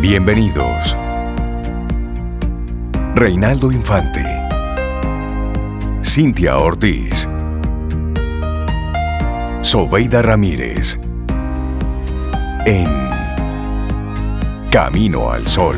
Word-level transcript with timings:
Bienvenidos. 0.00 0.96
Reinaldo 3.14 3.70
Infante. 3.70 4.24
Cintia 6.02 6.56
Ortiz. 6.56 7.28
Sobeida 9.60 10.22
Ramírez. 10.22 10.98
En 12.64 12.88
Camino 14.70 15.30
al 15.30 15.46
Sol. 15.46 15.76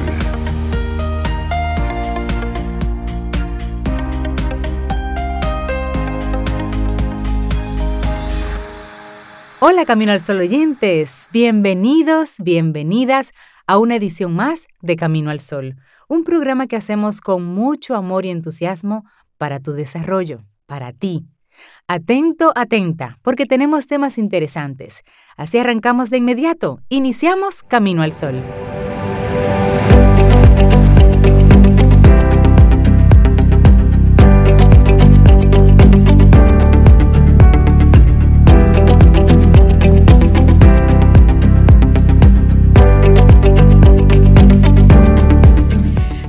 Hola 9.59 9.85
Camino 9.85 10.13
al 10.13 10.21
Sol 10.21 10.39
oyentes, 10.39 11.29
bienvenidos, 11.33 12.37
bienvenidas 12.39 13.33
a 13.67 13.79
una 13.79 13.97
edición 13.97 14.35
más 14.35 14.67
de 14.81 14.97
Camino 14.97 15.31
al 15.31 15.41
Sol, 15.41 15.77
un 16.09 16.25
programa 16.25 16.67
que 16.67 16.77
hacemos 16.77 17.21
con 17.21 17.45
mucho 17.45 17.95
amor 17.95 18.27
y 18.27 18.31
entusiasmo 18.31 19.05
para 19.39 19.61
tu 19.61 19.73
desarrollo, 19.73 20.45
para 20.67 20.93
ti. 20.93 21.27
Atento, 21.87 22.53
atenta, 22.55 23.19
porque 23.23 23.47
tenemos 23.47 23.87
temas 23.87 24.19
interesantes. 24.19 25.03
Así 25.37 25.59
arrancamos 25.59 26.11
de 26.11 26.19
inmediato, 26.19 26.81
iniciamos 26.89 27.63
Camino 27.63 28.03
al 28.03 28.13
Sol. 28.13 28.43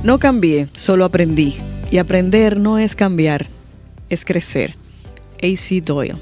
No 0.04 0.18
cambié, 0.18 0.68
solo 0.74 1.06
aprendí. 1.06 1.54
Y 1.90 1.96
aprender 1.96 2.60
no 2.60 2.78
es 2.78 2.94
cambiar, 2.94 3.46
es 4.10 4.26
crecer. 4.26 4.76
AC 5.42 5.82
Doyle. 5.82 6.18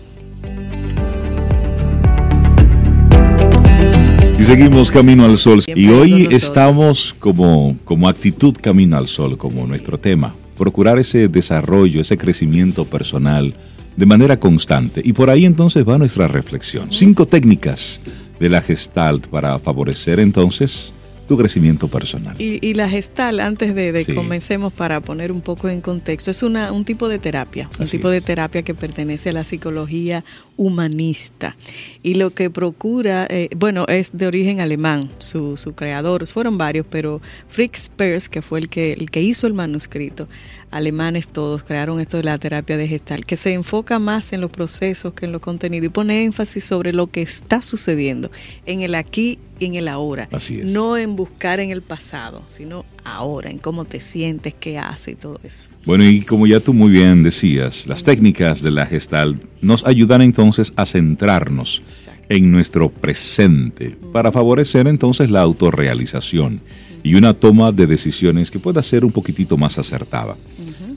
Y 4.39 4.44
seguimos 4.44 4.89
Camino 4.92 5.24
al 5.24 5.36
Sol. 5.36 5.64
y 5.66 5.89
hoy 5.89 6.28
estamos 6.30 7.12
como, 7.19 7.77
como 7.84 8.08
actitud 8.08 8.55
Camino 8.62 8.97
al 8.97 9.08
Sol, 9.08 9.36
como 9.36 9.66
nuestro 9.66 9.98
tema. 9.98 10.33
Procurar 10.56 11.00
ese 11.00 11.27
desarrollo, 11.27 12.02
ese 12.02 12.17
crecimiento 12.17 12.84
personal 12.84 13.52
de 13.96 14.06
manera 14.06 14.39
constante. 14.39 15.02
Y 15.05 15.12
por 15.12 15.28
ahí 15.28 15.44
entonces 15.44 15.84
va 15.84 15.98
nuestra 15.98 16.28
reflexión. 16.28 16.92
Cinco 16.92 17.27
técnicas 17.27 18.00
de 18.39 18.48
la 18.48 18.62
Gestalt 18.62 19.27
para 19.27 19.58
favorecer 19.58 20.20
entonces 20.20 20.94
tu 21.33 21.38
crecimiento 21.38 21.88
personal. 21.88 22.34
Y, 22.38 22.75
la 22.75 22.91
gestal, 22.91 23.41
antes 23.41 23.75
de, 23.75 23.91
de 23.91 24.14
comencemos 24.14 24.70
para 24.70 25.00
poner 25.00 25.33
un 25.33 25.41
poco 25.41 25.70
en 25.70 25.80
contexto, 25.80 26.30
es 26.30 26.42
una, 26.42 26.72
un 26.72 26.84
tipo 26.84 27.08
de 27.08 27.19
terapia, 27.19 27.70
un 27.78 27.86
tipo 27.86 28.11
de 28.11 28.20
terapia 28.20 28.62
que 28.62 28.74
pertenece 28.74 29.30
a 29.30 29.33
la 29.33 29.42
psicología 29.42 30.24
humanista. 30.58 31.56
Y 32.02 32.16
lo 32.16 32.34
que 32.34 32.50
procura, 32.50 33.27
eh, 33.30 33.48
bueno, 33.56 33.86
es 33.89 34.12
de 34.12 34.27
origen 34.27 34.61
alemán, 34.61 35.08
su, 35.16 35.56
su 35.56 35.74
creador, 35.74 36.27
fueron 36.27 36.58
varios, 36.58 36.84
pero 36.91 37.22
Fritz 37.48 37.89
Perls, 37.89 38.28
que 38.28 38.42
fue 38.42 38.58
el 38.58 38.69
que, 38.69 38.92
el 38.92 39.11
que 39.11 39.22
hizo 39.22 39.46
el 39.46 39.55
manuscrito, 39.55 40.28
alemanes 40.72 41.28
todos 41.28 41.62
crearon 41.62 42.00
esto 42.00 42.16
de 42.16 42.24
la 42.24 42.38
terapia 42.38 42.76
de 42.76 42.88
gestal, 42.88 43.24
que 43.24 43.36
se 43.36 43.52
enfoca 43.52 43.98
más 43.98 44.32
en 44.32 44.40
los 44.40 44.50
procesos 44.50 45.14
que 45.14 45.26
en 45.26 45.32
los 45.32 45.40
contenidos 45.40 45.86
y 45.86 45.90
pone 45.90 46.24
énfasis 46.24 46.64
sobre 46.64 46.92
lo 46.92 47.08
que 47.08 47.22
está 47.22 47.62
sucediendo 47.62 48.30
en 48.66 48.80
el 48.80 48.94
aquí 48.94 49.38
y 49.60 49.66
en 49.66 49.74
el 49.74 49.86
ahora. 49.86 50.28
Así 50.32 50.60
es. 50.60 50.66
No 50.66 50.96
en 50.96 51.14
buscar 51.14 51.60
en 51.60 51.70
el 51.70 51.82
pasado, 51.82 52.42
sino 52.48 52.84
ahora, 53.04 53.50
en 53.50 53.58
cómo 53.58 53.84
te 53.84 54.00
sientes, 54.00 54.54
qué 54.54 54.78
hace 54.78 55.12
y 55.12 55.14
todo 55.14 55.38
eso. 55.44 55.68
Bueno, 55.84 56.04
y 56.04 56.22
como 56.22 56.46
ya 56.46 56.58
tú 56.58 56.72
muy 56.72 56.90
bien 56.90 57.22
decías, 57.22 57.86
las 57.86 58.02
técnicas 58.02 58.62
de 58.62 58.70
la 58.70 58.86
gestal 58.86 59.38
nos 59.61 59.86
ayudan 59.86 60.22
entonces 60.22 60.72
a 60.77 60.86
centrarnos 60.86 61.82
en 62.28 62.50
nuestro 62.50 62.90
presente 62.90 63.96
para 64.12 64.32
favorecer 64.32 64.86
entonces 64.86 65.30
la 65.30 65.42
autorrealización 65.42 66.62
y 67.02 67.14
una 67.14 67.34
toma 67.34 67.72
de 67.72 67.86
decisiones 67.86 68.50
que 68.50 68.58
pueda 68.58 68.82
ser 68.82 69.05
un 69.05 69.12
poquitito 69.12 69.56
más 69.56 69.78
acertada. 69.78 70.36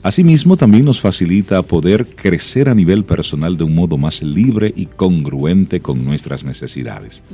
Asimismo, 0.06 0.56
también 0.56 0.84
nos 0.84 1.00
facilita 1.00 1.60
poder 1.62 2.06
crecer 2.06 2.68
a 2.68 2.76
nivel 2.76 3.04
personal 3.04 3.56
de 3.56 3.64
un 3.64 3.74
modo 3.74 3.98
más 3.98 4.22
libre 4.22 4.72
y 4.76 4.86
congruente 4.86 5.80
con 5.80 6.04
nuestras 6.04 6.44
necesidades. 6.44 7.24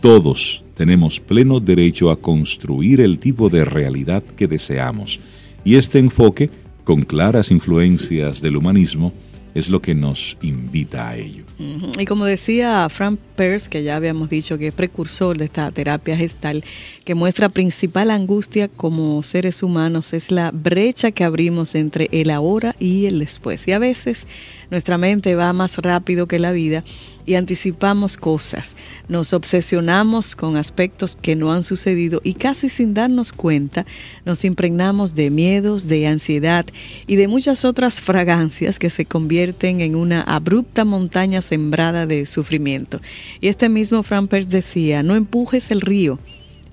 Todos 0.00 0.62
tenemos 0.76 1.18
pleno 1.18 1.58
derecho 1.58 2.12
a 2.12 2.20
construir 2.20 3.00
el 3.00 3.18
tipo 3.18 3.48
de 3.48 3.64
realidad 3.64 4.22
que 4.22 4.46
deseamos, 4.46 5.18
y 5.64 5.74
este 5.74 5.98
enfoque, 5.98 6.48
con 6.84 7.02
claras 7.02 7.50
influencias 7.50 8.40
del 8.40 8.56
humanismo, 8.56 9.12
es 9.52 9.68
lo 9.68 9.82
que 9.82 9.96
nos 9.96 10.38
invita 10.42 11.08
a 11.08 11.16
ello. 11.16 11.42
Y 11.58 12.06
como 12.06 12.24
decía 12.24 12.88
Frank 12.88 13.18
Peirce, 13.36 13.70
que 13.70 13.82
ya 13.82 13.96
habíamos 13.96 14.28
dicho 14.30 14.58
que 14.58 14.68
es 14.68 14.74
precursor 14.74 15.38
de 15.38 15.44
esta 15.44 15.70
terapia 15.70 16.16
gestal, 16.16 16.64
que 17.04 17.14
muestra 17.14 17.48
principal 17.48 18.10
angustia 18.10 18.68
como 18.68 19.22
seres 19.22 19.62
humanos 19.62 20.12
es 20.12 20.30
la 20.30 20.50
brecha 20.50 21.12
que 21.12 21.24
abrimos 21.24 21.74
entre 21.74 22.08
el 22.10 22.30
ahora 22.30 22.74
y 22.78 23.06
el 23.06 23.18
después. 23.18 23.68
Y 23.68 23.72
a 23.72 23.78
veces 23.78 24.26
nuestra 24.70 24.98
mente 24.98 25.34
va 25.34 25.52
más 25.52 25.78
rápido 25.78 26.26
que 26.26 26.38
la 26.38 26.52
vida 26.52 26.82
y 27.26 27.34
anticipamos 27.34 28.16
cosas, 28.16 28.76
nos 29.08 29.32
obsesionamos 29.32 30.34
con 30.34 30.56
aspectos 30.56 31.16
que 31.16 31.36
no 31.36 31.52
han 31.52 31.62
sucedido 31.62 32.20
y 32.24 32.34
casi 32.34 32.68
sin 32.68 32.94
darnos 32.94 33.32
cuenta 33.32 33.86
nos 34.24 34.44
impregnamos 34.44 35.14
de 35.14 35.30
miedos, 35.30 35.88
de 35.88 36.06
ansiedad 36.06 36.66
y 37.06 37.16
de 37.16 37.28
muchas 37.28 37.64
otras 37.64 38.00
fragancias 38.00 38.78
que 38.78 38.90
se 38.90 39.04
convierten 39.04 39.80
en 39.80 39.94
una 39.94 40.22
abrupta 40.22 40.84
montaña 40.84 41.42
sembrada 41.42 42.06
de 42.06 42.26
sufrimiento. 42.26 43.00
Y 43.40 43.48
este 43.48 43.68
mismo 43.68 44.02
Frank 44.02 44.30
decía, 44.30 45.02
no 45.02 45.14
empujes 45.14 45.70
el 45.70 45.80
río, 45.80 46.18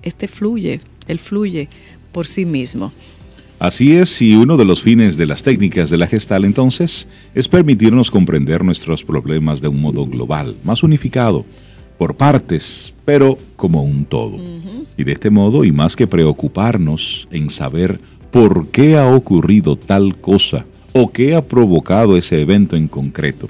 este 0.01 0.27
fluye, 0.27 0.81
él 1.07 1.19
fluye 1.19 1.69
por 2.11 2.27
sí 2.27 2.45
mismo. 2.45 2.91
Así 3.59 3.93
es, 3.93 4.21
y 4.21 4.35
uno 4.35 4.55
de 4.55 4.63
los 4.63 4.81
fines 4.81 5.17
de 5.17 5.25
las 5.25 5.43
técnicas 5.43 5.89
de 5.89 5.97
la 5.97 6.07
gestal 6.07 6.45
entonces 6.45 7.09
es 7.35 7.49
permitirnos 7.49 8.09
comprender 8.09 8.63
nuestros 8.63 9.03
problemas 9.03 9.59
de 9.59 9.67
un 9.67 9.81
modo 9.81 10.05
global, 10.05 10.55
más 10.63 10.81
unificado, 10.81 11.45
por 11.97 12.15
partes, 12.15 12.93
pero 13.03 13.37
como 13.57 13.83
un 13.83 14.05
todo. 14.05 14.37
Y 14.95 15.03
de 15.03 15.11
este 15.11 15.29
modo, 15.29 15.65
y 15.65 15.73
más 15.73 15.97
que 15.97 16.07
preocuparnos 16.07 17.27
en 17.31 17.49
saber 17.49 17.99
por 18.31 18.69
qué 18.69 18.97
ha 18.97 19.13
ocurrido 19.13 19.75
tal 19.75 20.15
cosa 20.15 20.65
o 20.93 21.11
qué 21.11 21.35
ha 21.35 21.45
provocado 21.45 22.15
ese 22.15 22.39
evento 22.39 22.77
en 22.77 22.87
concreto, 22.87 23.49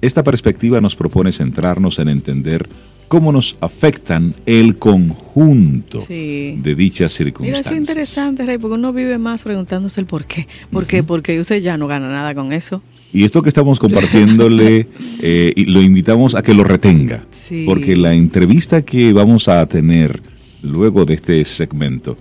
esta 0.00 0.24
perspectiva 0.24 0.80
nos 0.80 0.96
propone 0.96 1.30
centrarnos 1.30 1.98
en 1.98 2.08
entender 2.08 2.66
cómo 3.12 3.30
nos 3.30 3.58
afectan 3.60 4.34
el 4.46 4.78
conjunto 4.78 5.98
de 6.08 6.74
dichas 6.74 7.12
circunstancias. 7.12 7.66
Mira, 7.66 7.76
es 7.76 7.78
interesante, 7.78 8.46
Rey, 8.46 8.56
porque 8.56 8.76
uno 8.76 8.90
vive 8.94 9.18
más 9.18 9.42
preguntándose 9.42 10.00
el 10.00 10.06
por 10.06 10.24
qué. 10.24 10.48
¿Por 10.70 10.86
qué? 10.86 11.02
Porque 11.02 11.38
usted 11.38 11.60
ya 11.60 11.76
no 11.76 11.88
gana 11.88 12.10
nada 12.10 12.34
con 12.34 12.54
eso. 12.54 12.80
Y 13.12 13.24
esto 13.24 13.42
que 13.42 13.50
estamos 13.50 13.78
compartiéndole, 13.78 14.88
eh, 15.20 15.52
lo 15.66 15.82
invitamos 15.82 16.34
a 16.34 16.42
que 16.42 16.54
lo 16.54 16.64
retenga. 16.64 17.26
Porque 17.66 17.96
la 17.96 18.14
entrevista 18.14 18.80
que 18.80 19.12
vamos 19.12 19.46
a 19.46 19.66
tener 19.66 20.22
luego 20.62 21.04
de 21.04 21.12
este 21.12 21.44
segmento 21.44 22.16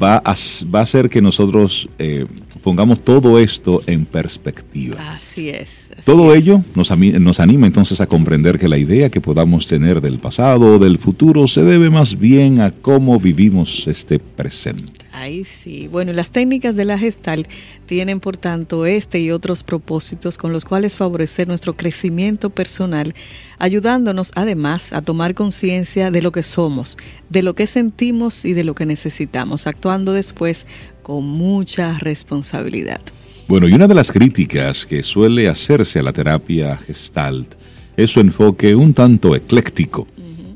va, 0.00 0.16
a, 0.24 0.34
va 0.74 0.78
a 0.78 0.82
hacer 0.82 1.08
que 1.10 1.20
nosotros 1.20 1.88
eh, 1.98 2.26
pongamos 2.62 3.00
todo 3.02 3.38
esto 3.38 3.82
en 3.86 4.04
perspectiva. 4.04 4.96
Así 5.14 5.48
es. 5.48 5.90
todo 6.04 6.34
ello 6.34 6.62
nos, 6.74 6.90
nos 6.98 7.40
anima 7.40 7.66
entonces 7.66 8.00
a 8.00 8.06
comprender 8.06 8.58
que 8.58 8.68
la 8.68 8.78
idea 8.78 9.10
que 9.10 9.20
podamos 9.20 9.66
tener 9.66 10.00
del 10.00 10.18
pasado 10.18 10.74
o 10.74 10.78
del 10.78 10.98
futuro 10.98 11.46
se 11.46 11.62
debe 11.62 11.90
más 11.90 12.18
bien 12.18 12.60
a 12.60 12.70
cómo 12.70 13.18
vivimos 13.18 13.86
este 13.86 14.18
presente. 14.18 15.03
Ahí 15.14 15.44
sí. 15.44 15.86
Bueno, 15.86 16.12
las 16.12 16.32
técnicas 16.32 16.74
de 16.74 16.84
la 16.84 16.98
gestal 16.98 17.46
tienen, 17.86 18.18
por 18.18 18.36
tanto, 18.36 18.84
este 18.84 19.20
y 19.20 19.30
otros 19.30 19.62
propósitos 19.62 20.36
con 20.36 20.52
los 20.52 20.64
cuales 20.64 20.96
favorecer 20.96 21.46
nuestro 21.46 21.76
crecimiento 21.76 22.50
personal, 22.50 23.14
ayudándonos 23.60 24.32
además 24.34 24.92
a 24.92 25.02
tomar 25.02 25.34
conciencia 25.34 26.10
de 26.10 26.20
lo 26.20 26.32
que 26.32 26.42
somos, 26.42 26.98
de 27.30 27.44
lo 27.44 27.54
que 27.54 27.68
sentimos 27.68 28.44
y 28.44 28.54
de 28.54 28.64
lo 28.64 28.74
que 28.74 28.86
necesitamos, 28.86 29.68
actuando 29.68 30.12
después 30.12 30.66
con 31.04 31.24
mucha 31.24 31.96
responsabilidad. 32.00 33.00
Bueno, 33.46 33.68
y 33.68 33.72
una 33.72 33.86
de 33.86 33.94
las 33.94 34.10
críticas 34.10 34.84
que 34.84 35.04
suele 35.04 35.48
hacerse 35.48 36.00
a 36.00 36.02
la 36.02 36.12
terapia 36.12 36.76
gestalt 36.76 37.54
es 37.96 38.10
su 38.10 38.18
enfoque 38.18 38.74
un 38.74 38.92
tanto 38.92 39.36
ecléctico 39.36 40.08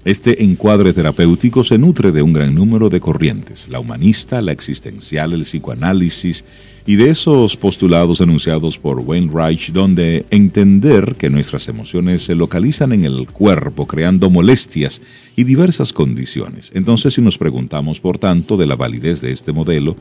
Este 0.04 0.44
encuadre 0.44 0.92
terapéutico 0.92 1.64
se 1.64 1.76
nutre 1.76 2.12
de 2.12 2.22
un 2.22 2.32
gran 2.32 2.54
número 2.54 2.88
de 2.88 3.00
corrientes, 3.00 3.66
la 3.68 3.80
humanista, 3.80 4.40
la 4.40 4.52
existencial, 4.52 5.32
el 5.32 5.42
psicoanálisis 5.42 6.44
y 6.86 6.96
de 6.96 7.10
esos 7.10 7.56
postulados 7.56 8.20
enunciados 8.20 8.78
por 8.78 9.00
Wayne 9.00 9.30
Reich, 9.32 9.72
donde 9.72 10.24
entender 10.30 11.16
que 11.18 11.30
nuestras 11.30 11.68
emociones 11.68 12.22
se 12.22 12.36
localizan 12.36 12.92
en 12.92 13.04
el 13.04 13.26
cuerpo, 13.26 13.86
creando 13.86 14.30
molestias 14.30 15.02
y 15.36 15.44
diversas 15.44 15.92
condiciones. 15.92 16.70
Entonces, 16.74 17.14
si 17.14 17.20
nos 17.20 17.36
preguntamos, 17.36 17.98
por 17.98 18.18
tanto, 18.18 18.56
de 18.56 18.66
la 18.66 18.76
validez 18.76 19.20
de 19.20 19.32
este 19.32 19.52
modelo, 19.52 19.96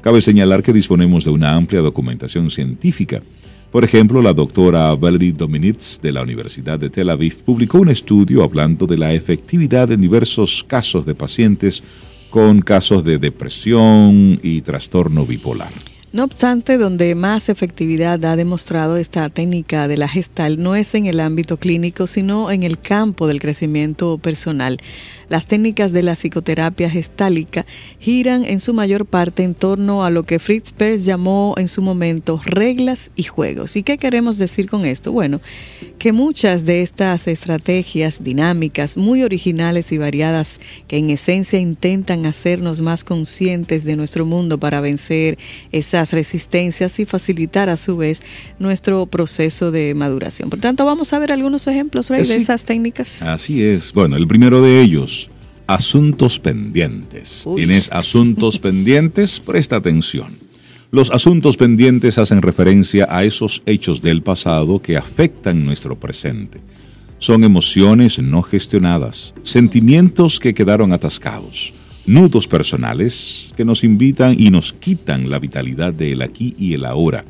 cabe 0.00 0.22
señalar 0.22 0.62
que 0.62 0.72
disponemos 0.72 1.24
de 1.24 1.30
una 1.30 1.54
amplia 1.54 1.82
documentación 1.82 2.50
científica. 2.50 3.22
Por 3.72 3.84
ejemplo, 3.84 4.20
la 4.20 4.34
doctora 4.34 4.94
Valerie 4.94 5.32
Dominitz 5.32 5.98
de 6.02 6.12
la 6.12 6.22
Universidad 6.22 6.78
de 6.78 6.90
Tel 6.90 7.08
Aviv 7.08 7.42
publicó 7.42 7.78
un 7.78 7.88
estudio 7.88 8.44
hablando 8.44 8.86
de 8.86 8.98
la 8.98 9.14
efectividad 9.14 9.90
en 9.90 10.02
diversos 10.02 10.62
casos 10.62 11.06
de 11.06 11.14
pacientes 11.14 11.82
con 12.28 12.60
casos 12.60 13.02
de 13.02 13.16
depresión 13.16 14.38
y 14.42 14.60
trastorno 14.60 15.24
bipolar. 15.24 15.72
No 16.12 16.24
obstante, 16.24 16.76
donde 16.76 17.14
más 17.14 17.48
efectividad 17.48 18.22
ha 18.26 18.36
demostrado 18.36 18.98
esta 18.98 19.30
técnica 19.30 19.88
de 19.88 19.96
la 19.96 20.08
gestal 20.08 20.62
no 20.62 20.76
es 20.76 20.94
en 20.94 21.06
el 21.06 21.20
ámbito 21.20 21.56
clínico, 21.56 22.06
sino 22.06 22.50
en 22.50 22.64
el 22.64 22.78
campo 22.78 23.26
del 23.26 23.40
crecimiento 23.40 24.18
personal. 24.18 24.76
Las 25.30 25.46
técnicas 25.46 25.92
de 25.92 26.02
la 26.02 26.14
psicoterapia 26.14 26.90
gestálica 26.90 27.64
giran 27.98 28.44
en 28.44 28.60
su 28.60 28.74
mayor 28.74 29.06
parte 29.06 29.42
en 29.42 29.54
torno 29.54 30.04
a 30.04 30.10
lo 30.10 30.24
que 30.24 30.38
Fritz 30.38 30.70
Perls 30.72 31.06
llamó 31.06 31.54
en 31.56 31.68
su 31.68 31.80
momento 31.80 32.38
reglas 32.44 33.10
y 33.16 33.22
juegos. 33.22 33.76
¿Y 33.76 33.82
qué 33.82 33.96
queremos 33.96 34.36
decir 34.36 34.68
con 34.68 34.84
esto? 34.84 35.12
Bueno, 35.12 35.40
que 35.98 36.12
muchas 36.12 36.66
de 36.66 36.82
estas 36.82 37.26
estrategias 37.26 38.22
dinámicas, 38.22 38.98
muy 38.98 39.22
originales 39.22 39.92
y 39.92 39.96
variadas, 39.96 40.60
que 40.88 40.98
en 40.98 41.08
esencia 41.08 41.58
intentan 41.58 42.26
hacernos 42.26 42.82
más 42.82 43.02
conscientes 43.02 43.84
de 43.84 43.96
nuestro 43.96 44.26
mundo 44.26 44.58
para 44.58 44.82
vencer 44.82 45.38
esas 45.70 46.01
resistencias 46.10 46.98
y 46.98 47.06
facilitar 47.06 47.68
a 47.68 47.76
su 47.76 47.96
vez 47.96 48.20
nuestro 48.58 49.06
proceso 49.06 49.70
de 49.70 49.94
maduración. 49.94 50.50
Por 50.50 50.58
tanto, 50.58 50.84
vamos 50.84 51.12
a 51.12 51.20
ver 51.20 51.30
algunos 51.30 51.68
ejemplos 51.68 52.08
de 52.08 52.20
esas 52.20 52.64
técnicas. 52.64 53.22
Así 53.22 53.62
es. 53.62 53.92
Bueno, 53.92 54.16
el 54.16 54.26
primero 54.26 54.60
de 54.60 54.80
ellos 54.80 55.30
asuntos 55.68 56.40
pendientes. 56.40 57.44
¿Tienes 57.54 57.90
asuntos 57.92 58.58
pendientes? 58.58 59.38
Presta 59.38 59.76
atención. 59.76 60.36
Los 60.90 61.10
asuntos 61.10 61.56
pendientes 61.56 62.18
hacen 62.18 62.42
referencia 62.42 63.06
a 63.08 63.24
esos 63.24 63.62
hechos 63.64 64.02
del 64.02 64.22
pasado 64.22 64.82
que 64.82 64.96
afectan 64.96 65.64
nuestro 65.64 65.98
presente. 65.98 66.60
Son 67.18 67.44
emociones 67.44 68.18
no 68.18 68.42
gestionadas, 68.42 69.32
sentimientos 69.42 70.40
que 70.40 70.52
quedaron 70.52 70.92
atascados 70.92 71.72
nudos 72.06 72.48
personales 72.48 73.52
que 73.56 73.64
nos 73.64 73.84
invitan 73.84 74.34
y 74.38 74.50
nos 74.50 74.72
quitan 74.72 75.30
la 75.30 75.38
vitalidad 75.38 75.94
del 75.94 76.22
aquí 76.22 76.54
y 76.58 76.74
el 76.74 76.84
ahora. 76.84 77.24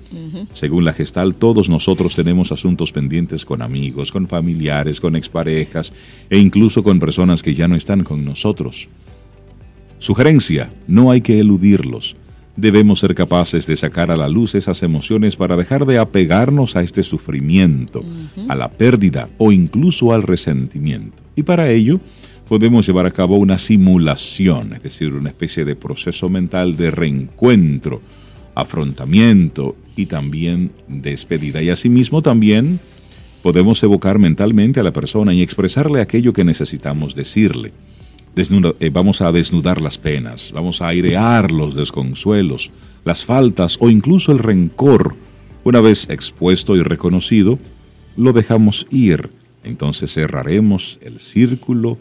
Según 0.55 0.85
la 0.85 0.93
gestal, 0.93 1.35
todos 1.35 1.69
nosotros 1.69 2.17
tenemos 2.17 2.53
asuntos 2.53 2.93
pendientes 2.93 3.45
con 3.45 3.63
amigos, 3.63 4.13
con 4.13 4.29
familiares, 4.29 5.01
con 5.01 5.17
exparejas 5.17 5.93
e 6.31 6.39
incluso 6.39 6.83
con 6.83 6.99
personas 6.99 7.43
que 7.43 7.55
ya 7.55 7.69
no 7.69 7.77
están 7.77 8.05
con 8.05 8.25
nosotros. 8.25 8.89
Sugerencia, 9.99 10.73
no 10.89 11.11
hay 11.11 11.21
que 11.21 11.39
eludirlos. 11.39 12.17
Debemos 12.57 13.01
ser 13.01 13.15
capaces 13.15 13.67
de 13.67 13.77
sacar 13.77 14.11
a 14.11 14.17
la 14.17 14.29
luz 14.29 14.55
esas 14.55 14.83
emociones 14.83 15.37
para 15.37 15.57
dejar 15.57 15.87
de 15.87 15.99
apegarnos 15.99 16.77
a 16.77 16.83
este 16.83 17.03
sufrimiento, 17.03 18.05
a 18.49 18.55
la 18.55 18.69
pérdida 18.69 19.29
o 19.39 19.53
incluso 19.53 20.13
al 20.13 20.23
resentimiento. 20.23 21.23
Y 21.35 21.45
para 21.45 21.71
ello, 21.71 22.01
podemos 22.53 22.87
llevar 22.87 23.07
a 23.07 23.11
cabo 23.11 23.39
una 23.39 23.59
simulación, 23.59 24.75
es 24.75 24.83
decir, 24.83 25.15
una 25.15 25.31
especie 25.31 25.65
de 25.65 25.75
proceso 25.75 26.29
mental 26.29 26.77
de 26.77 26.91
reencuentro, 26.91 28.03
afrontamiento 28.55 29.75
y 29.97 30.05
también 30.05 30.71
despedida. 30.87 31.63
Y 31.63 31.71
asimismo 31.71 32.21
también 32.21 32.79
podemos 33.43 33.83
evocar 33.83 34.19
mentalmente 34.19 34.81
a 34.81 34.83
la 34.83 34.93
persona 34.93 35.33
y 35.33 35.41
expresarle 35.41 36.03
aquello 36.03 36.35
que 36.35 36.45
necesitamos 36.45 37.15
decirle. 37.15 37.73
Eh, 38.37 38.91
vamos 38.93 39.23
a 39.23 39.33
desnudar 39.33 39.81
las 39.81 39.97
penas, 39.97 40.53
vamos 40.53 40.83
a 40.83 40.89
airear 40.89 41.51
los 41.51 41.75
desconsuelos, 41.75 42.71
las 43.07 43.25
faltas 43.25 43.79
o 43.81 43.89
incluso 43.89 44.31
el 44.31 44.41
rencor. 44.41 45.17
Una 45.65 45.81
vez 45.81 46.07
expuesto 46.11 46.77
y 46.77 46.83
reconocido, 46.83 47.59
lo 48.19 48.35
dejamos 48.35 48.87
ir. 48.91 49.31
Entonces 49.65 50.13
cerraremos 50.13 50.99
el 51.01 51.19
círculo 51.19 51.97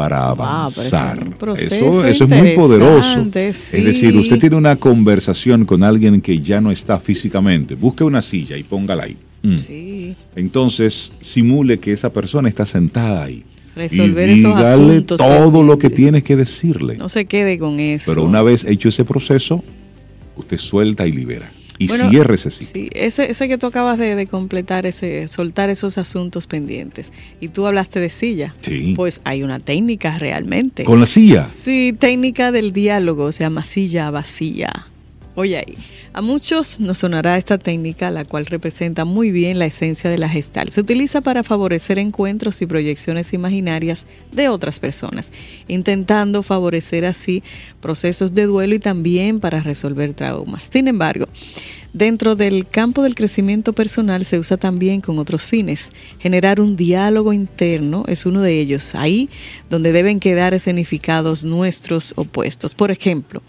para 0.00 0.28
avanzar. 0.30 1.18
eso, 1.58 2.06
es 2.06 2.26
muy 2.26 2.52
poderoso. 2.52 3.28
Es 3.34 3.70
decir, 3.70 4.16
usted 4.16 4.38
tiene 4.38 4.56
una 4.56 4.74
conversación 4.76 5.66
con 5.66 5.82
alguien 5.82 6.22
que 6.22 6.40
ya 6.40 6.58
no 6.58 6.70
está 6.70 6.98
físicamente. 6.98 7.74
Busque 7.74 8.02
una 8.02 8.22
silla 8.22 8.56
y 8.56 8.62
póngala 8.62 9.02
ahí. 9.02 9.18
Mm. 9.42 10.12
Entonces, 10.36 11.12
simule 11.20 11.78
que 11.78 11.92
esa 11.92 12.10
persona 12.10 12.48
está 12.48 12.64
sentada 12.64 13.24
ahí. 13.24 13.44
Resolver 13.74 14.30
y 14.30 14.36
dígale 14.36 15.02
todo 15.02 15.62
lo 15.62 15.78
que 15.78 15.90
tiene 15.90 16.22
que 16.22 16.34
decirle. 16.34 16.96
No 16.96 17.10
se 17.10 17.26
quede 17.26 17.58
con 17.58 17.78
eso. 17.78 18.10
Pero 18.10 18.24
una 18.24 18.40
vez 18.40 18.64
hecho 18.64 18.88
ese 18.88 19.04
proceso, 19.04 19.62
usted 20.34 20.56
suelta 20.56 21.06
y 21.06 21.12
libera 21.12 21.50
y 21.80 21.88
cierre 21.88 22.34
ese 22.34 22.50
Sí, 22.50 22.90
ese, 22.92 23.30
ese 23.30 23.48
que 23.48 23.56
tú 23.56 23.66
acabas 23.66 23.98
de, 23.98 24.26
completar, 24.26 24.84
ese 24.84 25.26
soltar 25.28 25.70
esos 25.70 25.96
asuntos 25.96 26.46
pendientes. 26.46 27.10
Y 27.40 27.48
tú 27.48 27.66
hablaste 27.66 28.00
de 28.00 28.10
silla. 28.10 28.54
Sí. 28.60 28.92
Pues 28.94 29.22
hay 29.24 29.42
una 29.42 29.60
técnica 29.60 30.18
realmente. 30.18 30.84
¿Con 30.84 31.00
la 31.00 31.06
silla? 31.06 31.46
Sí, 31.46 31.94
técnica 31.98 32.52
del 32.52 32.72
diálogo, 32.74 33.32
se 33.32 33.44
llama 33.44 33.64
silla 33.64 34.10
vacía. 34.10 34.88
Oye 35.34 35.58
ahí. 35.58 35.76
A 36.12 36.22
muchos 36.22 36.80
nos 36.80 36.98
sonará 36.98 37.38
esta 37.38 37.56
técnica, 37.56 38.10
la 38.10 38.24
cual 38.24 38.46
representa 38.46 39.04
muy 39.04 39.30
bien 39.30 39.58
la 39.58 39.66
esencia 39.66 40.10
de 40.10 40.18
la 40.18 40.28
gestal. 40.28 40.70
Se 40.70 40.80
utiliza 40.80 41.20
para 41.20 41.44
favorecer 41.44 41.98
encuentros 41.98 42.60
y 42.62 42.66
proyecciones 42.66 43.32
imaginarias 43.32 44.06
de 44.32 44.48
otras 44.48 44.80
personas, 44.80 45.30
intentando 45.68 46.42
favorecer 46.42 47.04
así 47.04 47.44
procesos 47.80 48.34
de 48.34 48.46
duelo 48.46 48.74
y 48.74 48.80
también 48.80 49.38
para 49.38 49.60
resolver 49.60 50.14
traumas. 50.14 50.68
Sin 50.72 50.88
embargo, 50.88 51.26
Dentro 51.92 52.36
del 52.36 52.68
campo 52.68 53.02
del 53.02 53.16
crecimiento 53.16 53.72
personal 53.72 54.24
se 54.24 54.38
usa 54.38 54.56
también 54.56 55.00
con 55.00 55.18
otros 55.18 55.44
fines. 55.44 55.90
Generar 56.20 56.60
un 56.60 56.76
diálogo 56.76 57.32
interno 57.32 58.04
es 58.06 58.26
uno 58.26 58.42
de 58.42 58.60
ellos, 58.60 58.94
ahí 58.94 59.28
donde 59.70 59.90
deben 59.90 60.20
quedar 60.20 60.54
escenificados 60.54 61.44
nuestros 61.44 62.12
opuestos. 62.14 62.76
Por 62.76 62.92
ejemplo, 62.92 63.42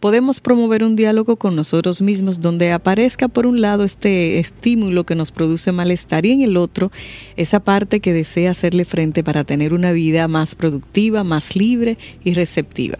podemos 0.00 0.40
promover 0.40 0.84
un 0.84 0.96
diálogo 0.96 1.36
con 1.36 1.56
nosotros 1.56 2.00
mismos 2.00 2.40
donde 2.40 2.72
aparezca 2.72 3.28
por 3.28 3.46
un 3.46 3.60
lado 3.60 3.84
este 3.84 4.38
estímulo 4.38 5.04
que 5.04 5.14
nos 5.14 5.32
produce 5.32 5.72
malestar 5.72 6.24
y 6.26 6.32
en 6.32 6.42
el 6.42 6.56
otro 6.56 6.92
esa 7.36 7.60
parte 7.60 8.00
que 8.00 8.12
desea 8.12 8.52
hacerle 8.52 8.84
frente 8.84 9.24
para 9.24 9.44
tener 9.44 9.74
una 9.74 9.92
vida 9.92 10.28
más 10.28 10.54
productiva, 10.54 11.24
más 11.24 11.56
libre 11.56 11.98
y 12.22 12.34
receptiva. 12.34 12.98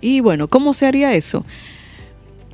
Y 0.00 0.20
bueno, 0.20 0.48
¿cómo 0.48 0.74
se 0.74 0.86
haría 0.86 1.14
eso? 1.14 1.44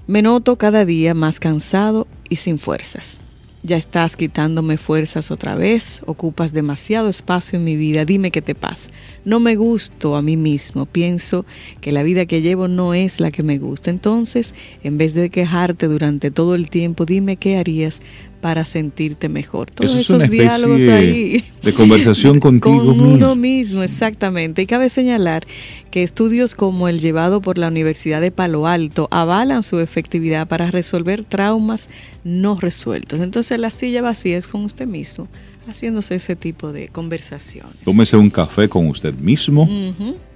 Me 0.07 0.23
noto 0.23 0.57
cada 0.57 0.85
día 0.85 1.14
más 1.14 1.40
cansado 1.40 2.07
y 2.28 2.37
sin 2.37 2.59
fuerzas. 2.59 3.21
Ya 3.65 3.77
estás 3.77 4.17
quitándome 4.17 4.77
fuerzas 4.77 5.33
otra 5.33 5.57
vez, 5.57 6.00
ocupas 6.07 6.53
demasiado 6.53 7.09
espacio 7.09 7.59
en 7.59 7.65
mi 7.65 7.75
vida, 7.75 8.05
dime 8.05 8.31
qué 8.31 8.41
te 8.41 8.55
pasa. 8.55 8.91
No 9.25 9.41
me 9.41 9.57
gusto 9.57 10.15
a 10.15 10.23
mí 10.23 10.37
mismo, 10.37 10.87
pienso 10.87 11.45
que 11.81 11.91
la 11.91 12.05
vida 12.05 12.25
que 12.25 12.41
llevo 12.41 12.69
no 12.69 12.95
es 12.95 13.19
la 13.19 13.33
que 13.33 13.43
me 13.43 13.59
gusta. 13.59 13.91
Entonces, 13.91 14.55
en 14.85 14.97
vez 14.97 15.12
de 15.15 15.31
quejarte 15.31 15.88
durante 15.88 16.31
todo 16.31 16.55
el 16.55 16.71
tiempo, 16.71 17.05
dime 17.05 17.37
qué 17.37 17.57
harías 17.57 18.00
para 18.40 18.64
sentirte 18.64 19.28
mejor. 19.28 19.71
Todos 19.71 19.95
esos 19.95 20.28
diálogos 20.30 20.83
ahí. 20.85 21.45
De 21.62 21.73
conversación 21.73 22.38
contigo 22.40 22.87
Con 22.87 23.00
uno 23.00 23.35
mismo, 23.35 23.83
exactamente. 23.83 24.62
Y 24.62 24.66
cabe 24.66 24.88
señalar 24.88 25.45
que 25.90 26.02
estudios 26.02 26.54
como 26.54 26.88
el 26.88 27.00
llevado 27.00 27.40
por 27.40 27.59
la 27.59 27.68
Universidad 27.68 28.21
de 28.21 28.30
Palo 28.30 28.66
Alto 28.66 29.09
avalan 29.11 29.62
su 29.62 29.80
efectividad 29.80 30.47
para 30.47 30.71
resolver 30.71 31.25
traumas 31.25 31.88
no 32.25 32.59
resueltos. 32.61 33.21
Entonces 33.21 33.59
la 33.59 33.71
silla 33.71 34.02
vacía 34.02 34.37
es 34.37 34.47
con 34.47 34.64
usted 34.64 34.87
mismo, 34.87 35.28
haciéndose 35.66 36.14
ese 36.14 36.37
tipo 36.37 36.73
de 36.73 36.88
conversaciones. 36.88 37.75
Tómese 37.85 38.16
un 38.16 38.30
café 38.30 38.68
con 38.68 38.87
usted 38.88 39.14
mismo 39.14 39.68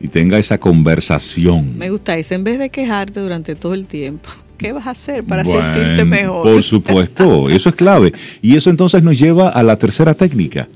y 0.01 0.09
tenga 0.09 0.39
esa 0.39 0.59
conversación. 0.59 1.77
Me 1.77 1.91
gusta 1.91 2.17
eso, 2.17 2.35
en 2.35 2.45
vez 2.45 2.59
de 2.59 2.71
quejarte 2.71 3.21
durante 3.21 3.55
todo 3.55 3.75
el 3.75 3.87
tiempo. 3.87 4.31
¿Qué 4.63 4.73
vas 4.73 4.87
a 4.87 4.91
hacer 4.91 5.25
para 5.25 5.45
sentirte 5.45 6.05
mejor? 6.05 6.45
Por 6.45 6.63
supuesto, 6.63 7.49
eso 7.51 7.69
es 7.69 7.75
clave. 7.75 8.13
Y 8.41 8.57
eso 8.57 8.71
entonces 8.71 9.03
nos 9.03 9.19
lleva 9.19 9.49
a 9.49 9.63
la 9.65 9.77
tercera 9.77 10.15
técnica, 10.15 10.69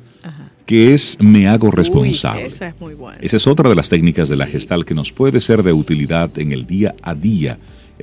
que 0.66 0.92
es 0.92 1.16
me 1.20 1.46
hago 1.46 1.70
responsable. 1.70 2.46
esa 2.46 2.68
es 2.68 2.80
muy 2.80 2.94
buena. 2.94 3.18
Esa 3.20 3.36
es 3.36 3.46
otra 3.46 3.68
de 3.68 3.76
las 3.76 3.88
técnicas 3.88 4.28
de 4.28 4.36
la 4.36 4.46
gestal 4.46 4.84
que 4.84 4.94
nos 4.94 5.12
puede 5.12 5.40
ser 5.40 5.62
de 5.62 5.72
utilidad 5.72 6.36
en 6.38 6.50
el 6.50 6.66
día 6.66 6.96
a 7.02 7.14
día. 7.14 7.58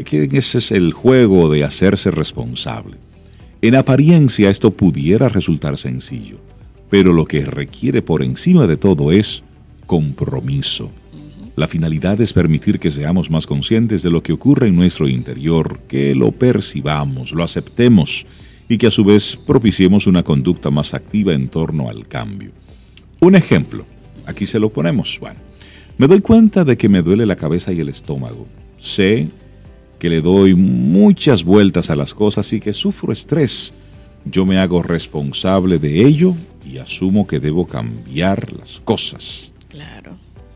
Que 0.06 0.30
ese 0.32 0.58
es 0.58 0.72
el 0.72 0.94
juego 0.94 1.50
de 1.50 1.66
hacerse 1.66 2.10
responsable. 2.10 2.96
En 3.62 3.76
apariencia 3.76 4.50
esto 4.50 4.72
pudiera 4.72 5.30
resultar 5.30 5.78
sencillo, 5.78 6.38
pero 6.90 7.14
lo 7.14 7.26
que 7.26 7.46
requiere 7.46 8.02
por 8.02 8.24
encima 8.24 8.68
de 8.68 8.78
todo 8.78 9.12
es 9.12 9.44
compromiso. 9.86 10.92
La 11.56 11.68
finalidad 11.68 12.20
es 12.20 12.34
permitir 12.34 12.80
que 12.80 12.90
seamos 12.90 13.30
más 13.30 13.46
conscientes 13.46 14.02
de 14.02 14.10
lo 14.10 14.24
que 14.24 14.34
ocurre 14.34 14.70
en 14.70 14.76
nuestro 14.76 15.08
interior, 15.08 15.82
que 15.88 16.16
lo 16.16 16.32
percibamos, 16.32 17.32
lo 17.32 17.44
aceptemos 17.44 18.26
y 18.68 18.80
que 18.80 18.88
a 18.88 18.92
su 18.92 19.04
vez 19.04 19.38
propiciemos 19.38 20.08
una 20.08 20.24
conducta 20.24 20.72
más 20.72 20.96
activa 20.96 21.34
en 21.34 21.50
torno 21.50 21.90
al 21.90 22.08
cambio. 22.08 22.52
Un 23.20 23.36
ejemplo, 23.36 23.86
aquí 24.26 24.48
se 24.48 24.60
lo 24.60 24.70
ponemos, 24.70 25.20
bueno, 25.20 25.40
me 26.00 26.08
doy 26.08 26.22
cuenta 26.22 26.66
de 26.66 26.76
que 26.76 26.90
me 26.90 27.04
duele 27.04 27.28
la 27.28 27.36
cabeza 27.36 27.72
y 27.72 27.80
el 27.80 27.90
estómago. 27.90 28.48
Sé 28.80 29.28
que 30.00 30.10
le 30.10 30.22
doy 30.22 30.56
muchas 30.56 31.44
vueltas 31.44 31.92
a 31.92 31.96
las 31.96 32.16
cosas 32.16 32.52
y 32.52 32.60
que 32.60 32.74
sufro 32.74 33.14
estrés. 33.14 33.76
Yo 34.26 34.46
me 34.46 34.58
hago 34.58 34.82
responsable 34.82 35.78
de 35.78 36.04
ello 36.04 36.34
y 36.68 36.80
asumo 36.80 37.28
que 37.28 37.40
debo 37.40 37.68
cambiar 37.68 38.52
las 38.54 38.80
cosas. 38.80 39.53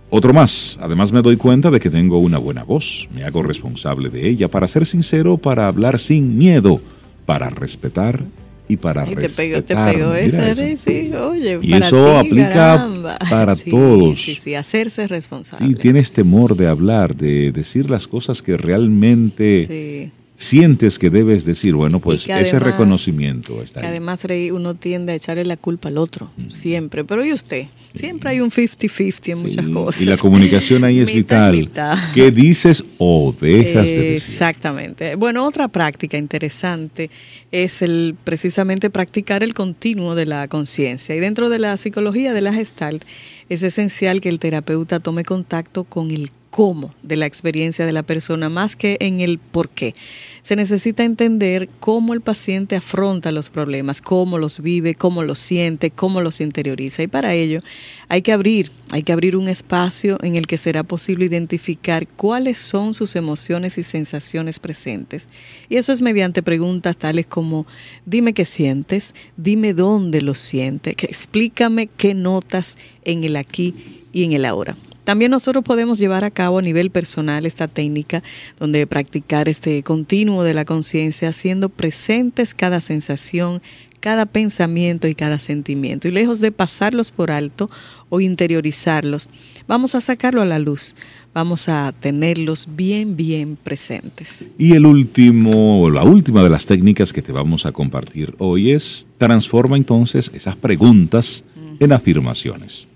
Otro 0.09 0.33
más, 0.33 0.77
además 0.81 1.11
me 1.11 1.21
doy 1.21 1.35
cuenta 1.35 1.69
de 1.69 1.79
que 1.81 1.89
tengo 1.89 2.19
una 2.19 2.37
buena 2.37 2.63
voz, 2.63 3.09
me 3.13 3.23
hago 3.25 3.43
responsable 3.43 4.09
de 4.09 4.29
ella, 4.29 4.47
para 4.47 4.67
ser 4.67 4.85
sincero, 4.85 5.37
para 5.37 5.67
hablar 5.67 5.99
sin 5.99 6.37
miedo, 6.37 6.79
para 7.25 7.49
respetar 7.49 8.23
y 8.69 8.77
para 8.77 9.03
Ay, 9.03 9.15
te 9.15 9.29
pegó, 9.29 9.61
te 9.63 9.75
pegó 9.75 10.13
esa, 10.13 10.51
eso. 10.51 10.77
sí, 10.77 11.11
oye, 11.13 11.59
Y 11.61 11.71
para 11.71 11.87
eso 11.87 12.03
ti, 12.21 12.27
aplica 12.27 12.49
caramba. 12.49 13.17
para 13.29 13.55
Sí, 13.55 13.69
todos. 13.69 14.21
Sí, 14.21 14.35
sí, 14.35 14.55
hacerse 14.55 15.07
responsable. 15.07 15.67
Sí, 15.67 15.75
tienes 15.75 16.11
temor 16.13 16.55
de 16.55 16.67
hablar, 16.67 17.15
de 17.15 17.51
decir 17.51 17.89
las 17.89 18.07
cosas 18.07 18.41
que 18.41 18.55
realmente 18.57 19.65
Sí. 19.67 20.11
Sientes 20.39 20.99
que 20.99 21.09
debes 21.09 21.43
decir. 21.45 21.73
Bueno, 21.73 21.99
pues 21.99 22.21
ese 22.23 22.33
además- 22.33 22.61
reconocimiento 22.63 23.61
está 23.63 23.81
Que 23.81 23.87
ahí. 23.87 23.91
además 23.91 24.23
uno 24.53 24.75
tiende 24.75 25.11
a 25.13 25.15
echarle 25.15 25.43
la 25.43 25.57
culpa 25.57 25.89
al 25.89 25.97
otro, 25.97 26.29
siempre. 26.49 27.03
Pero 27.03 27.25
¿y 27.25 27.33
usted? 27.33 27.65
Siempre 27.95 28.29
hay 28.29 28.39
un 28.41 28.51
50-50 28.51 29.31
en 29.31 29.39
muchas 29.39 29.67
cosas. 29.67 30.01
Y 30.01 30.05
la 30.05 30.15
comunicación 30.17 30.83
ahí 30.83 30.99
es 30.99 31.07
Mitad 31.13 31.51
vital. 31.51 31.55
mitad. 31.97 32.13
¿Qué 32.13 32.29
dices 32.31 32.83
o 32.99 33.33
dejas 33.41 33.85
de 33.89 33.97
decir? 33.97 34.13
Exactamente. 34.13 35.15
Bueno, 35.15 35.43
otra 35.45 35.67
práctica 35.67 36.17
interesante 36.17 37.09
es 37.51 37.81
el 37.81 38.15
precisamente 38.23 38.89
practicar 38.91 39.43
el 39.43 39.55
continuo 39.55 40.13
de 40.13 40.27
la 40.27 40.47
conciencia. 40.47 41.15
Y 41.15 41.19
dentro 41.19 41.49
de 41.49 41.57
la 41.59 41.75
psicología 41.77 42.33
de 42.33 42.41
la 42.41 42.53
Gestalt 42.53 43.03
es 43.49 43.63
esencial 43.63 44.21
que 44.21 44.29
el 44.29 44.37
terapeuta 44.37 44.99
tome 44.99 45.23
contacto 45.23 45.83
con 45.83 46.11
el 46.11 46.29
cómo 46.57 46.91
de 47.03 47.17
la 47.17 47.27
experiencia 47.27 47.85
de 47.85 47.91
la 47.91 48.01
persona 48.01 48.49
más 48.49 48.75
que 48.75 48.97
en 48.99 49.19
el 49.19 49.37
por 49.37 49.69
qué. 49.69 49.93
Se 50.41 50.55
necesita 50.55 51.03
entender 51.03 51.69
cómo 51.79 52.15
el 52.15 52.21
paciente 52.21 52.75
afronta 52.75 53.31
los 53.31 53.51
problemas, 53.51 54.01
cómo 54.01 54.39
los 54.39 54.59
vive, 54.59 54.95
cómo 54.95 55.21
los 55.21 55.37
siente, 55.37 55.91
cómo 55.91 56.19
los 56.19 56.41
interioriza. 56.41 57.03
Y 57.03 57.07
para 57.07 57.35
ello 57.35 57.61
hay 58.09 58.23
que 58.23 58.31
abrir, 58.31 58.71
hay 58.89 59.03
que 59.03 59.13
abrir 59.13 59.37
un 59.37 59.49
espacio 59.49 60.17
en 60.23 60.35
el 60.35 60.47
que 60.47 60.57
será 60.57 60.81
posible 60.81 61.25
identificar 61.25 62.07
cuáles 62.07 62.57
son 62.57 62.95
sus 62.95 63.15
emociones 63.15 63.77
y 63.77 63.83
sensaciones 63.83 64.57
presentes. 64.57 65.29
Y 65.69 65.75
eso 65.75 65.91
es 65.91 66.01
mediante 66.01 66.41
preguntas 66.41 66.97
tales 66.97 67.27
como, 67.27 67.67
dime 68.07 68.33
qué 68.33 68.45
sientes, 68.45 69.13
dime 69.37 69.75
dónde 69.75 70.23
lo 70.23 70.33
sientes, 70.33 70.95
explícame 70.97 71.85
qué 71.85 72.15
notas 72.15 72.79
en 73.05 73.23
el 73.25 73.35
aquí 73.35 73.75
y 74.11 74.23
en 74.23 74.31
el 74.31 74.43
ahora. 74.43 74.75
También 75.07 75.31
nosotros 75.31 75.63
podemos 75.63 75.99
llevar 75.99 76.25
a 76.25 76.31
cabo 76.31 76.59
a 76.59 76.61
nivel 76.61 76.91
personal 76.91 77.45
esta 77.45 77.69
técnica 77.69 78.23
donde 78.59 78.85
practicar 78.87 79.47
este 79.47 79.81
continuo 79.81 80.43
de 80.43 80.53
la 80.53 80.65
conciencia, 80.65 81.29
haciendo 81.29 81.69
presentes 81.69 82.53
cada 82.53 82.81
sensación, 82.81 83.61
cada 84.01 84.25
pensamiento 84.25 85.07
y 85.07 85.15
cada 85.15 85.39
sentimiento. 85.39 86.09
Y 86.09 86.11
lejos 86.11 86.41
de 86.41 86.51
pasarlos 86.51 87.11
por 87.11 87.31
alto 87.31 87.69
o 88.09 88.19
interiorizarlos, 88.19 89.29
vamos 89.65 89.95
a 89.95 90.01
sacarlo 90.01 90.41
a 90.41 90.45
la 90.45 90.59
luz, 90.59 90.93
vamos 91.33 91.69
a 91.69 91.93
tenerlos 91.97 92.67
bien, 92.75 93.15
bien 93.15 93.55
presentes. 93.55 94.49
Y 94.57 94.73
el 94.73 94.85
último, 94.85 95.83
o 95.83 95.89
la 95.89 96.03
última 96.03 96.43
de 96.43 96.49
las 96.49 96.65
técnicas 96.65 97.13
que 97.13 97.21
te 97.21 97.31
vamos 97.31 97.65
a 97.65 97.71
compartir 97.71 98.35
hoy 98.39 98.71
es 98.71 99.07
transforma 99.17 99.77
entonces 99.77 100.29
esas 100.33 100.57
preguntas 100.57 101.45
en 101.79 101.93
afirmaciones. 101.93 102.87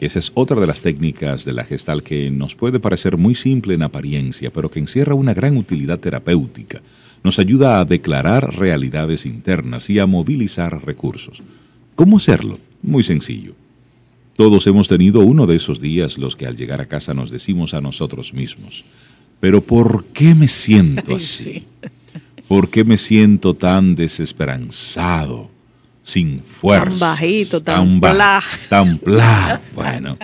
Esa 0.00 0.20
es 0.20 0.30
otra 0.34 0.60
de 0.60 0.66
las 0.66 0.80
técnicas 0.80 1.44
de 1.44 1.52
la 1.52 1.64
gestal 1.64 2.02
que 2.02 2.30
nos 2.30 2.54
puede 2.54 2.78
parecer 2.78 3.16
muy 3.16 3.34
simple 3.34 3.74
en 3.74 3.82
apariencia, 3.82 4.52
pero 4.52 4.70
que 4.70 4.78
encierra 4.78 5.14
una 5.14 5.34
gran 5.34 5.56
utilidad 5.56 5.98
terapéutica. 5.98 6.82
Nos 7.24 7.40
ayuda 7.40 7.80
a 7.80 7.84
declarar 7.84 8.56
realidades 8.56 9.26
internas 9.26 9.90
y 9.90 9.98
a 9.98 10.06
movilizar 10.06 10.84
recursos. 10.86 11.42
¿Cómo 11.96 12.18
hacerlo? 12.18 12.58
Muy 12.80 13.02
sencillo. 13.02 13.54
Todos 14.36 14.68
hemos 14.68 14.86
tenido 14.86 15.20
uno 15.20 15.48
de 15.48 15.56
esos 15.56 15.80
días 15.80 16.16
los 16.16 16.36
que 16.36 16.46
al 16.46 16.56
llegar 16.56 16.80
a 16.80 16.86
casa 16.86 17.12
nos 17.12 17.32
decimos 17.32 17.74
a 17.74 17.80
nosotros 17.80 18.32
mismos, 18.32 18.84
pero 19.40 19.60
¿por 19.60 20.04
qué 20.04 20.32
me 20.36 20.46
siento 20.46 21.16
así? 21.16 21.42
sí. 21.44 21.66
¿Por 22.46 22.70
qué 22.70 22.82
me 22.82 22.96
siento 22.96 23.54
tan 23.54 23.94
desesperanzado, 23.94 25.50
sin 26.08 26.40
fuerza? 26.42 26.88
Tan 26.88 26.98
bajito, 26.98 27.62
tan 27.62 28.00
ba- 28.00 28.12
bla. 28.14 28.42
Tan 28.70 28.98
bla. 29.04 29.60
Bueno, 29.74 30.16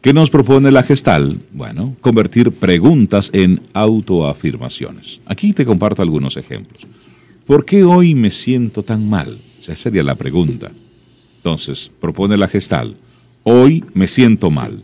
¿qué 0.00 0.12
nos 0.14 0.30
propone 0.30 0.70
la 0.70 0.82
gestal? 0.82 1.38
Bueno, 1.52 1.94
convertir 2.00 2.50
preguntas 2.52 3.28
en 3.34 3.60
autoafirmaciones. 3.74 5.20
Aquí 5.26 5.52
te 5.52 5.66
comparto 5.66 6.00
algunos 6.02 6.36
ejemplos. 6.38 6.86
¿Por 7.46 7.64
qué 7.64 7.84
hoy 7.84 8.14
me 8.14 8.30
siento 8.30 8.82
tan 8.82 9.08
mal? 9.08 9.38
Esa 9.60 9.76
sería 9.76 10.02
la 10.02 10.14
pregunta. 10.14 10.70
Entonces, 11.36 11.90
propone 12.00 12.36
la 12.38 12.48
gestal. 12.48 12.96
Hoy 13.42 13.84
me 13.94 14.06
siento 14.08 14.50
mal 14.50 14.82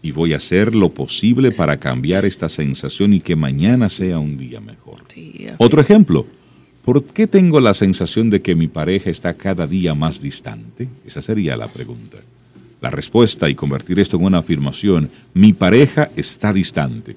y 0.00 0.12
voy 0.12 0.32
a 0.32 0.36
hacer 0.36 0.74
lo 0.76 0.90
posible 0.94 1.50
para 1.52 1.78
cambiar 1.78 2.24
esta 2.24 2.48
sensación 2.48 3.14
y 3.14 3.20
que 3.20 3.36
mañana 3.36 3.88
sea 3.88 4.18
un 4.18 4.36
día 4.38 4.60
mejor. 4.60 4.96
Sí, 5.12 5.46
Otro 5.58 5.80
ejemplo. 5.80 6.26
¿Por 6.84 7.04
qué 7.04 7.26
tengo 7.26 7.60
la 7.60 7.74
sensación 7.74 8.28
de 8.30 8.42
que 8.42 8.54
mi 8.54 8.66
pareja 8.66 9.08
está 9.10 9.34
cada 9.34 9.66
día 9.66 9.94
más 9.94 10.20
distante? 10.20 10.88
Esa 11.06 11.22
sería 11.22 11.56
la 11.56 11.68
pregunta. 11.68 12.18
La 12.80 12.90
respuesta 12.90 13.48
y 13.48 13.54
convertir 13.54 14.00
esto 14.00 14.16
en 14.16 14.24
una 14.24 14.38
afirmación, 14.38 15.08
mi 15.34 15.52
pareja 15.52 16.10
está 16.16 16.52
distante. 16.52 17.16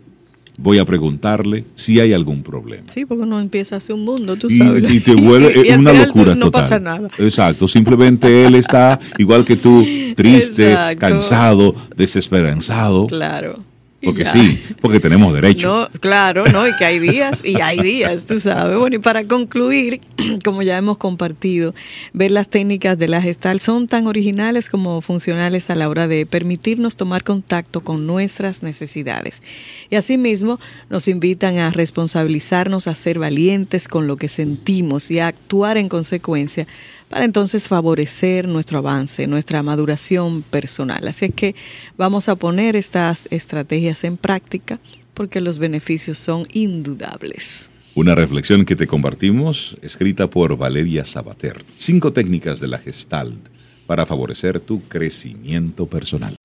Voy 0.58 0.78
a 0.78 0.86
preguntarle 0.86 1.66
si 1.74 2.00
hay 2.00 2.14
algún 2.14 2.44
problema. 2.44 2.84
Sí, 2.88 3.06
porque 3.06 3.24
uno 3.24 3.42
empieza 3.42 3.76
a 3.76 3.78
hacer 3.80 3.96
un 3.96 4.06
mundo, 4.06 4.36
tú 4.38 4.50
sabes. 4.50 4.90
y 4.90 5.00
te 5.02 5.14
vuelve 5.16 5.54
Y 5.66 5.72
al 5.72 5.80
una 5.80 5.92
locura 5.94 6.36
no 6.36 6.46
total. 6.46 6.62
pasa 6.62 6.80
nada. 6.80 7.10
Exacto, 7.18 7.68
simplemente 7.68 8.46
él 8.46 8.56
está 8.56 9.00
igual 9.18 9.44
que 9.44 9.56
tú, 9.58 9.84
triste, 10.16 10.70
Exacto. 10.72 11.00
cansado, 11.00 11.76
desesperanzado. 11.98 13.08
Claro. 13.08 13.60
Porque 14.06 14.24
ya. 14.24 14.32
sí, 14.32 14.64
porque 14.82 15.00
tenemos 15.00 15.34
derecho. 15.34 15.68
No, 15.68 16.00
claro, 16.00 16.46
¿no? 16.46 16.68
Y 16.68 16.76
que 16.78 16.86
hay 16.86 17.00
días, 17.00 17.44
y 17.44 17.60
hay 17.60 17.80
días, 17.80 18.26
tú 18.26 18.40
sabes. 18.40 18.78
Bueno, 18.78 18.96
y 18.98 19.00
para 19.00 19.26
concluir, 19.28 20.00
como 20.46 20.62
ya 20.62 20.78
hemos 20.78 20.98
compartido, 20.98 21.74
ver 22.14 22.32
las 22.32 22.50
técnicas 22.50 22.98
de 22.98 23.08
la 23.08 23.22
gestal 23.22 23.60
son 23.60 23.88
tan 23.88 24.08
originales 24.08 24.70
como 24.70 25.02
funcionales 25.02 25.70
a 25.70 25.76
la 25.76 25.90
hora 25.90 26.08
de 26.08 26.26
permitirnos 26.26 26.96
tomar 26.96 27.24
contacto 27.24 27.82
con 27.82 28.06
nuestras 28.08 28.64
necesidades. 28.64 29.42
Y 29.90 29.96
asimismo, 29.96 30.60
nos 30.90 31.08
invitan 31.08 31.58
a 31.58 31.72
responsabilizarnos, 31.72 32.88
a 32.88 32.96
ser 32.96 33.20
valientes 33.20 33.88
con 33.88 34.08
lo 34.08 34.18
que 34.18 34.30
sentimos 34.30 35.10
y 35.12 35.20
a 35.20 35.28
actuar 35.28 35.78
en 35.78 35.90
consecuencia 35.90 36.68
para 37.16 37.24
entonces 37.24 37.70
favorecer 37.70 38.46
nuestro 38.46 38.80
avance, 38.80 39.26
nuestra 39.26 39.64
maduración 39.64 40.42
personal. 40.42 41.08
Así 41.08 41.24
es 41.24 41.34
que 41.34 41.56
vamos 41.98 42.28
a 42.28 42.36
poner 42.36 42.76
estas 42.76 43.30
estrategias 43.32 44.04
en 44.04 44.18
práctica 44.18 44.82
porque 45.14 45.40
los 45.40 45.58
beneficios 45.58 46.18
son 46.18 46.44
indudables. 46.52 47.72
Una 47.94 48.16
reflexión 48.16 48.66
que 48.66 48.76
te 48.76 48.86
compartimos, 48.86 49.78
escrita 49.82 50.30
por 50.30 50.58
Valeria 50.58 51.06
Sabater. 51.06 51.64
Cinco 51.78 52.12
técnicas 52.12 52.60
de 52.60 52.68
la 52.68 52.80
Gestalt 52.80 53.48
para 53.88 54.06
favorecer 54.06 54.60
tu 54.60 54.82
crecimiento 54.82 55.86
personal. 55.86 56.36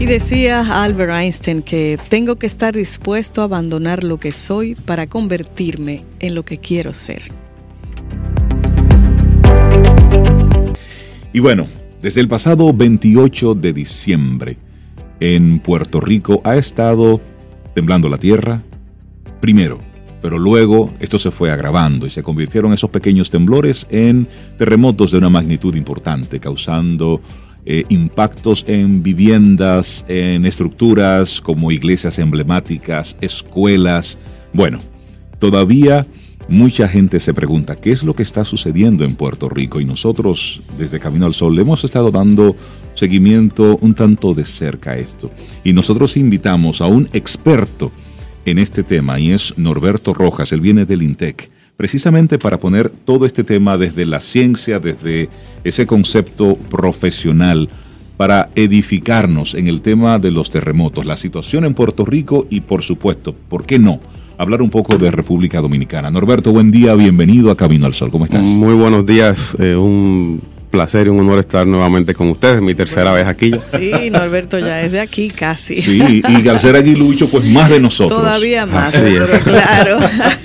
Y 0.00 0.06
decía 0.06 0.82
Albert 0.82 1.12
Einstein 1.12 1.60
que 1.60 1.98
tengo 2.08 2.36
que 2.36 2.46
estar 2.46 2.74
dispuesto 2.74 3.42
a 3.42 3.44
abandonar 3.44 4.02
lo 4.02 4.18
que 4.18 4.32
soy 4.32 4.74
para 4.74 5.06
convertirme 5.06 6.04
en 6.20 6.34
lo 6.34 6.42
que 6.42 6.56
quiero 6.56 6.94
ser. 6.94 7.20
Y 11.34 11.40
bueno, 11.40 11.66
desde 12.00 12.22
el 12.22 12.28
pasado 12.28 12.72
28 12.72 13.54
de 13.56 13.74
diciembre, 13.74 14.56
en 15.20 15.58
Puerto 15.58 16.00
Rico 16.00 16.40
ha 16.44 16.56
estado 16.56 17.20
temblando 17.74 18.08
la 18.08 18.16
tierra, 18.16 18.62
primero, 19.42 19.80
pero 20.22 20.38
luego 20.38 20.94
esto 21.00 21.18
se 21.18 21.30
fue 21.30 21.50
agravando 21.50 22.06
y 22.06 22.10
se 22.10 22.22
convirtieron 22.22 22.72
esos 22.72 22.88
pequeños 22.88 23.30
temblores 23.30 23.86
en 23.90 24.26
terremotos 24.56 25.10
de 25.10 25.18
una 25.18 25.28
magnitud 25.28 25.74
importante, 25.74 26.40
causando 26.40 27.20
eh, 27.72 27.84
impactos 27.88 28.64
en 28.66 29.00
viviendas, 29.00 30.04
en 30.08 30.44
estructuras 30.44 31.40
como 31.40 31.70
iglesias 31.70 32.18
emblemáticas, 32.18 33.16
escuelas. 33.20 34.18
Bueno, 34.52 34.80
todavía 35.38 36.04
mucha 36.48 36.88
gente 36.88 37.20
se 37.20 37.32
pregunta 37.32 37.76
qué 37.76 37.92
es 37.92 38.02
lo 38.02 38.16
que 38.16 38.24
está 38.24 38.44
sucediendo 38.44 39.04
en 39.04 39.14
Puerto 39.14 39.48
Rico 39.48 39.80
y 39.80 39.84
nosotros 39.84 40.62
desde 40.78 40.98
Camino 40.98 41.26
al 41.26 41.34
Sol 41.34 41.54
le 41.54 41.62
hemos 41.62 41.84
estado 41.84 42.10
dando 42.10 42.56
seguimiento 42.94 43.78
un 43.80 43.94
tanto 43.94 44.34
de 44.34 44.44
cerca 44.44 44.90
a 44.90 44.98
esto. 44.98 45.30
Y 45.62 45.72
nosotros 45.72 46.16
invitamos 46.16 46.80
a 46.80 46.86
un 46.86 47.08
experto 47.12 47.92
en 48.46 48.58
este 48.58 48.82
tema 48.82 49.20
y 49.20 49.30
es 49.30 49.56
Norberto 49.56 50.12
Rojas, 50.12 50.50
él 50.50 50.60
viene 50.60 50.86
del 50.86 51.02
INTEC, 51.02 51.52
precisamente 51.80 52.38
para 52.38 52.60
poner 52.60 52.90
todo 52.90 53.24
este 53.24 53.42
tema 53.42 53.78
desde 53.78 54.04
la 54.04 54.20
ciencia, 54.20 54.78
desde 54.80 55.30
ese 55.64 55.86
concepto 55.86 56.56
profesional, 56.56 57.70
para 58.18 58.50
edificarnos 58.54 59.54
en 59.54 59.66
el 59.66 59.80
tema 59.80 60.18
de 60.18 60.30
los 60.30 60.50
terremotos, 60.50 61.06
la 61.06 61.16
situación 61.16 61.64
en 61.64 61.72
Puerto 61.72 62.04
Rico 62.04 62.46
y 62.50 62.60
por 62.60 62.82
supuesto, 62.82 63.34
¿por 63.34 63.64
qué 63.64 63.78
no? 63.78 63.98
Hablar 64.40 64.62
un 64.62 64.70
poco 64.70 64.96
de 64.96 65.10
República 65.10 65.60
Dominicana. 65.60 66.10
Norberto, 66.10 66.50
buen 66.50 66.70
día, 66.70 66.94
bienvenido 66.94 67.50
a 67.50 67.58
Camino 67.58 67.84
al 67.84 67.92
Sol. 67.92 68.10
¿Cómo 68.10 68.24
estás? 68.24 68.46
Muy 68.46 68.72
buenos 68.72 69.04
días, 69.04 69.54
eh, 69.58 69.76
un 69.76 70.40
placer 70.70 71.08
y 71.08 71.10
un 71.10 71.20
honor 71.20 71.40
estar 71.40 71.66
nuevamente 71.66 72.14
con 72.14 72.30
ustedes, 72.30 72.62
mi 72.62 72.74
tercera 72.74 73.12
vez 73.12 73.26
aquí. 73.26 73.52
Sí, 73.66 74.08
Norberto 74.10 74.58
ya 74.58 74.80
es 74.80 74.92
de 74.92 75.00
aquí 75.00 75.28
casi. 75.28 75.76
Sí, 75.82 76.22
y 76.26 76.48
al 76.48 76.58
ser 76.58 76.74
aguilucho, 76.74 77.28
pues 77.28 77.44
más 77.44 77.68
de 77.68 77.80
nosotros. 77.80 78.18
Todavía 78.18 78.64
más, 78.64 78.94
claro. 79.44 79.98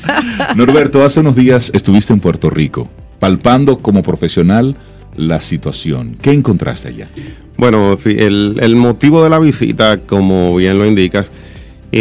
Norberto, 0.58 1.02
hace 1.02 1.22
unos 1.22 1.38
días 1.38 1.72
estuviste 1.74 2.12
en 2.12 2.20
Puerto 2.20 2.50
Rico, 2.50 2.90
palpando 3.20 3.78
como 3.78 4.04
profesional 4.04 4.76
la 5.16 5.40
situación. 5.40 6.18
¿Qué 6.22 6.34
encontraste 6.34 6.90
allá? 6.90 7.08
Bueno, 7.56 7.96
sí, 7.98 8.14
el, 8.20 8.76
motivo 8.76 9.24
de 9.24 9.30
la 9.30 9.40
visita, 9.40 10.00
como 10.00 10.54
bien 10.58 10.78
lo 10.78 10.86
indicas, 10.86 11.32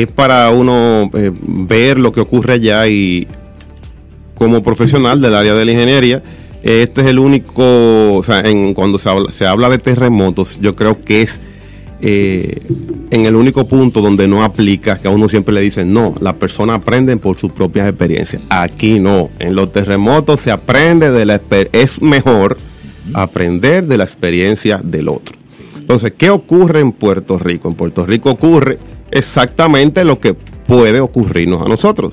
es 0.02 0.08
para 0.08 0.50
uno 0.50 1.08
eh, 1.14 1.30
ver 1.32 1.98
lo 1.98 2.12
que 2.12 2.20
ocurre 2.20 2.54
allá 2.54 2.88
y 2.88 3.28
como 4.34 4.60
profesional 4.60 5.20
del 5.20 5.34
área 5.34 5.54
de 5.54 5.64
la 5.64 5.70
ingeniería, 5.70 6.20
este 6.64 7.02
es 7.02 7.06
el 7.06 7.20
único, 7.20 8.16
o 8.16 8.22
sea, 8.24 8.40
en, 8.40 8.74
cuando 8.74 8.98
se 8.98 9.08
habla, 9.08 9.32
se 9.32 9.46
habla 9.46 9.68
de 9.68 9.78
terremotos, 9.78 10.58
yo 10.60 10.74
creo 10.74 10.98
que 10.98 11.22
es 11.22 11.38
eh, 12.00 12.60
en 13.10 13.24
el 13.24 13.36
único 13.36 13.68
punto 13.68 14.00
donde 14.00 14.26
no 14.26 14.42
aplica, 14.42 14.98
que 14.98 15.06
a 15.06 15.12
uno 15.12 15.28
siempre 15.28 15.54
le 15.54 15.60
dicen, 15.60 15.94
no, 15.94 16.16
las 16.20 16.34
personas 16.34 16.78
aprenden 16.78 17.20
por 17.20 17.38
sus 17.38 17.52
propias 17.52 17.88
experiencias. 17.88 18.42
Aquí 18.50 18.98
no, 18.98 19.30
en 19.38 19.54
los 19.54 19.72
terremotos 19.72 20.40
se 20.40 20.50
aprende 20.50 21.12
de 21.12 21.24
la 21.24 21.40
es 21.70 22.02
mejor 22.02 22.56
aprender 23.12 23.86
de 23.86 23.96
la 23.96 24.04
experiencia 24.04 24.80
del 24.82 25.08
otro. 25.08 25.36
Entonces, 25.78 26.12
¿qué 26.16 26.30
ocurre 26.30 26.80
en 26.80 26.90
Puerto 26.90 27.38
Rico? 27.38 27.68
En 27.68 27.74
Puerto 27.74 28.04
Rico 28.04 28.30
ocurre 28.30 28.78
exactamente 29.10 30.04
lo 30.04 30.18
que 30.18 30.34
puede 30.34 31.00
ocurrirnos 31.00 31.62
a 31.62 31.68
nosotros. 31.68 32.12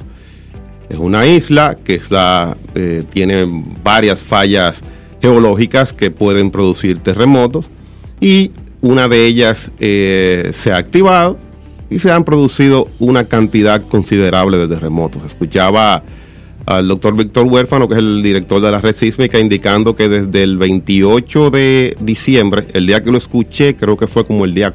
Es 0.89 0.97
una 0.97 1.25
isla 1.25 1.77
que 1.83 2.01
eh, 2.75 3.03
tiene 3.11 3.45
varias 3.83 4.21
fallas 4.21 4.83
geológicas 5.21 5.93
que 5.93 6.11
pueden 6.11 6.51
producir 6.51 6.99
terremotos 6.99 7.69
y 8.19 8.51
una 8.81 9.07
de 9.07 9.25
ellas 9.25 9.71
eh, 9.79 10.49
se 10.53 10.71
ha 10.71 10.77
activado 10.77 11.37
y 11.89 11.99
se 11.99 12.11
han 12.11 12.23
producido 12.23 12.87
una 12.99 13.25
cantidad 13.25 13.81
considerable 13.87 14.57
de 14.57 14.67
terremotos. 14.67 15.23
Escuchaba 15.23 16.03
al 16.65 16.87
doctor 16.87 17.15
Víctor 17.15 17.47
Huérfano, 17.47 17.87
que 17.87 17.95
es 17.95 17.99
el 17.99 18.23
director 18.23 18.61
de 18.61 18.71
la 18.71 18.79
red 18.79 18.95
sísmica, 18.95 19.39
indicando 19.39 19.95
que 19.95 20.09
desde 20.09 20.43
el 20.43 20.57
28 20.57 21.49
de 21.51 21.97
diciembre, 21.99 22.67
el 22.73 22.87
día 22.87 23.03
que 23.03 23.11
lo 23.11 23.17
escuché, 23.17 23.75
creo 23.75 23.97
que 23.97 24.07
fue 24.07 24.25
como 24.25 24.45
el 24.45 24.53
día 24.53 24.71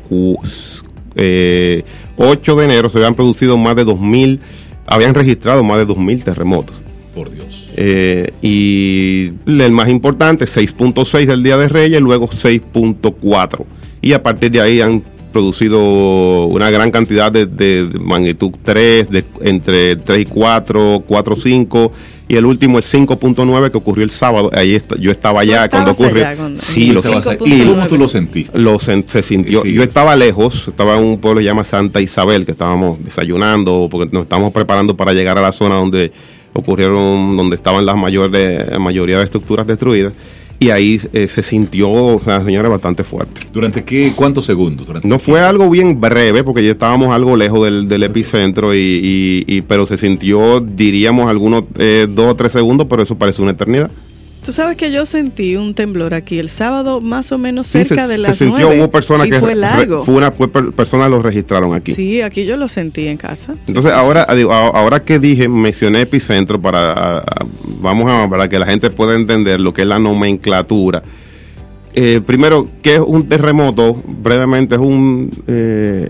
8 1.17 1.23
eh, 1.23 1.85
de 2.17 2.65
enero, 2.65 2.91
se 2.91 2.99
habían 2.99 3.15
producido 3.15 3.57
más 3.57 3.77
de 3.77 3.87
2.000 3.87 4.39
habían 4.87 5.15
registrado 5.15 5.63
más 5.65 5.79
de 5.79 5.87
2.000 5.87 6.25
terremotos. 6.25 6.83
Por 7.15 7.31
Dios. 7.31 7.69
Eh, 7.77 8.33
y 8.41 9.33
el 9.47 9.73
más 9.73 9.89
importante, 9.89 10.47
6.6 10.47 11.27
del 11.27 11.43
Día 11.43 11.57
de 11.57 11.69
Reyes, 11.69 12.01
luego 12.01 12.29
6.4. 12.29 13.65
Y 14.01 14.13
a 14.13 14.23
partir 14.23 14.51
de 14.53 14.61
ahí 14.61 14.81
han 14.81 15.03
producido 15.33 16.47
una 16.47 16.71
gran 16.71 16.91
cantidad 16.91 17.31
de, 17.31 17.91
magnitud 18.01 18.53
3, 18.63 19.11
de, 19.11 19.25
entre 19.43 19.97
3 19.97 20.21
y 20.21 20.25
4, 20.25 21.03
4, 21.07 21.37
5 21.37 21.93
y 22.28 22.36
el 22.36 22.45
último 22.45 22.78
el 22.78 22.84
5.9 22.84 23.71
que 23.71 23.78
ocurrió 23.78 24.04
el 24.04 24.10
sábado. 24.10 24.50
Ahí 24.52 24.80
yo 24.99 25.10
estaba 25.10 25.43
allá 25.43 25.69
cuando 25.69 25.93
ocurrió. 25.93 26.26
Sí, 26.58 26.93
lo 26.93 27.00
¿Y 27.45 27.62
cómo 27.65 27.86
tú 27.86 27.97
lo 27.97 28.08
sentiste? 28.08 28.58
Lo 28.58 28.78
se 28.78 29.23
sintió. 29.23 29.65
Yo 29.65 29.82
estaba 29.82 30.17
lejos, 30.17 30.69
estaba 30.69 30.99
en 30.99 31.04
un 31.04 31.19
pueblo 31.19 31.39
que 31.39 31.45
se 31.45 31.49
llama 31.49 31.65
Santa 31.65 32.00
Isabel, 32.00 32.45
que 32.45 32.52
estábamos 32.52 33.02
desayunando 33.04 33.89
porque 33.91 34.12
nos 34.12 34.25
estábamos 34.25 34.52
preparando 34.52 34.97
para 34.97 35.12
llegar 35.12 35.39
a 35.39 35.43
la 35.43 35.52
zona 35.52 35.76
donde 35.76 36.10
ocurrieron, 36.52 37.36
donde 37.36 37.54
estaban 37.54 37.86
las 37.86 37.97
mayores, 37.97 38.71
la 38.71 38.78
mayoría 38.78 39.19
de 39.19 39.25
estructuras 39.25 39.67
destruidas 39.67 40.12
y 40.58 40.71
ahí 40.71 41.00
eh, 41.12 41.28
se 41.28 41.42
sintió, 41.42 41.90
o 41.90 42.21
sea, 42.21 42.45
señora, 42.45 42.69
bastante 42.69 43.04
fuerte. 43.04 43.42
¿Durante 43.52 43.84
qué, 43.84 44.12
cuántos 44.14 44.45
segundos? 44.45 44.86
no 45.04 45.19
fue 45.19 45.40
algo 45.40 45.69
bien 45.69 46.00
breve, 46.00 46.42
porque 46.45 46.64
ya 46.64 46.73
estábamos 46.73 47.14
algo 47.14 47.36
lejos 47.36 47.64
del, 47.64 48.02
epicentro, 48.02 48.75
y, 48.75 49.64
pero 49.69 49.86
se 49.86 49.97
sintió, 49.97 50.60
diríamos, 50.60 51.28
algunos 51.28 51.64
eh, 51.78 52.06
dos 52.08 52.32
o 52.32 52.36
tres 52.36 52.52
segundos, 52.52 52.86
pero 52.88 53.02
eso 53.02 53.16
parece 53.16 53.42
una 53.42 53.52
eternidad. 53.52 53.90
Tú 54.47 54.52
sabes 54.52 54.76
que 54.76 54.93
yo 54.93 55.06
sentí 55.06 55.56
un 55.56 55.75
temblor 55.75 56.15
aquí 56.15 56.39
el 56.39 56.50
sábado 56.50 57.00
más 57.00 57.32
o 57.32 57.37
menos 57.37 57.67
cerca 57.67 58.06
de 58.06 58.17
las 58.17 58.37
se 58.37 58.45
sintió, 58.45 58.69
hubo 58.69 58.89
personas 58.93 59.26
que 59.26 59.41
fue 59.41 59.56
largo. 59.56 60.04
fue 60.04 60.15
una 60.15 60.30
personas 60.30 61.11
lo 61.11 61.21
registraron 61.21 61.75
aquí. 61.75 61.93
Sí, 61.93 62.21
aquí 62.21 62.45
yo 62.45 62.56
lo 62.56 62.69
sentí 62.69 63.09
en 63.09 63.17
casa. 63.17 63.56
Entonces 63.67 63.91
ahora 63.91 64.23
ahora 64.23 65.02
que 65.02 65.19
dije 65.19 65.49
mencioné 65.49 66.02
epicentro 66.02 66.61
para 66.61 67.25
vamos 67.65 68.09
a 68.09 68.30
para 68.30 68.49
que 68.49 68.61
la 68.61 68.67
gente 68.67 68.89
pueda 68.91 69.17
entender 69.17 69.59
lo 69.59 69.75
que 69.75 69.82
es 69.82 69.89
la 69.89 69.99
nomenclatura. 69.99 71.02
Eh, 71.93 72.21
primero, 72.25 72.69
¿qué 72.82 72.95
es 72.95 73.00
un 73.04 73.28
terremoto? 73.28 74.00
Brevemente 74.06 74.76
es 74.76 74.80
un 74.80 75.28
eh, 75.49 76.09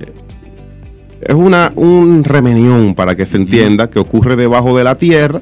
es 1.23 1.35
una 1.35 1.73
un 1.75 2.23
remenión 2.23 2.95
para 2.95 3.15
que 3.15 3.25
se 3.25 3.39
entienda 3.39 3.89
que 3.89 3.99
ocurre 3.99 4.37
debajo 4.37 4.77
de 4.77 4.85
la 4.85 4.97
tierra 4.97 5.41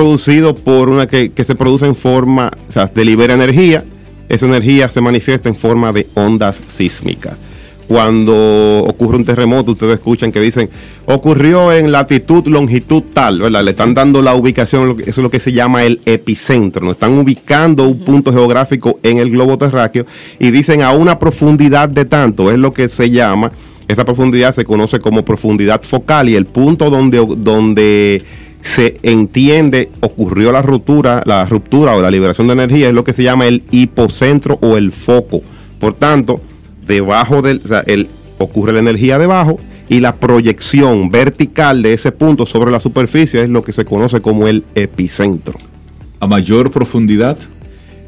producido 0.00 0.54
por 0.54 0.88
una 0.88 1.06
que, 1.06 1.30
se 1.44 1.54
produce 1.54 1.84
en 1.84 1.94
forma, 1.94 2.50
o 2.70 2.72
sea, 2.72 2.86
de 2.86 3.04
libera 3.04 3.34
energía. 3.34 3.84
Esa 4.30 4.46
energía 4.46 4.88
se 4.88 5.02
manifiesta 5.02 5.50
en 5.50 5.56
forma 5.56 5.92
de 5.92 6.06
ondas 6.14 6.58
sísmicas. 6.70 7.38
Cuando 7.86 8.82
ocurre 8.86 9.18
un 9.18 9.26
terremoto, 9.26 9.72
ustedes 9.72 9.94
escuchan 9.96 10.32
que 10.32 10.40
dicen, 10.40 10.70
ocurrió 11.04 11.70
en 11.70 11.92
latitud, 11.92 12.46
longitud 12.46 13.02
tal, 13.12 13.40
¿verdad? 13.40 13.62
Le 13.62 13.72
están 13.72 13.92
dando 13.92 14.22
la 14.22 14.34
ubicación, 14.34 14.96
eso 15.00 15.10
es 15.10 15.18
lo 15.18 15.28
que 15.28 15.38
se 15.38 15.52
llama 15.52 15.84
el 15.84 16.00
epicentro. 16.06 16.82
Nos 16.82 16.94
están 16.94 17.18
ubicando 17.18 17.86
un 17.86 17.98
punto 17.98 18.32
geográfico 18.32 19.00
en 19.02 19.18
el 19.18 19.30
globo 19.30 19.58
terráqueo 19.58 20.06
y 20.38 20.50
dicen 20.50 20.80
a 20.80 20.92
una 20.92 21.18
profundidad 21.18 21.90
de 21.90 22.06
tanto, 22.06 22.50
es 22.50 22.56
lo 22.56 22.72
que 22.72 22.88
se 22.88 23.10
llama, 23.10 23.52
esa 23.86 24.06
profundidad 24.06 24.54
se 24.54 24.64
conoce 24.64 24.98
como 24.98 25.26
profundidad 25.26 25.82
focal 25.82 26.30
y 26.30 26.36
el 26.36 26.46
punto 26.46 26.88
donde, 26.88 27.18
donde 27.36 28.22
se 28.60 28.98
entiende 29.02 29.90
ocurrió 30.00 30.52
la 30.52 30.62
ruptura, 30.62 31.22
la 31.24 31.46
ruptura 31.46 31.96
o 31.96 32.02
la 32.02 32.10
liberación 32.10 32.46
de 32.46 32.52
energía 32.54 32.88
es 32.88 32.94
lo 32.94 33.04
que 33.04 33.12
se 33.12 33.22
llama 33.22 33.46
el 33.46 33.62
hipocentro 33.70 34.58
o 34.60 34.76
el 34.76 34.92
foco. 34.92 35.40
Por 35.78 35.94
tanto, 35.94 36.40
debajo 36.86 37.42
del, 37.42 37.62
el, 37.86 38.08
ocurre 38.38 38.72
la 38.72 38.80
energía 38.80 39.18
debajo 39.18 39.58
y 39.88 40.00
la 40.00 40.16
proyección 40.16 41.10
vertical 41.10 41.82
de 41.82 41.94
ese 41.94 42.12
punto 42.12 42.46
sobre 42.46 42.70
la 42.70 42.80
superficie 42.80 43.42
es 43.42 43.48
lo 43.48 43.64
que 43.64 43.72
se 43.72 43.84
conoce 43.84 44.20
como 44.20 44.46
el 44.46 44.64
epicentro. 44.74 45.58
¿A 46.20 46.26
mayor 46.26 46.70
profundidad? 46.70 47.38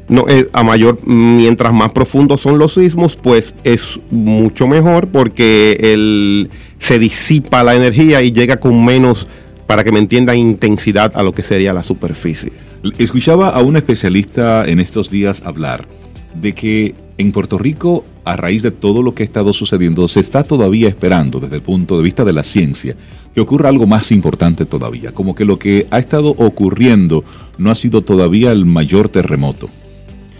No, 0.07 0.25
eh, 0.27 0.49
a 0.53 0.63
mayor, 0.63 0.99
mientras 1.05 1.73
más 1.73 1.91
profundos 1.91 2.41
son 2.41 2.57
los 2.57 2.73
sismos, 2.73 3.15
pues 3.15 3.53
es 3.63 3.99
mucho 4.11 4.67
mejor 4.67 5.07
porque 5.07 5.77
el, 5.81 6.49
se 6.77 6.99
disipa 6.99 7.63
la 7.63 7.75
energía 7.75 8.21
y 8.21 8.31
llega 8.31 8.57
con 8.57 8.83
menos 8.85 9.27
para 9.67 9.83
que 9.83 9.91
me 9.91 9.99
entiendan 9.99 10.37
intensidad 10.37 11.11
a 11.15 11.23
lo 11.23 11.33
que 11.33 11.43
sería 11.43 11.73
la 11.73 11.83
superficie. 11.83 12.51
Escuchaba 12.97 13.49
a 13.49 13.61
un 13.61 13.77
especialista 13.77 14.67
en 14.67 14.79
estos 14.79 15.09
días 15.09 15.41
hablar 15.45 15.87
de 16.35 16.53
que 16.53 16.95
en 17.17 17.31
Puerto 17.31 17.57
Rico, 17.57 18.05
a 18.25 18.35
raíz 18.35 18.63
de 18.63 18.71
todo 18.71 19.03
lo 19.03 19.13
que 19.13 19.23
ha 19.23 19.25
estado 19.25 19.53
sucediendo, 19.53 20.07
se 20.07 20.19
está 20.19 20.43
todavía 20.43 20.89
esperando 20.89 21.39
desde 21.39 21.57
el 21.57 21.61
punto 21.61 21.97
de 21.97 22.03
vista 22.03 22.23
de 22.23 22.33
la 22.33 22.43
ciencia 22.43 22.95
que 23.33 23.41
ocurra 23.41 23.69
algo 23.69 23.87
más 23.87 24.11
importante 24.11 24.65
todavía, 24.65 25.11
como 25.11 25.35
que 25.35 25.45
lo 25.45 25.59
que 25.59 25.87
ha 25.91 25.99
estado 25.99 26.29
ocurriendo 26.29 27.23
no 27.57 27.71
ha 27.71 27.75
sido 27.75 28.01
todavía 28.01 28.51
el 28.51 28.65
mayor 28.65 29.09
terremoto. 29.09 29.69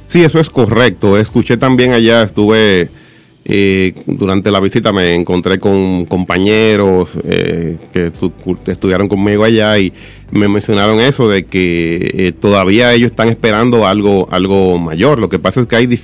Sí, 0.08 0.24
eso 0.24 0.40
es 0.40 0.50
correcto. 0.50 1.18
Escuché 1.18 1.58
también 1.58 1.92
allá, 1.92 2.24
estuve 2.24 2.90
eh, 3.46 3.94
durante 4.06 4.52
la 4.52 4.62
visita 4.62 4.94
me 4.94 5.16
encontré 5.16 5.60
con 5.60 6.06
compañeros 6.06 7.10
eh, 7.26 7.78
que 7.92 8.12
estudiaron 8.68 9.10
conmigo 9.10 9.44
allá 9.44 9.78
y 9.80 9.92
me 10.32 10.48
mencionaron 10.48 11.02
eso 11.02 11.28
de 11.28 11.44
que 11.46 12.12
eh, 12.14 12.32
todavía 12.32 12.94
ellos 12.94 13.12
están 13.12 13.28
esperando 13.28 13.86
algo, 13.86 14.30
algo 14.32 14.80
mayor. 14.80 15.20
Lo 15.20 15.28
que 15.28 15.40
pasa 15.40 15.62
es 15.62 15.68
que 15.68 15.76
hay 15.76 16.00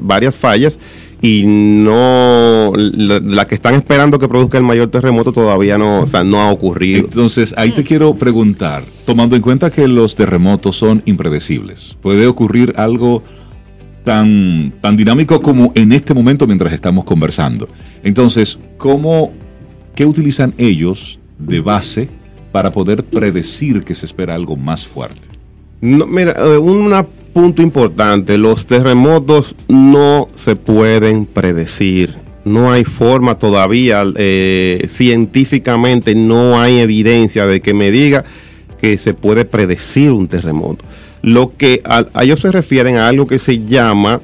varias 0.00 0.36
fallas 0.36 0.78
y 1.22 1.44
no 1.46 2.72
la, 2.76 3.46
que 3.46 3.54
están 3.54 3.74
esperando 3.74 4.18
que 4.18 4.28
produzca 4.28 4.58
el 4.58 4.64
mayor 4.64 4.88
terremoto 4.88 5.32
todavía 5.32 5.78
no, 5.78 6.04
no 6.24 6.42
ha 6.42 6.50
ocurrido. 6.50 7.00
Entonces, 7.00 7.54
ahí 7.56 7.70
te 7.70 7.82
quiero 7.82 8.14
preguntar, 8.14 8.84
tomando 9.06 9.34
en 9.34 9.40
cuenta 9.40 9.70
que 9.70 9.88
los 9.88 10.16
terremotos 10.16 10.76
son 10.76 11.02
impredecibles, 11.06 11.96
¿puede 12.02 12.26
ocurrir 12.26 12.74
algo 12.76 13.22
tan, 14.04 14.72
tan 14.80 14.96
dinámico 14.96 15.40
como 15.42 15.72
en 15.74 15.92
este 15.92 16.14
momento 16.14 16.46
mientras 16.46 16.72
estamos 16.72 17.04
conversando. 17.04 17.68
Entonces, 18.02 18.58
¿cómo, 18.76 19.32
¿qué 19.94 20.06
utilizan 20.06 20.54
ellos 20.58 21.18
de 21.38 21.60
base 21.60 22.08
para 22.52 22.70
poder 22.70 23.04
predecir 23.04 23.82
que 23.82 23.94
se 23.94 24.06
espera 24.06 24.34
algo 24.34 24.56
más 24.56 24.86
fuerte? 24.86 25.22
No, 25.80 26.06
mira, 26.06 26.34
eh, 26.38 26.58
un 26.58 26.94
punto 27.32 27.62
importante, 27.62 28.38
los 28.38 28.66
terremotos 28.66 29.56
no 29.68 30.28
se 30.34 30.54
pueden 30.54 31.26
predecir. 31.26 32.14
No 32.44 32.70
hay 32.70 32.84
forma 32.84 33.38
todavía, 33.38 34.04
eh, 34.16 34.86
científicamente 34.90 36.14
no 36.14 36.60
hay 36.60 36.78
evidencia 36.78 37.46
de 37.46 37.62
que 37.62 37.72
me 37.72 37.90
diga 37.90 38.24
que 38.80 38.98
se 38.98 39.14
puede 39.14 39.46
predecir 39.46 40.12
un 40.12 40.28
terremoto. 40.28 40.84
Lo 41.24 41.56
que 41.56 41.80
a, 41.84 42.04
ellos 42.22 42.40
se 42.40 42.52
refieren 42.52 42.98
a 42.98 43.08
algo 43.08 43.26
que 43.26 43.38
se 43.38 43.64
llama 43.64 44.20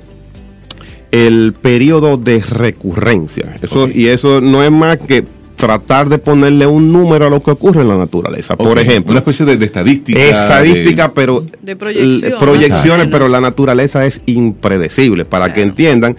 el 1.11 1.55
periodo 1.55 2.19
de 2.19 2.41
recurrencia. 2.41 3.57
Eso, 3.63 3.89
Y 3.89 4.09
eso 4.09 4.43
no 4.43 4.63
es 4.63 4.71
más 4.71 4.99
que 4.99 5.25
tratar 5.57 6.11
de 6.11 6.19
ponerle 6.19 6.67
un 6.67 6.93
número 6.93 7.27
a 7.27 7.31
lo 7.31 7.43
que 7.43 7.51
ocurre 7.51 7.81
en 7.81 7.89
la 7.89 7.97
naturaleza. 7.97 8.57
Por 8.57 8.79
ejemplo. 8.79 9.13
Una 9.13 9.21
especie 9.21 9.47
de, 9.47 9.65
estadística. 9.65 10.21
Estadística, 10.21 11.13
pero. 11.13 11.45
De 11.63 11.75
proyección, 11.75 12.39
proyecciones, 12.39 13.09
pero 13.11 13.29
la 13.29 13.41
naturaleza 13.41 14.05
es 14.05 14.21
impredecible. 14.27 15.25
Para 15.25 15.55
que 15.55 15.63
entiendan, 15.63 16.17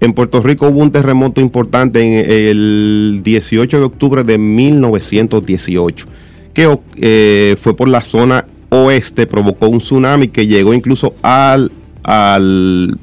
en 0.00 0.12
Puerto 0.14 0.42
Rico 0.42 0.68
hubo 0.68 0.80
un 0.80 0.90
terremoto 0.90 1.40
importante 1.40 2.02
en 2.02 2.48
el 2.48 3.20
18 3.22 3.78
de 3.78 3.84
octubre 3.84 4.24
de 4.24 4.36
1918, 4.36 6.06
que 6.52 6.78
eh, 6.96 7.56
fue 7.60 7.76
por 7.76 7.88
la 7.88 8.00
zona 8.00 8.46
oeste 8.74 9.26
provocó 9.26 9.68
un 9.68 9.78
tsunami 9.78 10.28
que 10.28 10.46
llegó 10.46 10.74
incluso 10.74 11.14
al, 11.22 11.70
al, 12.02 12.98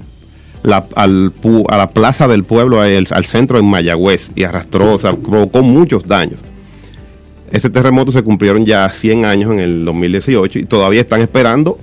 la, 0.63 0.85
a 0.95 1.77
la 1.77 1.89
plaza 1.91 2.27
del 2.27 2.43
pueblo, 2.43 2.81
al, 2.81 3.25
centro 3.25 3.59
en 3.59 3.65
Mayagüez, 3.65 4.31
y 4.35 4.43
arrastró, 4.43 4.93
o 4.93 4.99
sea, 4.99 5.15
provocó 5.15 5.61
muchos 5.61 6.07
daños. 6.07 6.41
Este 7.51 7.69
terremoto 7.69 8.11
se 8.11 8.23
cumplieron 8.23 8.65
ya 8.65 8.89
100 8.89 9.25
años 9.25 9.51
en 9.51 9.59
el 9.59 9.85
2018 9.85 10.59
y 10.59 10.63
todavía 10.65 11.01
están 11.01 11.21
esperando 11.21 11.77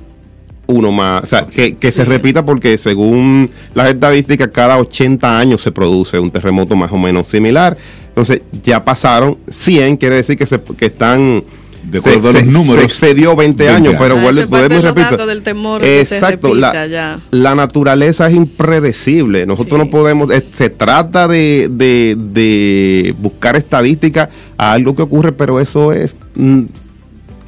uno 0.66 0.92
más, 0.92 1.24
o 1.24 1.27
sea, 1.27 1.46
que, 1.46 1.92
se 1.92 2.05
repita 2.05 2.44
porque 2.44 2.77
según 2.77 3.51
las 3.74 3.88
estadísticas, 3.88 4.51
cada 4.53 4.79
80 4.79 5.38
años 5.38 5.62
se 5.62 5.72
produce 5.72 6.18
un 6.18 6.31
terremoto 6.31 6.77
más 6.77 6.92
o 6.92 6.98
menos 6.98 7.27
similar. 7.29 7.77
Entonces, 8.09 8.42
ya 8.62 8.85
pasaron 8.85 9.38
100, 9.51 9.96
quiere 9.96 10.16
decir 10.16 10.37
que, 10.37 10.44
se, 10.44 10.61
que 10.61 10.87
están 10.87 11.42
de 11.90 11.98
acuerdo 11.98 12.29
a 12.29 12.33
los 12.33 12.44
números. 12.44 12.77
Se 12.79 12.85
excedió 12.85 13.35
20 13.35 13.68
años, 13.68 13.94
pero 13.98 14.16
ah, 14.18 14.22
vuelve, 14.22 14.46
podemos 14.46 14.83
repetir. 14.83 15.18
Del 15.18 15.42
temor 15.42 15.85
Exacto, 15.85 16.55
la, 16.55 17.20
la, 17.31 17.55
naturaleza 17.55 18.29
es 18.29 18.35
impredecible. 18.35 19.46
Nosotros 19.46 19.79
no 19.79 19.90
podemos, 19.90 20.31
se 20.57 20.70
trata 20.70 21.29
de, 21.29 21.68
de, 21.70 23.14
buscar 23.18 23.57
estadística 23.57 24.31
a 24.57 24.72
algo 24.72 24.94
que 24.94 25.03
ocurre, 25.03 25.33
pero 25.33 25.61
eso 25.61 25.92
es 25.92 26.14
mm, 26.35 26.64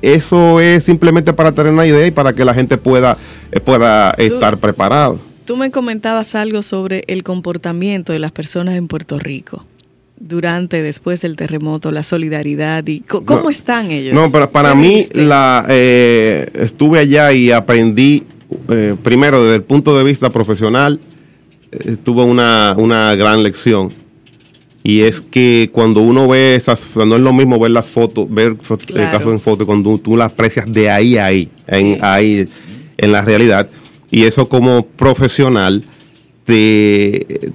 eso 0.03 0.61
es 0.61 0.85
simplemente 0.85 1.33
para 1.33 1.53
tener 1.53 1.73
una 1.73 1.87
idea 1.87 2.07
y 2.07 2.11
para 2.11 2.33
que 2.33 2.45
la 2.45 2.55
gente 2.55 2.79
pueda, 2.79 3.19
eh, 3.53 3.61
pueda 3.61 4.13
estar 4.13 4.57
preparado. 4.57 5.21
Tú 5.45 5.57
me 5.57 5.71
comentabas 5.71 6.35
algo 6.35 6.63
sobre 6.63 7.05
el 7.07 7.23
comportamiento 7.23 8.13
de 8.13 8.19
las 8.19 8.33
personas 8.33 8.77
en 8.77 8.89
Puerto 8.89 9.19
Rico 9.19 9.67
durante, 10.21 10.83
después 10.83 11.23
del 11.23 11.35
terremoto, 11.35 11.91
la 11.91 12.05
solidaridad 12.05 12.87
y 12.87 13.01
cómo 13.01 13.51
están 13.51 13.91
ellos. 13.91 14.15
No, 14.15 14.31
pero 14.31 14.51
para 14.51 14.75
mí 14.75 15.05
la 15.15 15.67
eh, 15.69 16.49
estuve 16.55 17.01
allá 17.01 17.33
y 17.33 17.51
aprendí 17.51 18.25
eh, 18.69 18.97
primero 19.03 19.43
desde 19.43 19.57
el 19.57 19.63
punto 19.63 19.97
de 19.97 20.05
vista 20.05 20.31
profesional 20.31 21.01
eh, 21.73 21.97
tuve 22.03 22.23
una, 22.23 22.75
una, 22.77 23.15
gran 23.15 23.43
lección. 23.43 23.93
Y 24.83 25.03
es 25.03 25.21
que 25.21 25.71
cuando 25.73 26.01
uno 26.01 26.27
ve 26.27 26.55
esas, 26.55 26.97
no 26.97 27.15
es 27.15 27.21
lo 27.21 27.33
mismo 27.33 27.59
ver 27.59 27.71
las 27.71 27.87
fotos, 27.87 28.27
ver 28.31 28.57
el 28.89 29.11
caso 29.11 29.31
en 29.33 29.41
foto 29.41 29.67
cuando 29.67 29.99
tú 29.99 30.17
las 30.17 30.33
aprecias 30.33 30.71
de 30.71 30.91
ahí 30.91 31.17
a 31.19 31.27
ahí, 31.27 31.51
en, 31.67 31.99
ahí 32.03 32.49
en 32.97 33.13
la 33.13 33.23
realidad. 33.23 33.69
Y 34.11 34.25
eso 34.25 34.49
como 34.49 34.87
profesional 34.87 35.85
te 36.45 37.53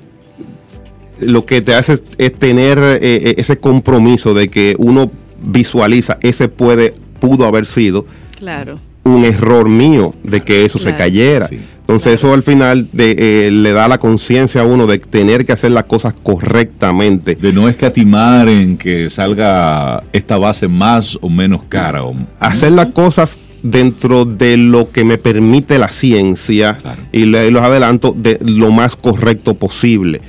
lo 1.19 1.45
que 1.45 1.62
te 1.62 1.73
hace 1.73 1.99
es, 2.17 2.34
tener 2.34 2.80
eh, 2.80 2.99
eh, 3.01 3.36
ese 3.38 3.58
compromiso 3.58 4.34
de 4.34 4.49
que 4.49 4.75
uno 4.78 5.12
visualiza, 5.41 6.17
ese 6.21 6.47
puede, 6.47 6.93
pudo 7.19 7.45
haber 7.45 7.65
sido 7.65 8.06
claro. 8.38 8.80
un 9.04 9.25
error 9.25 9.69
mío 9.69 10.13
de 10.23 10.41
que 10.41 10.65
eso 10.65 10.80
se 10.80 10.95
cayera. 10.95 11.47
Entonces 11.82 12.15
eso 12.15 12.34
al 12.34 12.41
final 12.41 12.88
de, 12.93 13.15
eh, 13.17 13.51
le 13.51 13.71
da 13.71 13.88
la 13.88 13.99
conciencia 13.99 14.62
a 14.62 14.63
uno 14.65 14.88
de 14.88 14.97
tener 14.97 15.45
que 15.45 15.54
hacer 15.54 15.69
las 15.69 15.84
cosas 15.84 16.15
correctamente. 16.23 17.36
De 17.36 17.54
no 17.54 17.69
escatimar 17.69 18.49
en 18.49 18.75
que 18.75 19.12
salga 19.12 20.04
esta 20.12 20.39
base 20.39 20.67
más 20.67 21.15
o 21.21 21.30
menos 21.30 21.62
cara. 21.69 22.01
hacer 22.39 22.71
las 22.71 22.88
cosas 22.88 23.38
dentro 23.62 24.25
de 24.25 24.58
lo 24.58 24.91
que 24.91 25.04
me 25.04 25.19
permite 25.19 25.78
la 25.78 25.89
ciencia 25.89 26.78
y 27.12 27.25
los 27.25 27.62
adelanto 27.62 28.15
de 28.17 28.39
lo 28.41 28.71
más 28.71 28.95
correcto 28.95 29.54
posible 29.54 30.21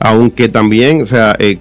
aunque 0.00 0.48
también, 0.48 1.02
o 1.02 1.06
sea, 1.06 1.36
eh, 1.38 1.58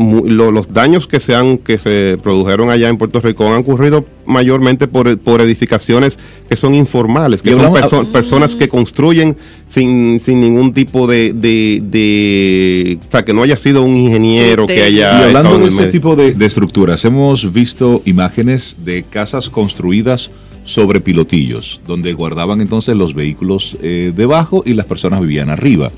los 0.00 0.72
daños 0.72 1.06
que 1.06 1.20
se, 1.20 1.34
han, 1.34 1.58
que 1.58 1.76
se 1.78 2.18
produjeron 2.22 2.70
allá 2.70 2.88
en 2.88 2.96
Puerto 2.96 3.20
Rico 3.20 3.46
han 3.46 3.58
ocurrido 3.58 4.06
mayormente 4.24 4.88
por, 4.88 5.18
por 5.18 5.42
edificaciones 5.42 6.16
que 6.48 6.56
son 6.56 6.74
informales, 6.74 7.42
que 7.42 7.52
son 7.52 8.06
personas 8.06 8.56
que 8.56 8.68
construyen 8.68 9.36
sin, 9.68 10.18
sin 10.20 10.40
ningún 10.40 10.72
tipo 10.72 11.06
de, 11.06 11.34
de, 11.34 12.98
O 13.06 13.10
sea, 13.10 13.24
que 13.24 13.34
no 13.34 13.42
haya 13.42 13.58
sido 13.58 13.82
un 13.82 13.94
ingeniero 13.94 14.66
que 14.66 14.82
haya... 14.82 15.20
Y 15.20 15.22
hablando 15.24 15.58
de 15.58 15.68
ese 15.68 15.88
tipo 15.88 16.16
de, 16.16 16.34
estructuras, 16.46 17.04
hemos 17.04 17.52
visto 17.52 18.00
imágenes 18.06 18.76
de 18.84 19.02
casas 19.02 19.50
construidas 19.50 20.30
sobre 20.64 21.00
pilotillos, 21.00 21.82
donde 21.86 22.14
guardaban 22.14 22.60
entonces 22.60 22.96
los 22.96 23.12
vehículos 23.12 23.76
eh, 23.82 24.12
debajo 24.16 24.62
y 24.64 24.72
las 24.74 24.86
personas 24.86 25.20
vivían 25.20 25.50
arriba. 25.50 25.90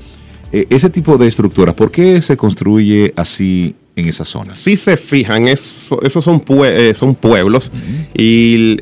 Eh, 0.53 0.67
ese 0.69 0.87
tipo 0.87 1.17
de 1.17 1.27
estructuras, 1.27 1.73
¿por 1.73 1.89
qué 1.89 2.21
se 2.21 2.37
construye 2.37 3.11
así 3.15 3.75
en 3.95 4.07
esa 4.07 4.23
zona? 4.23 4.53
Si 4.53 4.77
se 4.77 4.97
fijan, 4.97 5.47
eso, 5.47 5.99
esos 6.03 6.23
son, 6.23 6.43
eh, 6.63 6.93
son 6.95 7.15
pueblos 7.15 7.71
y 8.13 8.77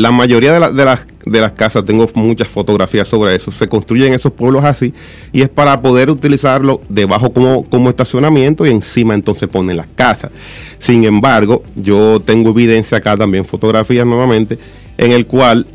la 0.00 0.10
mayoría 0.10 0.58
de, 0.58 0.74
de, 0.74 1.40
las, 1.40 1.52
casas, 1.52 1.84
tengo 1.84 2.08
muchas 2.16 2.48
fotografías 2.48 3.06
sobre 3.06 3.36
eso, 3.36 3.52
se 3.52 3.68
construyen 3.68 4.14
esos 4.14 4.32
pueblos 4.32 4.64
así 4.64 4.92
y 5.32 5.42
es 5.42 5.48
para 5.48 5.80
poder 5.80 6.10
utilizarlo 6.10 6.80
debajo 6.88 7.32
como, 7.32 7.62
como 7.62 7.88
estacionamiento 7.88 8.66
y 8.66 8.70
encima 8.70 9.14
entonces 9.14 9.48
ponen 9.48 9.76
las 9.76 9.86
casas. 9.94 10.32
Sin 10.80 11.04
embargo, 11.04 11.62
yo 11.76 12.20
tengo 12.20 12.50
evidencia 12.50 12.98
acá 12.98 13.16
también, 13.16 13.44
fotografías 13.44 14.04
nuevamente, 14.04 14.58
en 14.98 15.12
el 15.12 15.24
cual 15.24 15.68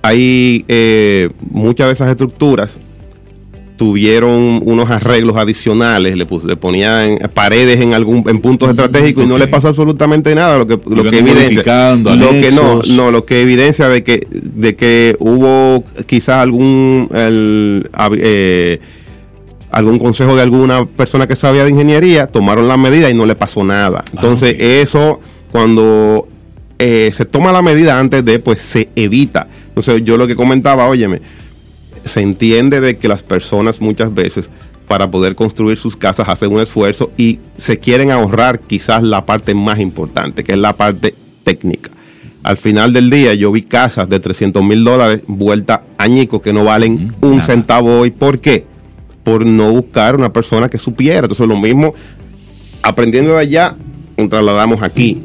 hay 0.00 0.64
eh, 0.68 1.30
muchas 1.50 1.88
de 1.88 1.94
esas 1.94 2.10
estructuras 2.10 2.76
tuvieron 3.76 4.60
unos 4.64 4.90
arreglos 4.90 5.36
adicionales, 5.36 6.16
le, 6.16 6.26
le 6.44 6.56
ponían 6.56 7.18
paredes 7.34 7.80
en 7.80 7.92
algún 7.92 8.24
en 8.28 8.40
puntos 8.40 8.70
estratégicos 8.70 9.24
y 9.24 9.26
no 9.26 9.36
le 9.36 9.48
pasó 9.48 9.68
absolutamente 9.68 10.34
nada, 10.34 10.58
lo 10.58 10.66
que 10.66 10.78
lo 10.88 11.10
que 11.10 11.18
evidencia 11.18 11.96
lo 11.96 12.30
que 12.30 12.50
no, 12.52 12.82
no, 12.86 13.10
lo 13.10 13.24
que 13.24 13.42
evidencia 13.42 13.88
de 13.88 14.04
que 14.04 14.26
de 14.30 14.76
que 14.76 15.16
hubo 15.18 15.84
quizás 16.06 16.36
algún 16.36 17.08
eh, 17.12 18.78
algún 19.74 19.98
consejo 19.98 20.36
de 20.36 20.42
alguna 20.42 20.86
persona 20.86 21.26
que 21.26 21.34
sabía 21.34 21.64
de 21.64 21.70
ingeniería, 21.70 22.28
tomaron 22.28 22.68
la 22.68 22.76
medida 22.76 23.10
y 23.10 23.14
no 23.14 23.26
le 23.26 23.34
pasó 23.34 23.64
nada. 23.64 24.04
Ah, 24.06 24.10
Entonces, 24.14 24.56
eso 24.58 25.20
cuando 25.50 26.28
eh, 26.78 27.10
se 27.12 27.24
toma 27.24 27.50
la 27.50 27.60
medida 27.60 27.98
antes 27.98 28.24
de, 28.24 28.38
pues 28.38 28.60
se 28.60 28.88
evita. 28.94 29.48
Entonces, 29.68 30.02
yo 30.04 30.16
lo 30.16 30.28
que 30.28 30.36
comentaba, 30.36 30.86
óyeme, 30.86 31.20
se 32.04 32.20
entiende 32.20 32.80
de 32.80 32.96
que 32.96 33.08
las 33.08 33.22
personas 33.22 33.80
muchas 33.80 34.14
veces 34.14 34.50
para 34.88 35.10
poder 35.10 35.34
construir 35.34 35.78
sus 35.78 35.96
casas 35.96 36.28
hacen 36.28 36.52
un 36.52 36.60
esfuerzo 36.60 37.10
y 37.16 37.38
se 37.56 37.78
quieren 37.78 38.10
ahorrar 38.10 38.60
quizás 38.60 39.02
la 39.02 39.24
parte 39.24 39.54
más 39.54 39.80
importante, 39.80 40.44
que 40.44 40.52
es 40.52 40.58
la 40.58 40.74
parte 40.74 41.14
técnica. 41.42 41.90
Al 42.42 42.58
final 42.58 42.92
del 42.92 43.08
día 43.08 43.32
yo 43.32 43.50
vi 43.50 43.62
casas 43.62 44.08
de 44.08 44.20
300 44.20 44.62
mil 44.62 44.84
dólares 44.84 45.22
vuelta 45.26 45.84
añicos 45.96 46.42
que 46.42 46.52
no 46.52 46.64
valen 46.64 47.14
un 47.22 47.42
centavo 47.42 48.00
hoy. 48.00 48.10
¿Por 48.10 48.40
qué? 48.40 48.66
por 49.24 49.44
no 49.44 49.72
buscar 49.72 50.14
una 50.14 50.32
persona 50.32 50.68
que 50.68 50.78
supiera. 50.78 51.20
Entonces 51.20 51.48
lo 51.48 51.56
mismo, 51.56 51.94
aprendiendo 52.82 53.32
de 53.32 53.40
allá, 53.40 53.74
trasladamos 54.16 54.82
aquí. 54.82 55.20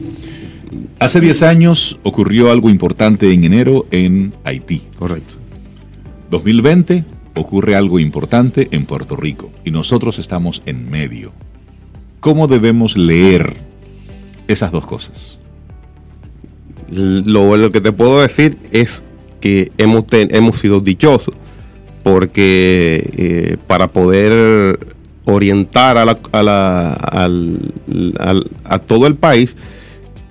Hace 0.99 1.19
10 1.19 1.43
años 1.43 1.99
ocurrió 2.03 2.51
algo 2.51 2.69
importante 2.69 3.31
en 3.31 3.43
enero 3.43 3.85
en 3.91 4.33
Haití. 4.43 4.81
Correcto. 4.97 5.35
2020 6.29 7.05
ocurre 7.35 7.75
algo 7.75 7.99
importante 7.99 8.67
en 8.71 8.85
Puerto 8.85 9.15
Rico 9.15 9.51
y 9.63 9.71
nosotros 9.71 10.19
estamos 10.19 10.61
en 10.65 10.89
medio. 10.89 11.31
¿Cómo 12.19 12.47
debemos 12.47 12.97
leer 12.97 13.57
esas 14.47 14.71
dos 14.71 14.85
cosas? 14.85 15.39
Lo, 16.91 17.71
que 17.71 17.81
te 17.81 17.91
puedo 17.91 18.21
decir 18.21 18.57
es 18.71 19.03
que 19.41 19.71
hemos, 19.77 20.05
sido 20.59 20.79
dichosos 20.79 21.35
porque 22.03 23.09
eh, 23.15 23.57
para 23.67 23.87
poder 23.89 24.95
orientar 25.25 25.97
a, 25.97 26.17
a, 28.63 28.79
todo 28.79 29.07
el 29.07 29.15
país, 29.15 29.55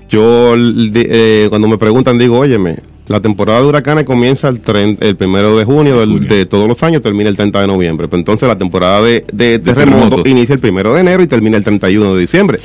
yo 0.08 0.54
eh, 0.56 1.46
cuando 1.48 1.68
me 1.68 1.78
preguntan 1.78 2.18
digo, 2.18 2.38
óyeme, 2.38 2.78
la 3.08 3.20
temporada 3.20 3.60
de 3.60 3.66
huracanes 3.66 4.04
comienza 4.04 4.48
el, 4.48 4.60
el 5.00 5.16
primero 5.16 5.56
de 5.56 5.64
junio, 5.64 6.06
de 6.06 6.46
todos 6.46 6.68
los 6.68 6.82
años, 6.82 7.02
termina 7.02 7.28
el 7.28 7.36
30 7.36 7.60
de 7.60 7.66
noviembre. 7.66 8.08
Pues 8.08 8.20
entonces 8.20 8.48
la 8.48 8.58
temporada 8.58 9.02
de, 9.02 9.24
de, 9.32 9.58
terremotos 9.58 10.26
inicia 10.26 10.54
el 10.54 10.60
primero 10.60 10.92
de 10.92 11.00
enero 11.00 11.22
y 11.22 11.26
termina 11.26 11.56
el 11.56 11.64
31 11.64 12.14
de 12.14 12.20
diciembre. 12.20 12.58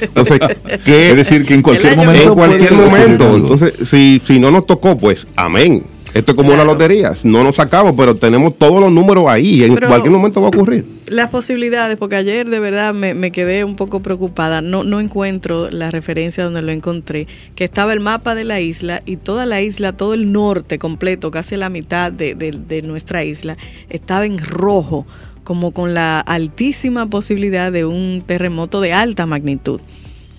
Entonces, 0.00 0.40
¿qué? 0.84 1.10
Es 1.10 1.16
decir, 1.16 1.44
que 1.44 1.54
en 1.54 1.62
cualquier 1.62 1.96
momento. 1.96 2.22
En 2.22 2.34
cualquier 2.34 2.72
momento. 2.72 3.36
Entonces, 3.36 3.74
si, 3.88 4.20
si 4.24 4.38
no 4.38 4.50
nos 4.50 4.66
tocó, 4.66 4.96
pues 4.96 5.26
amén. 5.36 5.84
Esto 6.12 6.32
es 6.32 6.36
como 6.36 6.52
una 6.52 6.64
lotería, 6.64 7.12
no 7.22 7.44
nos 7.44 7.56
sacamos, 7.56 7.94
pero 7.96 8.16
tenemos 8.16 8.58
todos 8.58 8.80
los 8.80 8.90
números 8.90 9.26
ahí, 9.28 9.62
en 9.62 9.76
cualquier 9.76 10.10
momento 10.10 10.40
va 10.40 10.48
a 10.48 10.50
ocurrir. 10.50 10.84
Las 11.08 11.30
posibilidades, 11.30 11.96
porque 11.96 12.16
ayer 12.16 12.48
de 12.48 12.58
verdad 12.58 12.94
me, 12.94 13.30
quedé 13.30 13.64
un 13.64 13.76
poco 13.76 14.00
preocupada, 14.00 14.60
no, 14.60 14.82
no 14.82 15.00
encuentro 15.00 15.70
la 15.70 15.90
referencia 15.90 16.42
donde 16.42 16.62
lo 16.62 16.72
encontré, 16.72 17.28
que 17.54 17.64
estaba 17.64 17.92
el 17.92 18.00
mapa 18.00 18.34
de 18.34 18.44
la 18.44 18.60
isla 18.60 19.02
y 19.06 19.16
toda 19.16 19.46
la 19.46 19.62
isla, 19.62 19.92
todo 19.92 20.14
el 20.14 20.32
norte 20.32 20.78
completo, 20.78 21.30
casi 21.30 21.56
la 21.56 21.68
mitad 21.68 22.10
de, 22.10 22.34
de 22.34 22.82
nuestra 22.82 23.24
isla, 23.24 23.56
estaba 23.88 24.26
en 24.26 24.38
rojo, 24.38 25.06
como 25.44 25.72
con 25.72 25.94
la 25.94 26.20
altísima 26.20 27.08
posibilidad 27.08 27.72
de 27.72 27.84
un 27.84 28.22
terremoto 28.26 28.80
de 28.80 28.92
alta 28.92 29.26
magnitud. 29.26 29.80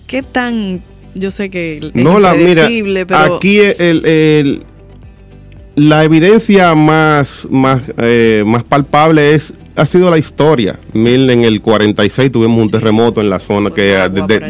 ¿Qué 0.06 0.22
tan 0.22 0.82
yo 1.14 1.30
sé 1.30 1.50
que 1.50 1.76
es 1.76 1.94
no, 1.94 2.18
la, 2.18 2.34
mira, 2.34 2.68
pero... 3.06 3.36
Aquí 3.36 3.58
el, 3.58 4.62
la 5.74 6.04
evidencia 6.04 6.74
más, 6.74 7.48
más, 7.50 7.82
eh, 7.98 8.42
más 8.46 8.62
palpable 8.64 9.34
es 9.34 9.54
ha 9.74 9.86
sido 9.86 10.10
la 10.10 10.18
historia. 10.18 10.78
Mil 10.92 11.28
en 11.30 11.44
el 11.44 11.60
46 11.60 12.30
tuvimos 12.30 12.60
un 12.60 12.70
terremoto 12.70 13.20
en 13.20 13.30
la 13.30 13.38
zona 13.38 13.70
que 13.70 13.96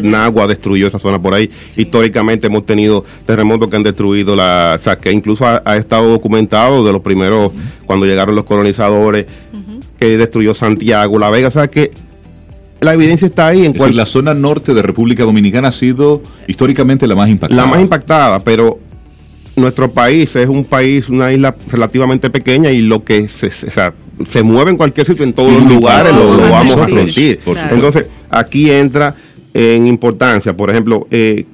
Nagua, 0.03 0.47
destruyó 0.47 0.89
esa 0.89 0.99
zona 0.99 1.21
por 1.21 1.35
ahí. 1.35 1.51
Históricamente 1.77 2.49
hemos 2.49 2.67
tenido 2.67 3.05
terremotos 3.25 3.69
que 3.69 3.77
han 3.77 3.83
destruido 3.83 4.35
la, 4.35 4.77
o 4.79 4.83
sea, 4.83 4.99
que 4.99 5.13
incluso 5.13 5.47
ha, 5.47 5.77
estado 5.77 6.09
documentado 6.09 6.85
de 6.85 6.93
los 6.93 7.01
primeros 7.03 7.53
cuando 7.87 8.07
llegaron 8.07 8.35
los 8.35 8.45
colonizadores 8.45 9.27
que 9.99 10.17
destruyó 10.17 10.55
Santiago, 10.55 11.19
La 11.19 11.31
Vega, 11.31 11.49
o 11.49 11.53
sea 11.53 11.69
que 11.69 11.93
la 12.81 12.95
evidencia 12.95 13.27
está 13.27 13.47
ahí. 13.47 13.65
En 13.65 13.75
cual, 13.75 13.95
la 13.95 14.07
zona 14.07 14.35
norte 14.35 14.75
de 14.75 14.83
República 14.83 15.23
Dominicana 15.23 15.69
ha 15.69 15.73
sido 15.73 16.21
históricamente 16.49 17.07
la 17.07 17.15
más 17.15 17.29
impactada. 17.29 17.63
La 17.63 17.69
más 17.69 17.81
impactada, 17.81 18.41
pero 18.41 18.81
nuestro 19.57 19.91
país 19.91 20.35
es 20.37 20.49
un 20.49 20.65
país, 20.65 21.09
una 21.09 21.33
isla 21.33 21.55
relativamente 21.69 22.31
pequeña 22.31 22.71
y 22.71 22.81
lo 22.81 23.05
que 23.05 23.29
se, 23.29 23.51
se 23.51 24.43
mueve 24.43 24.71
en 24.71 24.77
cualquier 24.77 25.07
sitio, 25.07 25.25
en 25.25 25.33
todos 25.33 25.53
los 25.53 25.65
lugares, 25.65 26.15
lo, 26.15 26.37
vamos 26.51 26.79
a 26.79 26.89
sentir. 26.89 27.41
Entonces, 27.71 28.07
aquí 28.31 28.71
entra 28.71 29.15
en 29.55 29.87
importancia, 29.87 30.57
por 30.57 30.71
ejemplo, 30.71 31.07
eh, 31.11 31.45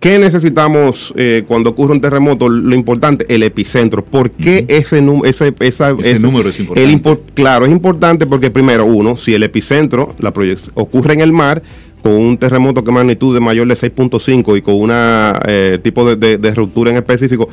¿Qué 0.00 0.18
necesitamos 0.18 1.12
eh, 1.14 1.44
cuando 1.46 1.68
ocurre 1.68 1.92
un 1.92 2.00
terremoto? 2.00 2.48
Lo 2.48 2.74
importante, 2.74 3.26
el 3.28 3.42
epicentro. 3.42 4.02
¿Por 4.02 4.30
qué 4.30 4.64
ese, 4.66 5.04
ese, 5.24 5.54
ese, 5.58 6.18
número 6.18 6.48
es 6.48 6.58
importante? 6.58 7.20
claro, 7.34 7.66
es 7.66 7.70
importante 7.70 8.26
porque 8.26 8.50
primero, 8.50 8.86
uno, 8.86 9.18
si 9.18 9.34
el 9.34 9.42
epicentro 9.42 10.14
la 10.18 10.32
ocurre 10.72 11.12
en 11.12 11.20
el 11.20 11.34
mar, 11.34 11.62
con 12.02 12.12
un 12.12 12.36
terremoto 12.38 12.82
que 12.82 12.90
magnitud 12.90 13.34
de 13.34 13.40
mayor 13.40 13.66
de 13.68 13.74
6.5 13.74 14.58
y 14.58 14.62
con 14.62 14.80
una 14.80 15.38
eh, 15.46 15.78
tipo 15.82 16.14
de, 16.14 16.54
ruptura 16.54 16.90
en 16.90 16.96
específico, 16.96 17.48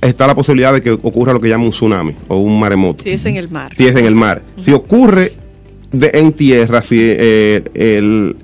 está 0.00 0.26
la 0.26 0.34
posibilidad 0.34 0.72
de 0.72 0.82
que 0.82 0.90
ocurra 0.90 1.32
lo 1.32 1.40
que 1.40 1.48
llama 1.48 1.64
un 1.64 1.70
tsunami 1.70 2.14
o 2.28 2.38
un 2.38 2.58
maremoto. 2.58 3.04
Si 3.04 3.10
es 3.10 3.24
en 3.26 3.36
el 3.36 3.50
mar. 3.50 3.72
Si 3.76 3.86
es 3.86 3.96
en 3.96 4.06
el 4.06 4.14
mar. 4.14 4.42
Si 4.58 4.72
ocurre 4.72 5.32
de, 5.92 6.10
en 6.14 6.32
tierra, 6.32 6.82
si 6.82 6.98
eh, 7.00 7.62
el, 7.74 8.36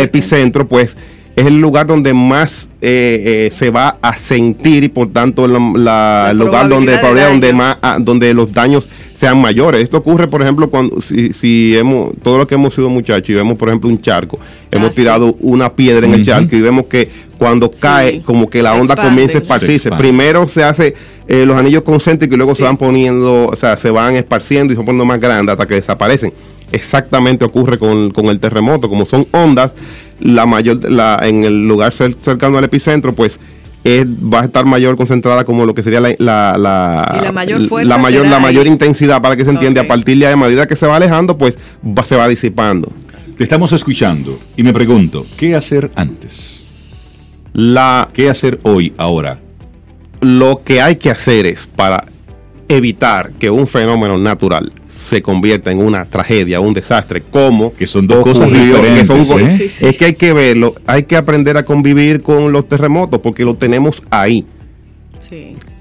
epicentro, 0.00 0.68
pues 0.68 0.96
es 1.34 1.46
el 1.46 1.60
lugar 1.60 1.86
donde 1.86 2.12
más 2.12 2.68
eh, 2.80 3.48
se 3.52 3.70
va 3.70 3.96
a 4.02 4.16
sentir 4.16 4.84
y 4.84 4.88
por 4.88 5.12
tanto 5.12 5.44
el 5.46 5.52
lugar 5.52 6.68
donde, 6.68 6.98
donde, 6.98 7.52
más, 7.52 7.78
ah, 7.82 7.96
donde 7.98 8.34
los 8.34 8.52
daños 8.52 8.86
sean 9.22 9.40
mayores. 9.40 9.82
Esto 9.82 9.98
ocurre, 9.98 10.26
por 10.26 10.42
ejemplo, 10.42 10.68
cuando 10.68 11.00
si, 11.00 11.32
si 11.32 11.76
hemos, 11.76 12.10
todo 12.24 12.38
lo 12.38 12.46
que 12.48 12.56
hemos 12.56 12.74
sido 12.74 12.90
muchachos 12.90 13.30
y 13.30 13.34
vemos, 13.34 13.56
por 13.56 13.68
ejemplo, 13.68 13.88
un 13.88 14.00
charco, 14.00 14.38
hemos 14.70 14.90
ah, 14.90 14.94
tirado 14.94 15.36
una 15.40 15.72
piedra 15.72 16.04
en 16.06 16.14
el 16.14 16.24
charco 16.24 16.56
y 16.56 16.60
vemos 16.60 16.86
que 16.86 17.08
cuando 17.38 17.70
cae, 17.70 18.20
como 18.22 18.50
que 18.50 18.62
la 18.62 18.74
onda 18.74 18.96
comienza 18.96 19.38
a 19.38 19.40
esparcirse. 19.42 19.90
Primero 19.92 20.48
se 20.48 20.64
hace 20.64 20.94
eh, 21.28 21.46
los 21.46 21.56
anillos 21.56 21.82
concéntricos 21.82 22.34
y 22.34 22.36
luego 22.36 22.54
se 22.54 22.64
van 22.64 22.76
poniendo, 22.76 23.46
o 23.46 23.56
sea, 23.56 23.76
se 23.76 23.90
van 23.90 24.16
esparciendo 24.16 24.72
y 24.72 24.76
se 24.76 24.78
van 24.78 24.86
poniendo 24.86 25.04
más 25.04 25.20
grandes 25.20 25.52
hasta 25.52 25.66
que 25.66 25.74
desaparecen. 25.74 26.32
Exactamente 26.72 27.44
ocurre 27.44 27.78
con, 27.78 28.10
con 28.10 28.26
el 28.26 28.40
terremoto, 28.40 28.88
como 28.88 29.04
son 29.04 29.28
ondas, 29.30 29.72
la 30.22 30.46
mayor, 30.46 30.90
la, 30.90 31.18
en 31.22 31.44
el 31.44 31.66
lugar 31.66 31.92
cercano 31.92 32.58
al 32.58 32.64
epicentro, 32.64 33.12
pues 33.12 33.38
va 33.84 34.42
a 34.42 34.44
estar 34.44 34.64
mayor 34.64 34.96
concentrada 34.96 35.44
como 35.44 35.66
lo 35.66 35.74
que 35.74 35.82
sería 35.82 36.00
la, 36.00 36.14
la, 36.18 36.56
la, 36.56 37.32
mayor 37.32 37.66
fuerza 37.66 37.88
la 37.88 37.98
mayor 37.98 38.28
la 38.28 38.38
mayor 38.38 38.68
intensidad 38.68 39.20
para 39.20 39.36
que 39.36 39.44
se 39.44 39.50
entienda 39.50 39.82
a 39.82 39.88
partir 39.88 40.18
de 40.18 40.26
ahí 40.26 40.32
a 40.32 40.36
medida 40.36 40.68
que 40.68 40.76
se 40.76 40.86
va 40.86 40.96
alejando 40.96 41.36
pues 41.36 41.58
se 42.06 42.16
va 42.16 42.28
disipando. 42.28 42.92
Te 43.36 43.42
estamos 43.42 43.72
escuchando 43.72 44.38
y 44.56 44.62
me 44.62 44.72
pregunto 44.72 45.26
qué 45.36 45.56
hacer 45.56 45.90
antes 45.96 46.62
la 47.54 48.08
qué 48.12 48.30
hacer 48.30 48.60
hoy 48.62 48.92
ahora 48.96 49.40
lo 50.20 50.62
que 50.64 50.80
hay 50.80 50.96
que 50.96 51.10
hacer 51.10 51.46
es 51.46 51.66
para 51.66 52.04
evitar 52.68 53.32
que 53.32 53.50
un 53.50 53.66
fenómeno 53.66 54.16
natural 54.16 54.72
se 54.94 55.22
convierta 55.22 55.70
en 55.70 55.78
una 55.78 56.04
tragedia, 56.04 56.60
un 56.60 56.74
desastre, 56.74 57.22
como 57.22 57.74
que 57.74 57.86
son 57.86 58.06
dos 58.06 58.22
cosas 58.22 58.50
diferentes. 58.50 59.82
¿eh? 59.82 59.88
Es 59.88 59.96
que 59.96 60.04
hay 60.06 60.14
que 60.14 60.32
verlo, 60.32 60.74
hay 60.86 61.04
que 61.04 61.16
aprender 61.16 61.56
a 61.56 61.64
convivir 61.64 62.22
con 62.22 62.52
los 62.52 62.68
terremotos 62.68 63.20
porque 63.20 63.44
lo 63.44 63.54
tenemos 63.54 64.02
ahí. 64.10 64.44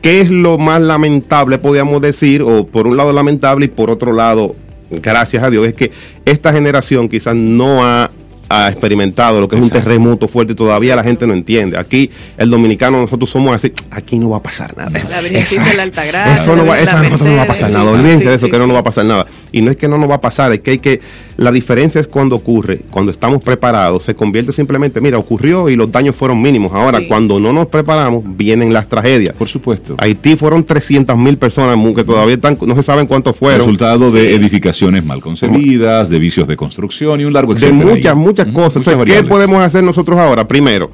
¿Qué 0.01 0.21
es 0.21 0.29
lo 0.29 0.57
más 0.57 0.81
lamentable, 0.81 1.57
podríamos 1.57 2.01
decir? 2.01 2.41
O 2.41 2.65
por 2.65 2.87
un 2.87 2.97
lado 2.97 3.13
lamentable 3.13 3.65
y 3.65 3.67
por 3.67 3.89
otro 3.89 4.13
lado, 4.13 4.55
gracias 4.89 5.43
a 5.43 5.49
Dios, 5.49 5.67
es 5.67 5.73
que 5.73 5.91
esta 6.25 6.51
generación 6.53 7.07
quizás 7.07 7.35
no 7.35 7.85
ha 7.85 8.09
ha 8.51 8.69
experimentado 8.69 9.39
lo 9.39 9.47
que 9.47 9.55
es 9.55 9.61
un 9.61 9.69
terremoto 9.69 10.27
fuerte 10.27 10.53
y 10.53 10.55
todavía 10.55 10.95
la 10.95 11.03
gente 11.03 11.25
no 11.25 11.33
entiende. 11.33 11.79
Aquí 11.79 12.09
el 12.37 12.49
dominicano 12.49 12.99
nosotros 13.01 13.29
somos 13.29 13.55
así, 13.55 13.71
aquí 13.89 14.19
no 14.19 14.29
va 14.29 14.37
a 14.37 14.43
pasar 14.43 14.75
nada. 14.75 14.91
La 15.09 15.21
Virgencita 15.21 15.65
de 15.65 15.73
la 15.75 15.83
Altagracia. 15.83 16.35
Eso 16.35 16.55
no 16.55 16.65
va, 16.65 16.77
no 16.79 17.35
va 17.35 17.41
a 17.43 17.47
pasar 17.47 17.71
nada. 17.71 17.91
Olvídense 17.91 18.29
de 18.29 18.35
eso, 18.35 18.49
que 18.49 18.57
no 18.57 18.67
nos 18.67 18.75
va 18.75 18.79
a 18.79 18.83
pasar 18.83 19.05
nada. 19.05 19.27
Y 19.51 19.61
no 19.61 19.71
es 19.71 19.77
que 19.77 19.87
no 19.87 19.97
nos 19.97 20.09
va 20.09 20.15
a 20.15 20.21
pasar, 20.21 20.51
es 20.53 20.61
que 20.61 20.71
hay 20.71 20.79
que, 20.79 21.01
la 21.37 21.51
diferencia 21.51 21.99
es 21.99 22.07
cuando 22.07 22.35
ocurre, 22.35 22.79
cuando 22.89 23.11
estamos 23.11 23.43
preparados, 23.43 24.03
se 24.03 24.15
convierte 24.15 24.53
simplemente, 24.53 25.01
mira, 25.01 25.17
ocurrió 25.17 25.69
y 25.69 25.75
los 25.75 25.91
daños 25.91 26.15
fueron 26.15 26.41
mínimos. 26.41 26.71
Ahora, 26.73 26.99
cuando 27.07 27.39
no 27.39 27.51
nos 27.51 27.67
preparamos, 27.67 28.23
vienen 28.25 28.71
las 28.71 28.87
tragedias. 28.87 29.35
Por 29.35 29.49
supuesto. 29.49 29.95
Haití 29.97 30.35
fueron 30.35 30.63
300 30.63 31.17
mil 31.17 31.37
personas 31.37 31.77
que 31.95 32.03
todavía 32.03 32.35
están, 32.35 32.57
no 32.61 32.75
se 32.75 32.83
saben 32.83 33.07
cuántos 33.07 33.35
fueron. 33.35 33.59
Resultado 33.59 34.11
de 34.11 34.35
edificaciones 34.35 35.03
mal 35.03 35.21
concebidas, 35.21 36.09
de 36.09 36.19
vicios 36.19 36.47
de 36.47 36.55
construcción 36.55 37.19
y 37.19 37.25
un 37.25 37.33
largo 37.33 37.53
etcétera. 37.53 37.77
De 37.77 37.85
muchas, 37.85 38.15
muchas 38.15 38.40
cosas. 38.47 38.83
¿Qué 39.05 39.23
podemos 39.23 39.61
hacer 39.63 39.83
nosotros 39.83 40.19
ahora? 40.19 40.47
Primero, 40.47 40.91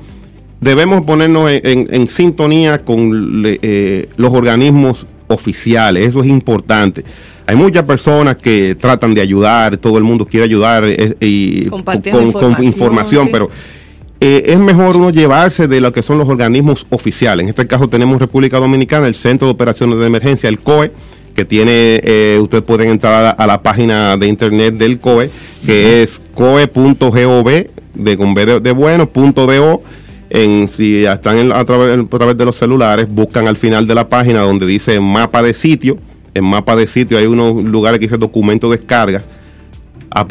debemos 0.59 1.03
ponernos 1.03 1.49
en, 1.51 2.07
sintonía 2.07 2.83
con 2.83 3.43
eh, 3.45 4.09
los 4.17 4.33
organismos 4.33 5.05
oficiales, 5.27 6.07
eso 6.07 6.21
es 6.21 6.27
importante. 6.27 7.03
Hay 7.45 7.55
muchas 7.55 7.83
personas 7.83 8.37
que 8.37 8.75
tratan 8.75 9.13
de 9.13 9.21
ayudar, 9.21 9.77
todo 9.77 9.97
el 9.97 10.03
mundo 10.03 10.25
quiere 10.25 10.45
ayudar 10.45 10.83
eh, 10.85 11.15
y 11.19 11.65
con, 11.67 11.83
información, 12.61 13.29
pero 13.31 13.49
eh, 14.19 14.43
es 14.47 14.57
mejor 14.57 14.97
uno 14.97 15.11
llevarse 15.11 15.67
de 15.67 15.79
lo 15.79 15.93
que 15.93 16.01
son 16.01 16.17
los 16.17 16.27
organismos 16.27 16.85
oficiales. 16.89 17.43
En 17.43 17.49
este 17.49 17.67
caso 17.67 17.87
tenemos 17.87 18.19
República 18.19 18.57
Dominicana, 18.57 19.07
el 19.07 19.15
Centro 19.15 19.47
de 19.47 19.53
Operaciones 19.53 19.99
de 19.99 20.07
Emergencia, 20.07 20.49
el 20.49 20.59
COE, 20.59 20.91
que 21.37 21.45
tiene, 21.45 22.01
eh, 22.03 22.39
ustedes 22.41 22.63
pueden 22.63 22.89
entrar 22.89 23.35
a, 23.37 23.47
la 23.47 23.61
página 23.61 24.17
de 24.17 24.25
internet 24.25 24.73
del 24.73 24.99
COE, 24.99 25.29
que 25.67 26.01
es 26.01 26.19
coe.gov, 26.33 27.67
de, 27.93 28.17
con 28.17 28.33
de, 28.33 28.59
de 28.59 28.71
bueno, 28.71 29.07
punto 29.07 29.47
En, 30.31 30.67
si 30.67 31.05
están 31.05 31.51
a, 31.51 31.63
través, 31.63 31.99
a 31.99 32.17
través 32.17 32.37
de 32.37 32.43
los 32.43 32.55
celulares, 32.55 33.07
buscan 33.07 33.47
al 33.47 33.55
final 33.55 33.85
de 33.85 33.93
la 33.93 34.09
página 34.09 34.41
donde 34.41 34.65
dice 34.65 34.99
mapa 34.99 35.43
de 35.43 35.53
sitio 35.53 35.99
en 36.33 36.43
mapa 36.43 36.75
de 36.75 36.87
sitio 36.87 37.17
hay 37.17 37.25
unos 37.25 37.63
lugares 37.63 37.99
que 37.99 38.05
dice 38.05 38.17
documento 38.17 38.69
descargas 38.69 39.23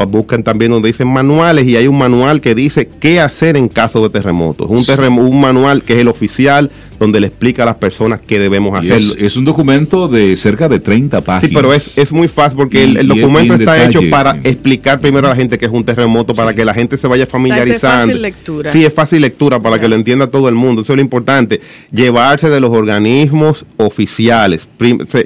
buscan 0.08 0.42
también 0.42 0.70
donde 0.70 0.88
dicen 0.88 1.08
manuales 1.08 1.66
y 1.66 1.76
hay 1.76 1.86
un 1.86 1.98
manual 1.98 2.40
que 2.40 2.54
dice 2.54 2.88
qué 3.00 3.20
hacer 3.20 3.56
en 3.56 3.68
caso 3.68 4.02
de 4.02 4.10
terremotos. 4.10 4.68
Un, 4.68 4.84
un 5.18 5.40
manual 5.40 5.82
que 5.82 5.94
es 5.94 5.98
el 6.00 6.08
oficial 6.08 6.70
donde 6.98 7.20
le 7.20 7.28
explica 7.28 7.62
a 7.62 7.66
las 7.66 7.76
personas 7.76 8.20
qué 8.26 8.38
debemos 8.38 8.78
hacer. 8.78 9.00
Es, 9.18 9.36
un 9.36 9.44
documento 9.44 10.08
de 10.08 10.36
cerca 10.36 10.68
de 10.68 10.80
30 10.80 11.20
páginas. 11.20 11.48
Sí, 11.48 11.54
pero 11.54 11.72
es, 11.72 12.12
muy 12.12 12.28
fácil 12.28 12.56
porque 12.56 12.84
el, 12.84 13.08
documento 13.08 13.54
está 13.54 13.84
hecho 13.84 14.00
para 14.10 14.38
explicar 14.42 15.00
primero 15.00 15.26
a 15.26 15.30
la 15.30 15.36
gente 15.36 15.58
que 15.58 15.66
es 15.66 15.72
un 15.72 15.84
terremoto, 15.84 16.34
para 16.34 16.54
que 16.54 16.64
la 16.64 16.74
gente 16.74 16.96
se 16.96 17.06
vaya 17.06 17.26
familiarizando. 17.26 18.04
es 18.04 18.08
fácil 18.08 18.22
lectura. 18.22 18.70
Sí, 18.70 18.84
es 18.84 18.92
fácil 18.92 19.20
lectura 19.22 19.60
para 19.60 19.78
que 19.78 19.88
lo 19.88 19.96
entienda 19.96 20.28
todo 20.28 20.48
el 20.48 20.54
mundo. 20.54 20.82
Eso 20.82 20.92
es 20.92 20.96
lo 20.96 21.02
importante. 21.02 21.60
Llevarse 21.92 22.48
de 22.48 22.60
los 22.60 22.70
organismos 22.70 23.66
oficiales. 23.76 24.68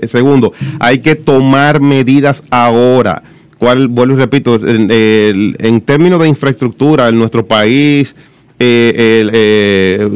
segundo, 0.07 0.53
hay 0.79 0.99
que 0.99 1.15
tomar 1.15 1.81
medidas 1.81 2.43
ahora 2.51 3.23
cual, 3.61 3.89
vuelvo 3.89 4.17
y 4.17 4.19
repito, 4.19 4.59
en, 4.67 5.81
términos 5.83 6.21
de 6.21 6.29
infraestructura, 6.29 7.09
en 7.09 7.19
nuestro 7.19 7.47
país 7.47 8.17
eh, 8.59 9.29
eh, 9.33 10.09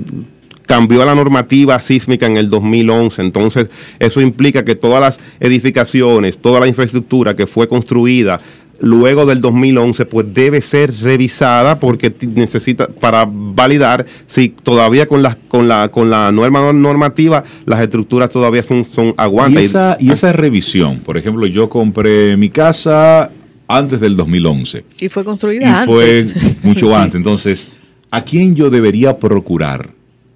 cambió 0.74 1.04
la 1.04 1.14
normativa 1.14 1.80
sísmica 1.80 2.26
en 2.26 2.36
el 2.36 2.50
2011, 2.50 3.22
entonces 3.22 3.68
eso 4.00 4.20
implica 4.20 4.64
que 4.64 4.74
todas 4.74 5.00
las 5.00 5.20
edificaciones, 5.38 6.36
toda 6.38 6.58
la 6.58 6.66
infraestructura 6.66 7.36
que 7.36 7.46
fue 7.46 7.68
construida 7.68 8.40
luego 8.80 9.24
del 9.24 9.40
2011 9.40 10.04
pues 10.06 10.26
debe 10.34 10.60
ser 10.60 10.92
revisada 11.00 11.78
porque 11.78 12.12
necesita 12.34 12.88
para 12.88 13.24
validar 13.24 14.04
si 14.26 14.48
todavía 14.48 15.06
con 15.06 15.22
la 15.22 15.38
con 15.46 15.68
la 15.68 15.90
con 15.92 16.10
la 16.10 16.32
norma 16.32 16.72
normativa 16.72 17.44
las 17.66 17.80
estructuras 17.80 18.30
todavía 18.30 18.64
son, 18.64 18.84
son 18.92 19.14
aguantan. 19.16 19.62
Y 19.62 19.66
esa, 19.66 19.96
y 20.00 20.10
esa 20.10 20.32
revisión, 20.32 20.98
por 20.98 21.16
ejemplo, 21.16 21.46
yo 21.46 21.68
compré 21.68 22.36
mi 22.36 22.48
casa 22.48 23.30
antes 23.68 24.00
del 24.00 24.16
2011. 24.16 24.84
Y 24.98 25.08
fue 25.08 25.22
construida 25.22 25.84
y 25.84 25.86
Fue 25.86 26.26
mucho 26.64 26.96
antes. 26.96 27.14
Entonces, 27.14 27.72
¿a 28.10 28.24
quién 28.24 28.56
yo 28.56 28.70
debería 28.70 29.20
procurar 29.20 29.90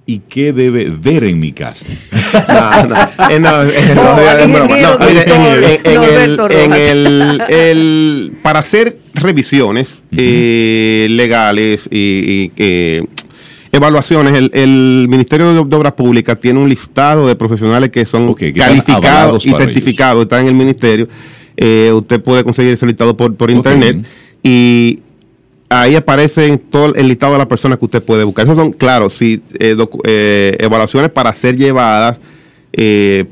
y 0.09 0.21
qué 0.21 0.55
debe 0.55 0.88
ver 0.88 1.23
en 1.25 1.38
mi 1.38 1.53
casa. 1.53 1.85
para 8.42 8.59
hacer 8.61 8.97
revisiones 9.12 10.03
eh, 10.11 11.09
legales 11.11 11.90
y, 11.92 12.51
evaluaciones, 13.71 14.51
el, 14.55 15.07
Ministerio 15.11 15.53
de, 15.53 15.77
Obras 15.77 15.92
Públicas 15.92 16.40
tiene 16.40 16.59
un 16.59 16.71
listado 16.71 17.29
de 17.29 17.37
profesionales 17.37 17.90
que 17.90 18.07
son 18.07 18.35
calificados 18.35 19.44
y 19.44 19.53
certificados, 19.53 20.23
están 20.23 20.40
en 20.40 20.49
el 20.49 20.55
ministerio. 20.55 21.07
Eh, 21.55 21.92
usted 21.92 22.23
puede 22.23 22.44
conseguir 22.44 22.73
ese 22.73 22.87
listado 22.87 23.14
por, 23.14 23.37
por 23.37 23.51
internet. 23.51 24.07
Y 24.42 25.01
ahí 25.69 25.97
aparece 25.97 26.57
todo 26.57 26.95
el 26.95 27.09
listado 27.09 27.33
de 27.33 27.39
las 27.39 27.47
personas 27.47 27.79
que 27.79 27.85
usted 27.85 28.03
puede 28.03 28.25
buscar. 28.25 28.47
Esos 28.47 28.57
son, 28.57 28.73
claro, 28.73 29.11
sí, 29.11 29.43
eh, 29.59 29.77
eh, 30.05 30.57
evaluaciones 30.61 31.11
para 31.11 31.35
ser 31.35 31.57
llevadas 31.57 32.21
eh, 32.73 33.27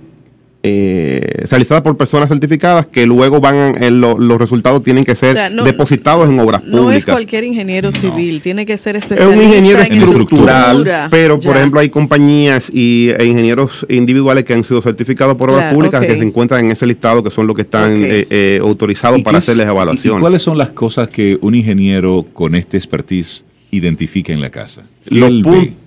eh, 0.68 1.46
realizadas 1.48 1.82
por 1.84 1.96
personas 1.96 2.28
certificadas 2.28 2.86
que 2.86 3.06
luego 3.06 3.40
van 3.40 3.80
en 3.80 4.00
los 4.00 4.38
resultados 4.38 4.82
tienen 4.82 5.04
que 5.04 5.14
ser 5.14 5.52
depositados 5.62 6.28
en 6.28 6.40
obras 6.40 6.60
públicas. 6.62 6.82
No 6.82 6.90
es 6.90 7.06
cualquier 7.06 7.44
ingeniero 7.44 7.92
civil, 7.92 8.40
tiene 8.40 8.66
que 8.66 8.76
ser 8.76 8.96
especialista 8.96 9.32
es 9.32 9.38
un 9.38 9.44
ingeniero 9.44 9.80
estructural, 9.80 11.08
pero 11.08 11.38
por 11.38 11.56
ejemplo 11.56 11.78
hay 11.78 11.88
compañías 11.88 12.68
y, 12.72 13.10
e 13.16 13.26
ingenieros 13.26 13.86
individuales 13.88 14.44
que 14.44 14.54
han 14.54 14.64
sido 14.64 14.82
certificados 14.82 15.36
por 15.36 15.52
obras 15.52 15.72
públicas 15.72 16.04
que 16.04 16.16
se 16.16 16.22
encuentran 16.22 16.64
en 16.64 16.72
ese 16.72 16.84
listado 16.84 17.22
que 17.22 17.30
son 17.30 17.46
los 17.46 17.54
que 17.54 17.62
están 17.62 17.96
eh, 17.96 18.26
eh, 18.28 18.58
autorizados 18.60 19.22
para 19.22 19.38
hacerles 19.38 19.68
evaluaciones. 19.68 20.18
¿Y 20.18 20.20
cuáles 20.20 20.42
son 20.42 20.58
las 20.58 20.70
cosas 20.70 21.08
que 21.08 21.38
un 21.42 21.54
ingeniero 21.54 22.26
con 22.32 22.56
este 22.56 22.76
expertise 22.76 23.44
identifica 23.70 24.32
en 24.32 24.40
la 24.40 24.50
casa? 24.50 24.82
Los 25.04 25.30
puntos 25.42 25.85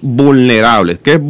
vulnerables. 0.00 0.98
Que 0.98 1.14
es 1.14 1.20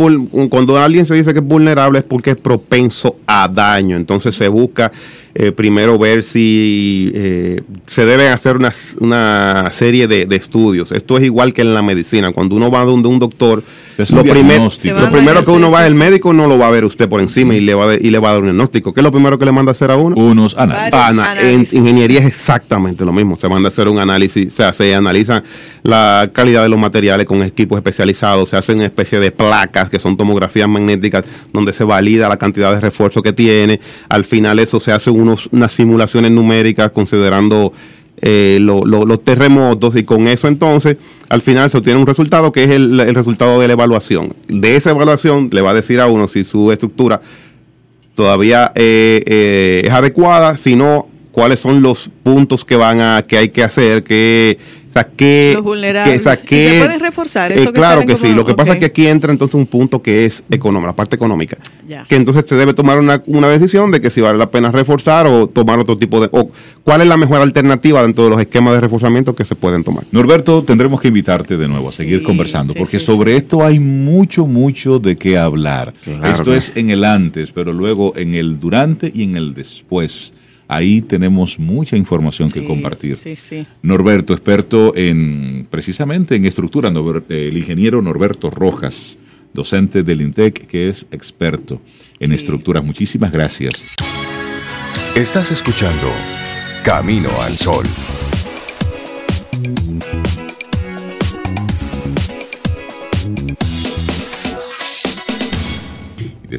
cuando 0.48 0.78
alguien 0.78 1.06
se 1.06 1.14
dice 1.14 1.32
que 1.32 1.40
es 1.40 1.44
vulnerable 1.44 1.98
es 1.98 2.04
porque 2.04 2.30
es 2.30 2.36
propenso 2.36 3.16
a 3.26 3.48
daño. 3.48 3.96
Entonces 3.96 4.34
se 4.34 4.48
busca 4.48 4.92
eh, 5.34 5.50
primero 5.50 5.98
ver 5.98 6.22
si 6.22 7.10
eh, 7.14 7.62
se 7.86 8.04
deben 8.04 8.32
hacer 8.32 8.56
una, 8.56 8.70
una 9.00 9.68
serie 9.70 10.06
de, 10.06 10.26
estudios. 10.36 10.92
Esto 10.92 11.16
es 11.16 11.24
igual 11.24 11.54
que 11.54 11.62
en 11.62 11.72
la 11.72 11.82
medicina. 11.82 12.32
Cuando 12.32 12.54
uno 12.54 12.70
va 12.70 12.84
donde 12.84 13.08
un 13.08 13.18
doctor, 13.18 13.62
lo, 14.10 14.22
primero 14.22 14.68
que 15.44 15.50
uno 15.50 15.70
va, 15.70 15.86
el 15.86 15.94
médico 15.94 16.32
no 16.32 16.46
lo 16.46 16.58
va 16.58 16.68
a 16.68 16.70
ver 16.70 16.84
usted 16.84 17.08
por 17.08 17.20
encima 17.20 17.54
y 17.54 17.60
le 17.60 17.74
va, 17.74 17.94
y 17.94 18.10
le 18.10 18.18
va 18.18 18.30
a 18.30 18.32
dar 18.32 18.40
un 18.40 18.48
diagnóstico. 18.48 18.92
¿Qué 18.92 19.00
es 19.00 19.04
lo 19.04 19.12
primero 19.12 19.38
que 19.38 19.44
le 19.44 19.52
manda 19.52 19.70
a 19.70 19.72
hacer 19.72 19.90
a 19.90 19.96
uno? 19.96 20.16
Unos 20.16 20.56
análisis. 20.56 21.74
En 21.74 21.78
ingeniería 21.80 22.20
es 22.20 22.26
exactamente 22.26 23.04
lo 23.04 23.12
mismo. 23.12 23.38
Se 23.38 23.48
manda 23.48 23.68
a 23.68 23.72
hacer 23.72 23.88
un 23.88 23.98
análisis, 23.98 24.52
o 24.52 24.56
sea, 24.56 24.72
se 24.72 24.94
analiza 24.94 25.42
la 25.82 26.30
calidad 26.32 26.62
de 26.62 26.68
los 26.68 26.78
materiales 26.78 27.26
con 27.26 27.42
equipos 27.42 27.78
especializados, 27.78 28.50
se 28.50 28.56
hacen 28.56 28.76
una 28.76 28.86
especie 28.86 29.18
de 29.18 29.30
placas 29.30 29.90
que 29.90 29.98
son 29.98 30.16
tomografías 30.16 30.68
magnéticas 30.68 31.24
donde 31.52 31.72
se 31.72 31.84
valida 31.84 32.28
la 32.28 32.36
cantidad 32.36 32.72
de 32.74 32.80
refuerzo 32.80 33.22
que 33.22 33.32
tiene. 33.32 33.80
Al 34.08 34.24
final 34.24 34.58
eso 34.58 34.78
se 34.78 34.92
hace 34.92 35.10
un 35.10 35.21
unas 35.22 35.72
simulaciones 35.72 36.30
numéricas 36.30 36.90
considerando 36.90 37.72
eh, 38.24 38.58
los 38.60 39.24
terremotos 39.24 39.96
y 39.96 40.04
con 40.04 40.28
eso 40.28 40.46
entonces 40.46 40.96
al 41.28 41.42
final 41.42 41.70
se 41.72 41.78
obtiene 41.78 41.98
un 41.98 42.06
resultado 42.06 42.52
que 42.52 42.62
es 42.62 42.70
el, 42.70 43.14
resultado 43.14 43.58
de 43.58 43.66
la 43.66 43.72
evaluación. 43.72 44.34
De 44.48 44.76
esa 44.76 44.90
evaluación 44.90 45.48
le 45.50 45.60
va 45.60 45.70
a 45.70 45.74
decir 45.74 45.98
a 45.98 46.06
uno 46.06 46.28
si 46.28 46.44
su 46.44 46.70
estructura 46.70 47.20
todavía 48.14 48.70
eh, 48.74 49.22
eh, 49.26 49.82
es 49.86 49.90
adecuada, 49.92 50.56
si 50.56 50.76
no, 50.76 51.08
cuáles 51.32 51.58
son 51.58 51.82
los 51.82 52.10
puntos 52.22 52.64
que 52.64 52.76
van 52.76 53.00
a 53.00 53.24
que 53.26 53.38
hay 53.38 53.48
que 53.48 53.64
hacer, 53.64 54.04
que 54.04 54.58
saqué, 54.92 55.52
los 55.54 55.62
vulnerables. 55.62 56.20
Que 56.42 56.70
¿Se 56.70 56.78
pueden 56.78 57.00
reforzar 57.00 57.52
eso? 57.52 57.70
Eh, 57.70 57.72
claro 57.72 58.06
que 58.06 58.16
sí. 58.16 58.34
Lo 58.34 58.44
que 58.44 58.54
pasa 58.54 58.74
es 58.74 58.78
que 58.78 58.86
aquí 58.86 59.06
entra 59.06 59.32
entonces 59.32 59.54
un 59.54 59.66
punto 59.66 60.02
que 60.02 60.26
es 60.26 60.42
económico, 60.50 60.86
la 60.86 60.96
parte 60.96 61.16
económica. 61.16 61.58
Que 62.08 62.16
entonces 62.16 62.44
se 62.48 62.54
debe 62.54 62.74
tomar 62.74 62.98
una, 62.98 63.22
una, 63.26 63.48
decisión 63.48 63.90
de 63.90 64.00
que 64.00 64.10
si 64.10 64.20
vale 64.20 64.38
la 64.38 64.50
pena 64.50 64.70
reforzar 64.70 65.26
o 65.26 65.46
tomar 65.46 65.78
otro 65.78 65.98
tipo 65.98 66.20
de... 66.20 66.28
o 66.32 66.50
cuál 66.84 67.02
es 67.02 67.06
la 67.06 67.18
mejor 67.18 67.42
alternativa 67.42 68.02
dentro 68.02 68.24
de 68.24 68.30
los 68.30 68.40
esquemas 68.40 68.74
de 68.74 68.80
reforzamiento 68.80 69.34
que 69.34 69.44
se 69.44 69.54
pueden 69.54 69.84
tomar. 69.84 70.04
Norberto, 70.10 70.62
tendremos 70.62 71.00
que 71.00 71.08
invitarte 71.08 71.56
de 71.56 71.68
nuevo 71.68 71.90
a 71.90 71.92
seguir 71.92 72.22
conversando, 72.22 72.72
porque 72.72 72.98
sobre 72.98 73.36
esto 73.36 73.64
hay 73.64 73.78
mucho, 73.78 74.46
mucho 74.46 74.98
de 74.98 75.16
qué 75.16 75.36
hablar. 75.36 75.92
esto 76.24 76.54
es 76.54 76.72
en 76.76 76.90
el 76.90 77.04
antes, 77.04 77.52
pero 77.52 77.72
luego 77.72 78.14
en 78.16 78.34
el 78.34 78.58
durante 78.58 79.12
y 79.14 79.24
en 79.24 79.36
el 79.36 79.54
después 79.54 80.32
Ahí 80.68 81.02
tenemos 81.02 81.58
mucha 81.58 81.96
información 81.96 82.48
que 82.48 82.64
compartir. 82.64 83.16
Sí, 83.16 83.36
sí. 83.36 83.66
Norberto, 83.82 84.32
experto 84.32 84.94
en 84.96 85.66
precisamente 85.70 86.36
en 86.36 86.44
estructura, 86.44 86.92
el 87.28 87.56
ingeniero 87.56 88.00
Norberto 88.00 88.50
Rojas, 88.50 89.18
docente 89.52 90.02
del 90.02 90.20
INTEC, 90.22 90.66
que 90.66 90.88
es 90.88 91.06
experto 91.10 91.80
en 92.20 92.32
estructuras. 92.32 92.84
Muchísimas 92.84 93.32
gracias. 93.32 93.84
Estás 95.14 95.50
escuchando 95.50 96.10
Camino 96.82 97.30
al 97.38 97.56
Sol. 97.58 97.84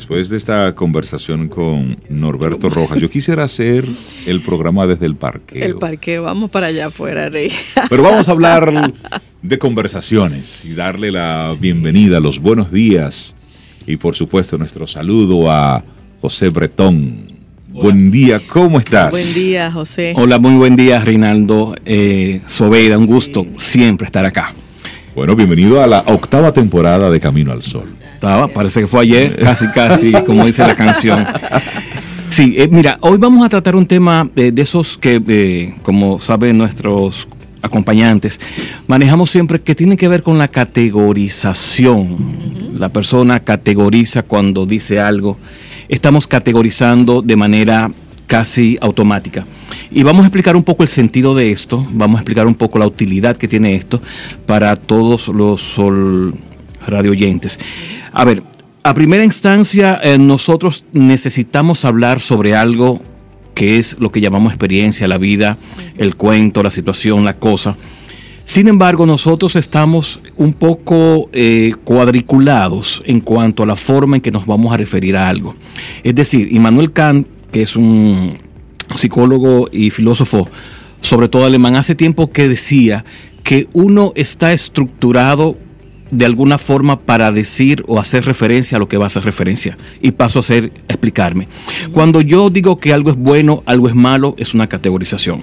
Después 0.04 0.28
de 0.28 0.36
esta 0.36 0.76
conversación 0.76 1.48
con 1.48 1.98
Norberto 2.10 2.68
Rojas, 2.68 3.00
yo 3.00 3.10
quisiera 3.10 3.46
hacer 3.46 3.88
el 4.26 4.42
programa 4.42 4.86
desde 4.86 5.06
el 5.06 5.16
parque. 5.16 5.60
El 5.60 5.78
parque, 5.78 6.20
vamos 6.20 6.52
para 6.52 6.68
allá 6.68 6.88
afuera, 6.88 7.30
Rey. 7.30 7.54
Pero 7.90 8.04
vamos 8.04 8.28
a 8.28 8.34
hablar 8.34 8.94
de 9.42 9.58
conversaciones 9.58 10.66
y 10.66 10.74
darle 10.74 11.10
la 11.10 11.56
bienvenida, 11.58 12.20
los 12.20 12.40
buenos 12.40 12.70
días 12.70 13.34
y 13.88 13.96
por 13.96 14.14
supuesto 14.16 14.58
nuestro 14.58 14.88
saludo 14.88 15.50
a 15.50 15.82
José 16.20 16.50
Bretón. 16.50 17.32
Buen 17.70 18.12
día, 18.12 18.42
¿cómo 18.46 18.80
estás? 18.80 19.10
Buen 19.10 19.34
día, 19.34 19.72
José. 19.72 20.16
Hola, 20.18 20.38
muy 20.38 20.56
buen 20.56 20.76
día, 20.76 21.00
Reinaldo 21.00 21.76
eh, 21.86 22.42
Sobeida. 22.46 22.98
Un 22.98 23.06
gusto 23.06 23.48
siempre 23.58 24.06
estar 24.06 24.26
acá. 24.26 24.54
Bueno, 25.16 25.34
bienvenido 25.34 25.82
a 25.82 25.88
la 25.88 26.02
octava 26.08 26.52
temporada 26.52 27.10
de 27.10 27.22
Camino 27.22 27.54
al 27.54 27.64
Sol 27.64 28.03
parece 28.54 28.82
que 28.82 28.88
fue 28.88 29.02
ayer, 29.02 29.38
casi, 29.38 29.68
casi, 29.68 30.12
como 30.26 30.46
dice 30.46 30.66
la 30.66 30.76
canción. 30.76 31.26
Sí, 32.30 32.56
eh, 32.58 32.68
mira, 32.72 32.98
hoy 33.02 33.18
vamos 33.18 33.46
a 33.46 33.50
tratar 33.50 33.76
un 33.76 33.86
tema 33.86 34.30
eh, 34.36 34.52
de 34.52 34.62
esos 34.62 34.98
que, 34.98 35.22
eh, 35.28 35.76
como 35.84 36.20
saben 36.20 36.58
nuestros 36.58 37.28
acompañantes, 37.62 38.40
manejamos 38.88 39.30
siempre 39.30 39.62
que 39.62 39.76
tiene 39.76 39.98
que 39.98 40.08
ver 40.08 40.24
con 40.24 40.38
la 40.38 40.48
categorización. 40.48 42.18
La 42.80 42.90
persona 42.90 43.40
categoriza 43.42 44.24
cuando 44.24 44.66
dice 44.66 45.00
algo. 45.00 45.38
Estamos 45.90 46.26
categorizando 46.26 47.22
de 47.22 47.36
manera 47.36 47.92
casi 48.26 48.78
automática. 48.82 49.46
Y 49.92 50.02
vamos 50.02 50.24
a 50.24 50.28
explicar 50.28 50.56
un 50.56 50.64
poco 50.64 50.82
el 50.82 50.90
sentido 50.90 51.36
de 51.36 51.52
esto, 51.52 51.86
vamos 51.92 52.18
a 52.18 52.22
explicar 52.22 52.48
un 52.48 52.56
poco 52.56 52.80
la 52.80 52.88
utilidad 52.88 53.38
que 53.38 53.48
tiene 53.48 53.76
esto 53.76 54.02
para 54.48 54.76
todos 54.76 55.28
los 55.28 55.62
sol 55.62 56.34
radio 56.88 57.12
oyentes. 57.12 57.60
A 58.14 58.26
ver, 58.26 58.44
a 58.84 58.94
primera 58.94 59.26
instancia, 59.26 60.00
eh, 60.04 60.20
nosotros 60.20 60.86
necesitamos 60.94 61.84
hablar 61.84 62.22
sobre 62.22 62.56
algo 62.56 63.02
que 63.56 63.78
es 63.80 63.96
lo 64.00 64.12
que 64.12 64.22
llamamos 64.22 64.52
experiencia, 64.52 65.08
la 65.08 65.18
vida, 65.18 65.58
el 65.98 66.16
cuento, 66.16 66.62
la 66.62 66.70
situación, 66.70 67.26
la 67.26 67.38
cosa. 67.38 67.76
Sin 68.46 68.68
embargo, 68.68 69.08
nosotros 69.08 69.56
estamos 69.56 70.20
un 70.38 70.54
poco 70.54 71.30
eh, 71.34 71.74
cuadriculados 71.84 73.02
en 73.06 73.20
cuanto 73.20 73.64
a 73.64 73.66
la 73.66 73.76
forma 73.76 74.18
en 74.18 74.22
que 74.22 74.32
nos 74.32 74.46
vamos 74.46 74.72
a 74.74 74.78
referir 74.78 75.16
a 75.16 75.28
algo. 75.28 75.56
Es 76.04 76.14
decir, 76.14 76.54
Immanuel 76.54 76.92
Kant, 76.92 77.28
que 77.52 77.64
es 77.64 77.76
un 77.76 78.38
psicólogo 78.96 79.70
y 79.72 79.90
filósofo, 79.90 80.50
sobre 81.02 81.30
todo 81.30 81.46
alemán, 81.46 81.78
hace 81.78 81.96
tiempo 81.96 82.32
que 82.32 82.48
decía 82.48 83.06
que 83.44 83.68
uno 83.74 84.12
está 84.16 84.54
estructurado 84.54 85.58
de 86.14 86.26
alguna 86.26 86.58
forma 86.58 87.00
para 87.00 87.32
decir 87.32 87.84
o 87.88 88.00
hacer 88.00 88.26
referencia 88.26 88.78
a 88.78 88.80
lo 88.80 88.88
que 88.88 88.98
va 88.98 89.06
a 89.06 89.08
hacer 89.08 89.24
referencia. 89.24 89.78
Y 90.02 90.12
paso 90.12 90.40
a 90.40 90.42
hacer, 90.42 90.72
explicarme. 90.88 91.48
Cuando 91.92 92.22
yo 92.22 92.50
digo 92.50 92.80
que 92.80 92.94
algo 92.94 93.10
es 93.10 93.18
bueno, 93.18 93.64
algo 93.66 93.88
es 93.88 93.96
malo, 93.96 94.36
es 94.38 94.54
una 94.54 94.68
categorización. 94.68 95.42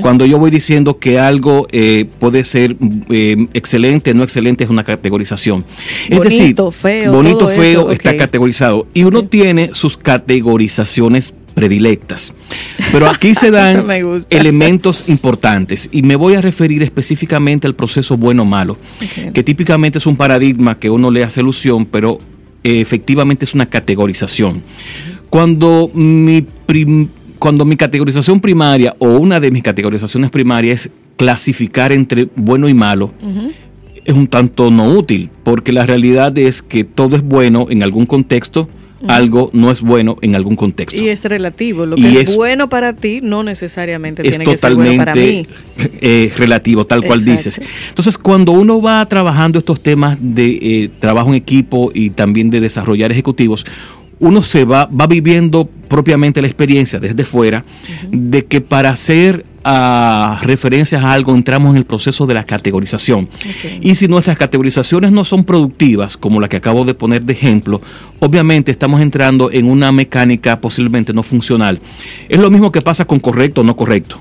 Cuando 0.00 0.26
yo 0.26 0.38
voy 0.38 0.50
diciendo 0.50 0.98
que 0.98 1.18
algo 1.18 1.66
eh, 1.72 2.06
puede 2.18 2.44
ser 2.44 2.76
eh, 3.10 3.46
excelente, 3.54 4.14
no 4.14 4.22
excelente, 4.22 4.64
es 4.64 4.70
una 4.70 4.84
categorización. 4.84 5.64
Es 6.08 6.18
bonito, 6.18 6.70
feo. 6.70 7.12
Bonito, 7.12 7.48
feo, 7.48 7.90
está 7.90 8.16
categorizado. 8.16 8.86
Y 8.94 9.04
uno 9.04 9.24
tiene 9.24 9.70
sus 9.72 9.96
categorizaciones 9.96 11.34
predilectas. 11.52 12.32
Pero 12.90 13.08
aquí 13.08 13.34
se 13.34 13.50
dan 13.52 13.84
elementos 14.30 15.08
importantes 15.08 15.88
y 15.92 16.02
me 16.02 16.16
voy 16.16 16.34
a 16.34 16.40
referir 16.40 16.82
específicamente 16.82 17.66
al 17.66 17.74
proceso 17.74 18.16
bueno-malo, 18.16 18.78
que 19.32 19.42
típicamente 19.42 19.98
es 19.98 20.06
un 20.06 20.16
paradigma 20.16 20.78
que 20.78 20.90
uno 20.90 21.10
le 21.10 21.24
hace 21.24 21.40
alusión, 21.40 21.86
pero 21.86 22.18
eh, 22.64 22.80
efectivamente 22.80 23.44
es 23.44 23.54
una 23.54 23.66
categorización. 23.66 24.62
Cuando 25.30 25.90
mi, 25.94 26.46
cuando 27.38 27.64
mi 27.64 27.76
categorización 27.76 28.40
primaria 28.40 28.94
o 28.98 29.08
una 29.16 29.40
de 29.40 29.50
mis 29.50 29.62
categorizaciones 29.62 30.30
primarias 30.30 30.86
es 30.86 30.92
clasificar 31.16 31.92
entre 31.92 32.28
bueno 32.36 32.68
y 32.68 32.74
malo, 32.74 33.12
es 34.04 34.14
un 34.14 34.26
tanto 34.26 34.70
no 34.70 34.86
útil, 34.86 35.30
porque 35.42 35.72
la 35.72 35.86
realidad 35.86 36.36
es 36.36 36.62
que 36.62 36.84
todo 36.84 37.16
es 37.16 37.22
bueno 37.22 37.66
en 37.70 37.82
algún 37.82 38.06
contexto, 38.06 38.68
algo 39.08 39.50
no 39.52 39.70
es 39.70 39.80
bueno 39.80 40.16
en 40.22 40.34
algún 40.34 40.56
contexto. 40.56 41.02
Y 41.02 41.08
es 41.08 41.24
relativo. 41.24 41.86
Lo 41.86 41.96
que 41.96 42.20
es, 42.20 42.34
bueno 42.34 42.68
para 42.68 42.94
ti 42.94 43.20
no 43.22 43.42
necesariamente 43.42 44.22
tiene 44.22 44.44
que 44.44 44.56
ser 44.56 44.74
bueno 44.74 44.96
para 44.96 45.14
mí. 45.14 45.46
Eh, 46.04 46.32
relativo, 46.36 46.84
tal 46.84 47.02
cual 47.04 47.24
dices. 47.24 47.60
Entonces, 47.88 48.18
cuando 48.18 48.52
uno 48.52 48.82
va 48.82 49.04
trabajando 49.06 49.58
estos 49.58 49.80
temas 49.80 50.18
de 50.20 50.58
eh, 50.60 50.90
trabajo 50.98 51.30
en 51.30 51.34
equipo 51.34 51.90
y 51.94 52.10
también 52.10 52.50
de 52.50 52.60
desarrollar 52.60 53.10
ejecutivos, 53.12 53.64
uno 54.18 54.42
se 54.42 54.64
va, 54.64 54.86
va 54.86 55.06
viviendo 55.06 55.68
propiamente 55.88 56.40
la 56.40 56.48
experiencia 56.48 56.98
desde 56.98 57.24
fuera 57.24 57.64
de 58.10 58.44
que 58.44 58.60
para 58.60 58.90
hacer 58.90 59.44
a 59.64 60.40
referencias 60.42 61.02
a 61.02 61.12
algo, 61.12 61.34
entramos 61.34 61.70
en 61.70 61.78
el 61.78 61.84
proceso 61.84 62.26
de 62.26 62.34
la 62.34 62.44
categorización. 62.44 63.28
Y 63.80 63.94
si 63.94 64.08
nuestras 64.08 64.36
categorizaciones 64.36 65.12
no 65.12 65.24
son 65.24 65.44
productivas, 65.44 66.16
como 66.16 66.40
la 66.40 66.48
que 66.48 66.56
acabo 66.56 66.84
de 66.84 66.94
poner 66.94 67.24
de 67.24 67.32
ejemplo, 67.32 67.80
obviamente 68.20 68.70
estamos 68.72 69.00
entrando 69.00 69.50
en 69.50 69.70
una 69.70 69.92
mecánica 69.92 70.60
posiblemente 70.60 71.12
no 71.12 71.22
funcional. 71.22 71.80
Es 72.28 72.40
lo 72.40 72.50
mismo 72.50 72.72
que 72.72 72.80
pasa 72.80 73.04
con 73.04 73.20
correcto 73.20 73.60
o 73.60 73.64
no 73.64 73.76
correcto. 73.76 74.20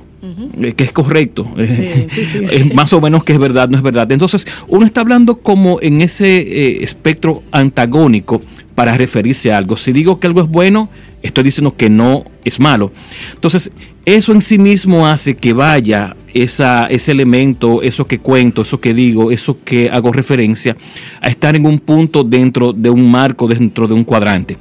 que 0.76 0.84
es 0.84 0.92
correcto, 0.92 1.52
es 1.58 2.74
más 2.76 2.94
o 2.94 3.02
menos 3.02 3.24
que 3.24 3.34
es 3.34 3.40
verdad, 3.40 3.70
no 3.70 3.78
es 3.78 3.84
verdad. 3.84 4.12
Entonces, 4.12 4.46
uno 4.68 4.86
está 4.86 5.02
hablando 5.02 5.38
como 5.40 5.80
en 5.82 6.02
ese 6.02 6.38
eh, 6.38 6.84
espectro 6.84 7.42
antagónico 7.52 8.42
para 8.76 8.96
referirse 8.98 9.52
a 9.52 9.58
algo. 9.58 9.78
Si 9.78 9.92
digo 9.92 10.20
que 10.20 10.28
algo 10.28 10.42
es 10.42 10.48
bueno, 10.48 10.90
estoy 11.22 11.44
diciendo 11.44 11.76
que 11.76 11.90
no 11.90 12.24
es 12.44 12.60
malo. 12.60 12.92
Entonces, 13.34 13.72
eso 14.06 14.32
en 14.32 14.42
sí 14.42 14.58
mismo 14.58 15.08
hace 15.08 15.36
que 15.36 15.54
vaya 15.54 16.16
esa, 16.34 16.86
ese 16.86 17.12
elemento, 17.12 17.82
eso 17.82 18.06
que 18.06 18.20
cuento, 18.20 18.64
eso 18.64 18.80
que 18.80 18.94
digo, 18.94 19.32
eso 19.32 19.58
que 19.64 19.90
hago 19.90 20.12
referencia, 20.12 20.76
a 21.22 21.30
estar 21.30 21.56
en 21.56 21.66
un 21.66 21.80
punto 21.80 22.24
dentro 22.24 22.74
de 22.74 22.90
un 22.90 23.12
marco, 23.12 23.48
dentro 23.48 23.88
de 23.88 23.94
un 23.94 24.04
cuadrante. 24.04 24.58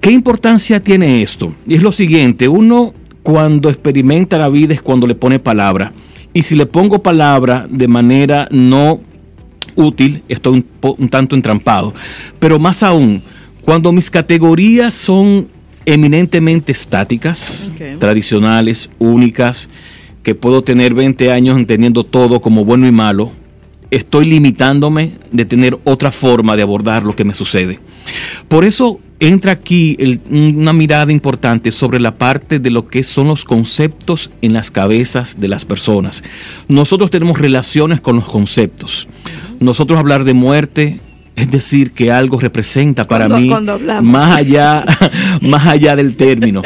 ¿Qué 0.00 0.10
importancia 0.10 0.82
tiene 0.82 1.22
esto? 1.22 1.54
Es 1.68 1.82
lo 1.82 1.92
siguiente, 1.92 2.48
uno 2.48 2.92
cuando 3.22 3.70
experimenta 3.70 4.38
la 4.38 4.48
vida 4.48 4.74
es 4.74 4.82
cuando 4.82 5.06
le 5.06 5.14
pone 5.14 5.38
palabra. 5.38 5.92
Y 6.34 6.42
si 6.42 6.54
le 6.54 6.66
pongo 6.66 7.02
palabra 7.02 7.66
de 7.68 7.88
manera 7.88 8.48
no 8.50 9.00
útil, 9.76 10.22
estoy 10.28 10.64
un, 10.98 11.08
tanto 11.08 11.36
entrampado. 11.36 11.94
Pero 12.38 12.58
más 12.58 12.82
aún, 12.82 13.22
cuando 13.60 13.92
mis 13.92 14.10
categorías 14.10 14.94
son 14.94 15.48
eminentemente 15.86 16.72
estáticas, 16.72 17.72
tradicionales, 17.98 18.90
únicas, 18.98 19.68
que 20.22 20.34
puedo 20.34 20.62
tener 20.62 20.94
20 20.94 21.32
años 21.32 21.56
entendiendo 21.58 22.04
todo 22.04 22.40
como 22.40 22.64
bueno 22.64 22.86
y 22.86 22.92
malo, 22.92 23.32
estoy 23.90 24.26
limitándome 24.26 25.12
de 25.30 25.44
tener 25.44 25.78
otra 25.84 26.12
forma 26.12 26.56
de 26.56 26.62
abordar 26.62 27.04
lo 27.04 27.14
que 27.14 27.24
me 27.24 27.34
sucede. 27.34 27.80
Por 28.48 28.64
eso 28.64 29.00
entra 29.20 29.52
aquí 29.52 29.96
una 30.30 30.72
mirada 30.72 31.12
importante 31.12 31.70
sobre 31.70 32.00
la 32.00 32.16
parte 32.16 32.58
de 32.58 32.70
lo 32.70 32.88
que 32.88 33.04
son 33.04 33.28
los 33.28 33.44
conceptos 33.44 34.30
en 34.40 34.52
las 34.52 34.70
cabezas 34.70 35.38
de 35.38 35.48
las 35.48 35.64
personas. 35.64 36.24
Nosotros 36.68 37.10
tenemos 37.10 37.38
relaciones 37.38 38.00
con 38.00 38.16
los 38.16 38.28
conceptos. 38.28 39.06
Nosotros 39.60 39.98
hablar 39.98 40.24
de 40.24 40.34
muerte, 40.34 41.00
es 41.36 41.50
decir, 41.50 41.92
que 41.92 42.12
algo 42.12 42.38
representa 42.38 43.06
para 43.06 43.28
mí 43.28 43.50
más 44.02 44.36
allá, 44.36 44.84
más 45.40 45.66
allá 45.66 45.96
del 45.96 46.14
término. 46.16 46.62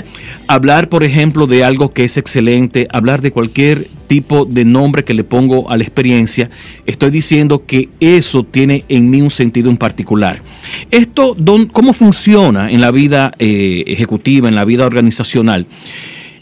Hablar, 0.49 0.89
por 0.89 1.05
ejemplo, 1.05 1.47
de 1.47 1.65
algo 1.65 1.93
que 1.93 2.05
es 2.05 2.17
excelente, 2.17 2.89
hablar 2.91 3.21
de 3.23 3.31
cualquier 3.31 3.87
tipo 4.09 4.45
de 4.45 4.65
nombre 4.65 5.05
que 5.05 5.15
le 5.15 5.25
pongo 5.25 5.71
a 5.71 5.77
la 5.77 5.85
experiencia, 5.85 6.51
estoy 6.85 7.11
diciendo 7.11 7.65
que 7.65 7.89
eso 8.01 8.45
tiene 8.45 8.85
en 8.89 9.11
mí 9.11 9.23
un 9.23 9.31
sentido 9.31 9.71
en 9.71 9.77
particular. 9.77 10.43
Esto, 10.91 11.37
¿cómo 11.73 11.93
funciona 11.93 12.71
en 12.71 12.81
la 12.81 12.91
vida 12.91 13.33
eh, 13.39 13.85
ejecutiva, 13.87 14.49
en 14.49 14.57
la 14.57 14.65
vida 14.65 14.85
organizacional? 14.85 15.67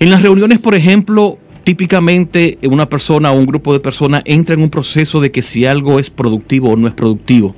En 0.00 0.10
las 0.10 0.22
reuniones, 0.22 0.58
por 0.58 0.74
ejemplo, 0.74 1.38
típicamente 1.62 2.58
una 2.62 2.88
persona 2.88 3.32
o 3.32 3.38
un 3.38 3.46
grupo 3.46 3.72
de 3.72 3.80
personas 3.80 4.22
entra 4.24 4.54
en 4.54 4.62
un 4.62 4.70
proceso 4.70 5.20
de 5.20 5.30
que 5.30 5.42
si 5.42 5.66
algo 5.66 5.98
es 5.98 6.10
productivo 6.10 6.70
o 6.70 6.76
no 6.76 6.88
es 6.88 6.94
productivo 6.94 7.54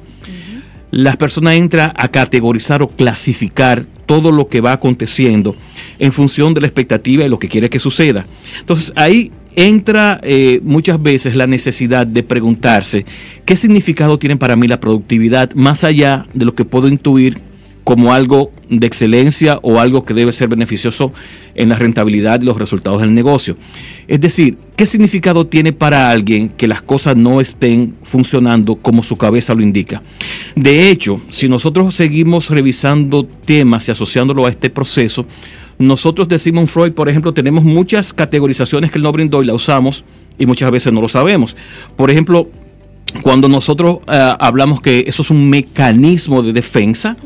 las 0.90 1.16
personas 1.16 1.54
entran 1.54 1.92
a 1.96 2.08
categorizar 2.08 2.82
o 2.82 2.88
clasificar 2.88 3.84
todo 4.06 4.30
lo 4.30 4.48
que 4.48 4.60
va 4.60 4.72
aconteciendo 4.72 5.56
en 5.98 6.12
función 6.12 6.54
de 6.54 6.60
la 6.60 6.66
expectativa 6.68 7.24
y 7.24 7.28
lo 7.28 7.38
que 7.38 7.48
quiere 7.48 7.68
que 7.68 7.78
suceda. 7.78 8.24
Entonces 8.60 8.92
ahí 8.96 9.32
entra 9.56 10.20
eh, 10.22 10.60
muchas 10.62 11.02
veces 11.02 11.34
la 11.34 11.46
necesidad 11.46 12.06
de 12.06 12.22
preguntarse 12.22 13.06
qué 13.44 13.56
significado 13.56 14.18
tiene 14.18 14.36
para 14.36 14.54
mí 14.54 14.68
la 14.68 14.80
productividad 14.80 15.52
más 15.54 15.82
allá 15.82 16.26
de 16.34 16.44
lo 16.44 16.54
que 16.54 16.66
puedo 16.66 16.88
intuir 16.88 17.40
como 17.86 18.12
algo 18.12 18.50
de 18.68 18.84
excelencia 18.84 19.60
o 19.62 19.78
algo 19.78 20.04
que 20.04 20.12
debe 20.12 20.32
ser 20.32 20.48
beneficioso 20.48 21.12
en 21.54 21.68
la 21.68 21.76
rentabilidad 21.76 22.42
y 22.42 22.44
los 22.44 22.58
resultados 22.58 23.00
del 23.00 23.14
negocio. 23.14 23.56
Es 24.08 24.20
decir, 24.20 24.58
¿qué 24.74 24.86
significado 24.86 25.46
tiene 25.46 25.72
para 25.72 26.10
alguien 26.10 26.48
que 26.48 26.66
las 26.66 26.82
cosas 26.82 27.16
no 27.16 27.40
estén 27.40 27.94
funcionando 28.02 28.74
como 28.74 29.04
su 29.04 29.16
cabeza 29.16 29.54
lo 29.54 29.62
indica? 29.62 30.02
De 30.56 30.90
hecho, 30.90 31.22
si 31.30 31.48
nosotros 31.48 31.94
seguimos 31.94 32.50
revisando 32.50 33.24
temas 33.24 33.86
y 33.86 33.92
asociándolo 33.92 34.46
a 34.46 34.50
este 34.50 34.68
proceso, 34.68 35.24
nosotros 35.78 36.26
decimos 36.26 36.68
Freud, 36.68 36.92
por 36.92 37.08
ejemplo, 37.08 37.32
tenemos 37.34 37.62
muchas 37.62 38.12
categorizaciones 38.12 38.90
que 38.90 38.98
él 38.98 39.04
nos 39.04 39.12
brindó 39.12 39.44
y 39.44 39.46
la 39.46 39.54
usamos 39.54 40.02
y 40.40 40.46
muchas 40.46 40.72
veces 40.72 40.92
no 40.92 41.00
lo 41.00 41.08
sabemos. 41.08 41.56
Por 41.94 42.10
ejemplo, 42.10 42.50
cuando 43.22 43.48
nosotros 43.48 43.98
eh, 44.10 44.32
hablamos 44.38 44.80
que 44.80 45.04
eso 45.06 45.22
es 45.22 45.30
un 45.30 45.48
mecanismo 45.48 46.42
de 46.42 46.52
defensa, 46.52 47.16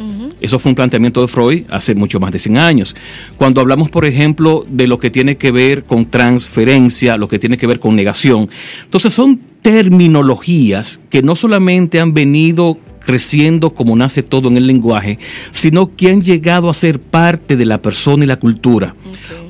eso 0.41 0.59
fue 0.59 0.71
un 0.71 0.77
planteamiento 0.77 1.21
de 1.21 1.29
Freud 1.29 1.65
hace 1.69 1.95
mucho 1.95 2.19
más 2.19 2.33
de 2.33 2.39
100 2.39 2.59
años. 2.59 2.97
Cuando 3.37 3.61
hablamos, 3.61 3.91
por 3.91 4.07
ejemplo, 4.07 4.65
de 4.69 4.87
lo 4.87 4.99
que 4.99 5.11
tiene 5.11 5.37
que 5.37 5.53
ver 5.53 5.85
con 5.85 6.07
transferencia, 6.07 7.17
lo 7.17 7.29
que 7.29 7.39
tiene 7.39 7.59
que 7.59 7.67
ver 7.67 7.81
con 7.81 7.97
negación, 7.97 8.49
entonces 8.85 9.13
son 9.13 9.41
terminologías 9.63 11.01
que 11.11 11.23
no 11.23 11.37
solamente 11.37 12.01
han 12.01 12.15
venido 12.15 12.79
creciendo 13.05 13.71
como 13.71 13.97
nace 13.97 14.23
todo 14.23 14.49
en 14.49 14.57
el 14.57 14.67
lenguaje, 14.67 15.19
sino 15.51 15.95
que 15.97 16.11
han 16.11 16.23
llegado 16.23 16.71
a 16.71 16.75
ser 16.75 17.01
parte 17.01 17.57
de 17.57 17.65
la 17.65 17.83
persona 17.83 18.25
y 18.25 18.27
la 18.27 18.39
cultura. 18.39 18.95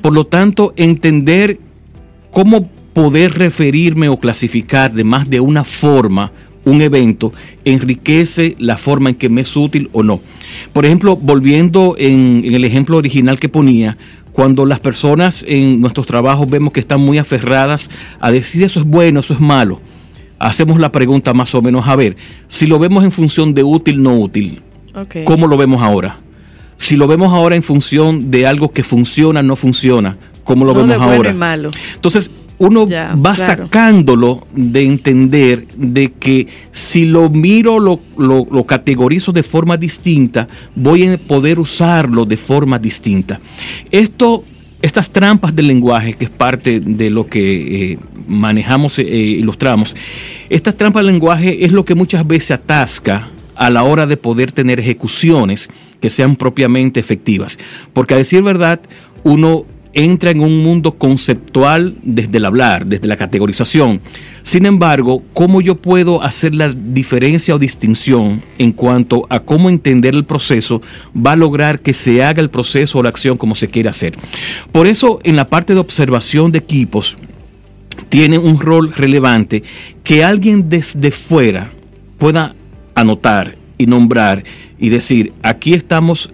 Por 0.01 0.13
lo 0.13 0.25
tanto, 0.25 0.73
entender 0.77 1.59
cómo 2.31 2.69
poder 2.93 3.33
referirme 3.37 4.09
o 4.09 4.19
clasificar 4.19 4.93
de 4.93 5.03
más 5.03 5.29
de 5.29 5.39
una 5.39 5.63
forma 5.63 6.31
un 6.63 6.81
evento 6.81 7.33
enriquece 7.65 8.55
la 8.59 8.77
forma 8.77 9.09
en 9.09 9.15
que 9.15 9.29
me 9.29 9.41
es 9.41 9.55
útil 9.55 9.89
o 9.93 10.03
no. 10.03 10.21
Por 10.73 10.85
ejemplo, 10.85 11.15
volviendo 11.15 11.95
en, 11.97 12.43
el 12.45 12.63
ejemplo 12.65 12.97
original 12.97 13.39
que 13.39 13.49
ponía, 13.49 13.97
cuando 14.31 14.65
las 14.65 14.79
personas 14.79 15.43
en 15.47 15.81
nuestros 15.81 16.05
trabajos 16.05 16.49
vemos 16.49 16.71
que 16.71 16.79
están 16.79 17.01
muy 17.01 17.17
aferradas 17.17 17.89
a 18.19 18.31
decir 18.31 18.63
eso 18.63 18.79
es 18.79 18.85
bueno, 18.85 19.19
eso 19.19 19.33
es 19.33 19.39
malo, 19.39 19.81
hacemos 20.39 20.79
la 20.79 20.91
pregunta 20.91 21.33
más 21.33 21.53
o 21.53 21.61
menos, 21.61 21.87
a 21.87 21.95
ver, 21.95 22.15
si 22.47 22.65
lo 22.65 22.79
vemos 22.79 23.03
en 23.03 23.11
función 23.11 23.53
de 23.53 23.63
útil, 23.63 24.01
no 24.01 24.17
útil, 24.17 24.61
¿cómo 25.25 25.47
lo 25.47 25.57
vemos 25.57 25.81
ahora? 25.81 26.19
Si 26.77 26.95
lo 26.95 27.07
vemos 27.07 27.31
ahora 27.31 27.55
en 27.55 27.61
función 27.61 28.31
de 28.31 28.47
algo 28.47 28.71
que 28.71 28.83
funciona, 28.83 29.43
no 29.43 29.55
funciona, 29.55 30.17
¿cómo 30.43 30.63
lo 30.65 30.73
vemos 30.73 30.97
ahora? 30.99 31.33
malo. 31.33 31.71
Entonces, 31.93 32.31
uno 32.61 32.85
va 32.85 33.35
sacándolo 33.35 34.45
de 34.53 34.83
entender 34.83 35.65
de 35.75 36.11
que 36.11 36.47
si 36.71 37.05
lo 37.05 37.27
miro, 37.29 37.79
lo, 37.79 37.99
lo, 38.17 38.63
categorizo 38.65 39.31
de 39.31 39.41
forma 39.41 39.77
distinta, 39.77 40.47
voy 40.75 41.07
a 41.07 41.17
poder 41.17 41.59
usarlo 41.59 42.23
de 42.23 42.37
forma 42.37 42.77
distinta. 42.77 43.39
Esto, 43.89 44.43
estas 44.79 45.09
trampas 45.09 45.55
del 45.55 45.67
lenguaje, 45.67 46.13
que 46.13 46.25
es 46.25 46.29
parte 46.29 46.79
de 46.79 47.09
lo 47.09 47.25
que 47.25 47.93
eh, 47.93 47.99
manejamos 48.27 48.99
e 48.99 49.03
ilustramos, 49.03 49.95
estas 50.47 50.77
trampas 50.77 51.03
del 51.03 51.13
lenguaje 51.13 51.65
es 51.65 51.71
lo 51.71 51.83
que 51.83 51.95
muchas 51.95 52.27
veces 52.27 52.51
atasca 52.51 53.29
a 53.55 53.71
la 53.71 53.81
hora 53.83 54.05
de 54.05 54.17
poder 54.17 54.51
tener 54.51 54.79
ejecuciones 54.79 55.67
que 55.99 56.11
sean 56.11 56.35
propiamente 56.35 56.99
efectivas. 56.99 57.57
Porque 57.93 58.13
a 58.13 58.17
decir 58.17 58.43
verdad, 58.43 58.81
uno 59.23 59.65
entra 59.93 60.31
en 60.31 60.39
un 60.39 60.63
mundo 60.63 60.97
conceptual 60.97 61.95
desde 62.03 62.37
el 62.37 62.45
hablar, 62.45 62.85
desde 62.85 63.07
la 63.07 63.17
categorización. 63.17 64.01
Sin 64.43 64.65
embargo, 64.65 65.23
¿cómo 65.33 65.61
yo 65.61 65.75
puedo 65.75 66.23
hacer 66.23 66.55
la 66.55 66.69
diferencia 66.69 67.55
o 67.55 67.59
distinción 67.59 68.41
en 68.57 68.71
cuanto 68.71 69.27
a 69.29 69.41
cómo 69.41 69.69
entender 69.69 70.15
el 70.15 70.23
proceso 70.23 70.81
va 71.15 71.33
a 71.33 71.35
lograr 71.35 71.79
que 71.79 71.93
se 71.93 72.23
haga 72.23 72.41
el 72.41 72.49
proceso 72.49 72.99
o 72.99 73.03
la 73.03 73.09
acción 73.09 73.37
como 73.37 73.55
se 73.55 73.67
quiere 73.67 73.89
hacer? 73.89 74.17
Por 74.71 74.87
eso, 74.87 75.19
en 75.23 75.35
la 75.35 75.47
parte 75.47 75.73
de 75.73 75.79
observación 75.79 76.51
de 76.51 76.59
equipos, 76.59 77.17
tiene 78.09 78.37
un 78.37 78.59
rol 78.59 78.93
relevante 78.93 79.63
que 80.03 80.23
alguien 80.23 80.69
desde 80.69 81.11
fuera 81.11 81.71
pueda 82.17 82.55
anotar 82.95 83.57
y 83.77 83.85
nombrar 83.85 84.43
y 84.79 84.89
decir, 84.89 85.33
aquí 85.43 85.73
estamos 85.73 86.31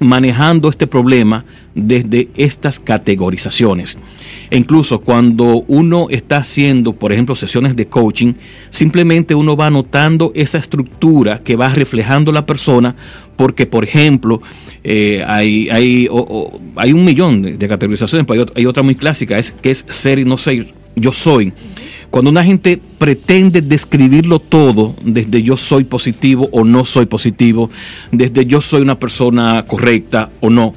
manejando 0.00 0.68
este 0.68 0.86
problema 0.86 1.44
desde 1.74 2.28
estas 2.36 2.80
categorizaciones. 2.80 3.96
E 4.50 4.56
incluso 4.56 5.00
cuando 5.00 5.64
uno 5.68 6.08
está 6.10 6.38
haciendo, 6.38 6.94
por 6.94 7.12
ejemplo, 7.12 7.36
sesiones 7.36 7.76
de 7.76 7.86
coaching, 7.86 8.32
simplemente 8.70 9.34
uno 9.34 9.56
va 9.56 9.66
anotando 9.66 10.32
esa 10.34 10.58
estructura 10.58 11.40
que 11.44 11.54
va 11.54 11.68
reflejando 11.68 12.32
la 12.32 12.46
persona, 12.46 12.96
porque, 13.36 13.66
por 13.66 13.84
ejemplo, 13.84 14.42
eh, 14.82 15.22
hay, 15.26 15.68
hay, 15.70 16.08
hay, 16.76 16.92
un 16.92 17.04
millón 17.04 17.42
de, 17.42 17.68
categorizaciones, 17.68 18.26
pero 18.26 18.46
hay, 18.54 18.66
otra 18.66 18.82
muy 18.82 18.94
clásica, 18.94 19.38
es 19.38 19.52
que 19.52 19.70
es 19.70 19.84
ser 19.88 20.18
y 20.18 20.24
no 20.24 20.36
ser, 20.36 20.74
yo 20.96 21.12
soy. 21.12 21.52
Cuando 22.10 22.30
una 22.30 22.44
gente 22.44 22.80
pretende 22.98 23.62
describirlo 23.62 24.40
todo, 24.40 24.96
desde 25.02 25.42
yo 25.42 25.56
soy 25.56 25.84
positivo 25.84 26.48
o 26.52 26.64
no 26.64 26.84
soy 26.84 27.06
positivo, 27.06 27.70
desde 28.10 28.46
yo 28.46 28.60
soy 28.60 28.82
una 28.82 28.98
persona 28.98 29.64
correcta 29.66 30.30
o 30.40 30.50
no, 30.50 30.74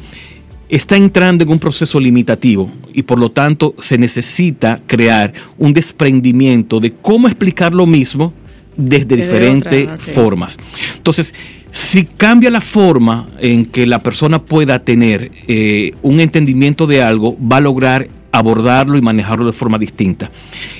está 0.70 0.96
entrando 0.96 1.44
en 1.44 1.52
un 1.52 1.60
proceso 1.60 2.00
limitativo 2.00 2.72
y 2.94 3.04
por 3.04 3.20
lo 3.20 3.32
tanto 3.32 3.76
se 3.82 3.98
necesita 3.98 4.82
crear 4.86 5.34
un 5.58 5.74
desprendimiento 5.74 6.80
de 6.80 6.94
cómo 6.94 7.28
explicar 7.28 7.74
lo 7.74 7.86
mismo 7.86 8.34
desde 8.76 9.16
diferentes 9.16 9.88
formas. 10.02 10.58
Entonces, 10.96 11.34
si 11.72 12.06
cambia 12.06 12.50
la 12.50 12.62
forma 12.62 13.30
en 13.40 13.66
que 13.66 13.86
la 13.88 14.00
persona 14.00 14.44
pueda 14.44 14.84
tener 14.84 15.32
eh, 15.48 15.94
un 16.02 16.20
entendimiento 16.20 16.86
de 16.88 17.02
algo, 17.02 17.38
va 17.40 17.58
a 17.58 17.62
lograr 17.62 18.08
abordarlo 18.34 18.98
y 18.98 19.02
manejarlo 19.02 19.46
de 19.46 19.54
forma 19.54 19.78
distinta. 19.78 20.30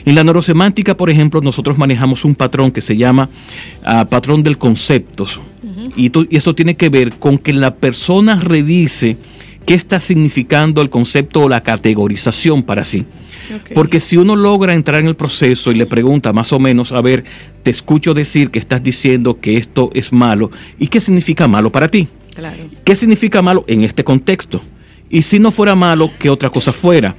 En 0.06 0.16
la 0.16 0.24
neurosemántica, 0.24 0.98
por 0.98 1.10
ejemplo, 1.10 1.40
nosotros 1.40 1.78
manejamos 1.78 2.26
un 2.26 2.36
patrón 2.36 2.72
que 2.72 2.82
se 2.82 2.98
llama 2.98 3.30
ah, 3.84 4.06
patrón 4.10 4.44
del 4.44 4.58
concepto. 4.58 5.26
y, 5.96 6.12
esto 6.36 6.56
tiene 6.56 6.76
que 6.76 6.90
ver 6.90 7.14
con 7.20 7.38
que 7.38 7.54
la 7.54 7.76
persona 7.76 8.36
revise 8.36 9.18
qué 9.66 9.76
está 9.76 10.00
significando 10.00 10.82
el 10.82 10.90
concepto 10.90 11.42
o 11.42 11.50
la 11.50 11.62
categorización 11.62 12.64
para 12.64 12.84
sí. 12.84 13.06
Porque 13.76 14.00
si 14.00 14.18
uno 14.18 14.36
logra 14.36 14.74
entrar 14.74 15.02
en 15.02 15.08
el 15.08 15.16
proceso 15.16 15.72
y 15.72 15.76
le 15.76 15.86
pregunta 15.86 16.34
más 16.34 16.52
o 16.54 16.60
menos, 16.60 16.92
a 16.92 17.02
ver, 17.02 17.24
te 17.62 17.70
escucho 17.70 18.16
decir 18.16 18.50
que 18.50 18.58
estás 18.58 18.82
diciendo 18.82 19.40
que 19.40 19.58
esto 19.58 19.92
es 19.94 20.12
malo, 20.12 20.50
¿y 20.80 20.88
qué 20.88 21.00
significa 21.00 21.48
malo 21.48 21.72
para 21.72 21.88
ti? 21.88 22.08
¿Qué 22.84 22.96
significa 22.96 23.44
malo 23.44 23.64
en 23.68 23.84
este 23.84 24.04
contexto? 24.04 24.62
Y 25.10 25.22
si 25.22 25.38
no 25.38 25.52
fuera 25.52 25.76
malo, 25.76 26.10
¿qué 26.18 26.32
otra 26.32 26.50
cosa 26.50 26.74
fuera? 26.74 27.16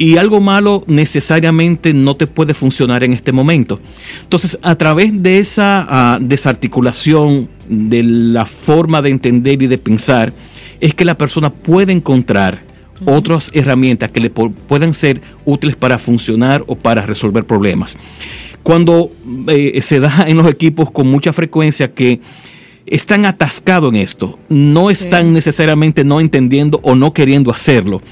Y 0.00 0.16
algo 0.16 0.40
malo 0.40 0.82
necesariamente 0.86 1.92
no 1.92 2.16
te 2.16 2.26
puede 2.26 2.54
funcionar 2.54 3.04
en 3.04 3.12
este 3.12 3.32
momento. 3.32 3.78
Entonces, 4.22 4.58
a 4.62 4.74
través 4.74 5.22
de 5.22 5.38
esa 5.38 5.86
ah, 5.90 6.18
desarticulación 6.18 7.50
de 7.68 8.02
la 8.02 8.46
forma 8.46 9.02
de 9.02 9.10
entender 9.10 9.62
y 9.62 9.66
de 9.66 9.76
pensar, 9.76 10.32
es 10.80 10.94
que 10.94 11.04
la 11.04 11.18
persona 11.18 11.52
puede 11.52 11.92
encontrar 11.92 12.62
otras 13.04 13.50
herramientas 13.52 14.10
que 14.10 14.20
le 14.20 14.30
puedan 14.30 14.94
ser 14.94 15.20
útiles 15.44 15.76
para 15.76 15.98
funcionar 15.98 16.64
o 16.66 16.76
para 16.76 17.04
resolver 17.04 17.44
problemas. 17.44 17.94
Cuando 18.62 19.12
eh, 19.48 19.82
se 19.82 20.00
da 20.00 20.24
en 20.26 20.38
los 20.38 20.48
equipos 20.48 20.90
con 20.90 21.10
mucha 21.10 21.34
frecuencia 21.34 21.92
que 21.92 22.20
están 22.90 23.24
atascados 23.24 23.94
en 23.94 24.00
esto, 24.00 24.38
no 24.48 24.90
están 24.90 25.32
necesariamente 25.32 26.02
no 26.02 26.20
entendiendo 26.20 26.80
o 26.82 26.96
no 26.96 27.14
queriendo 27.14 27.52
hacerlo, 27.52 28.02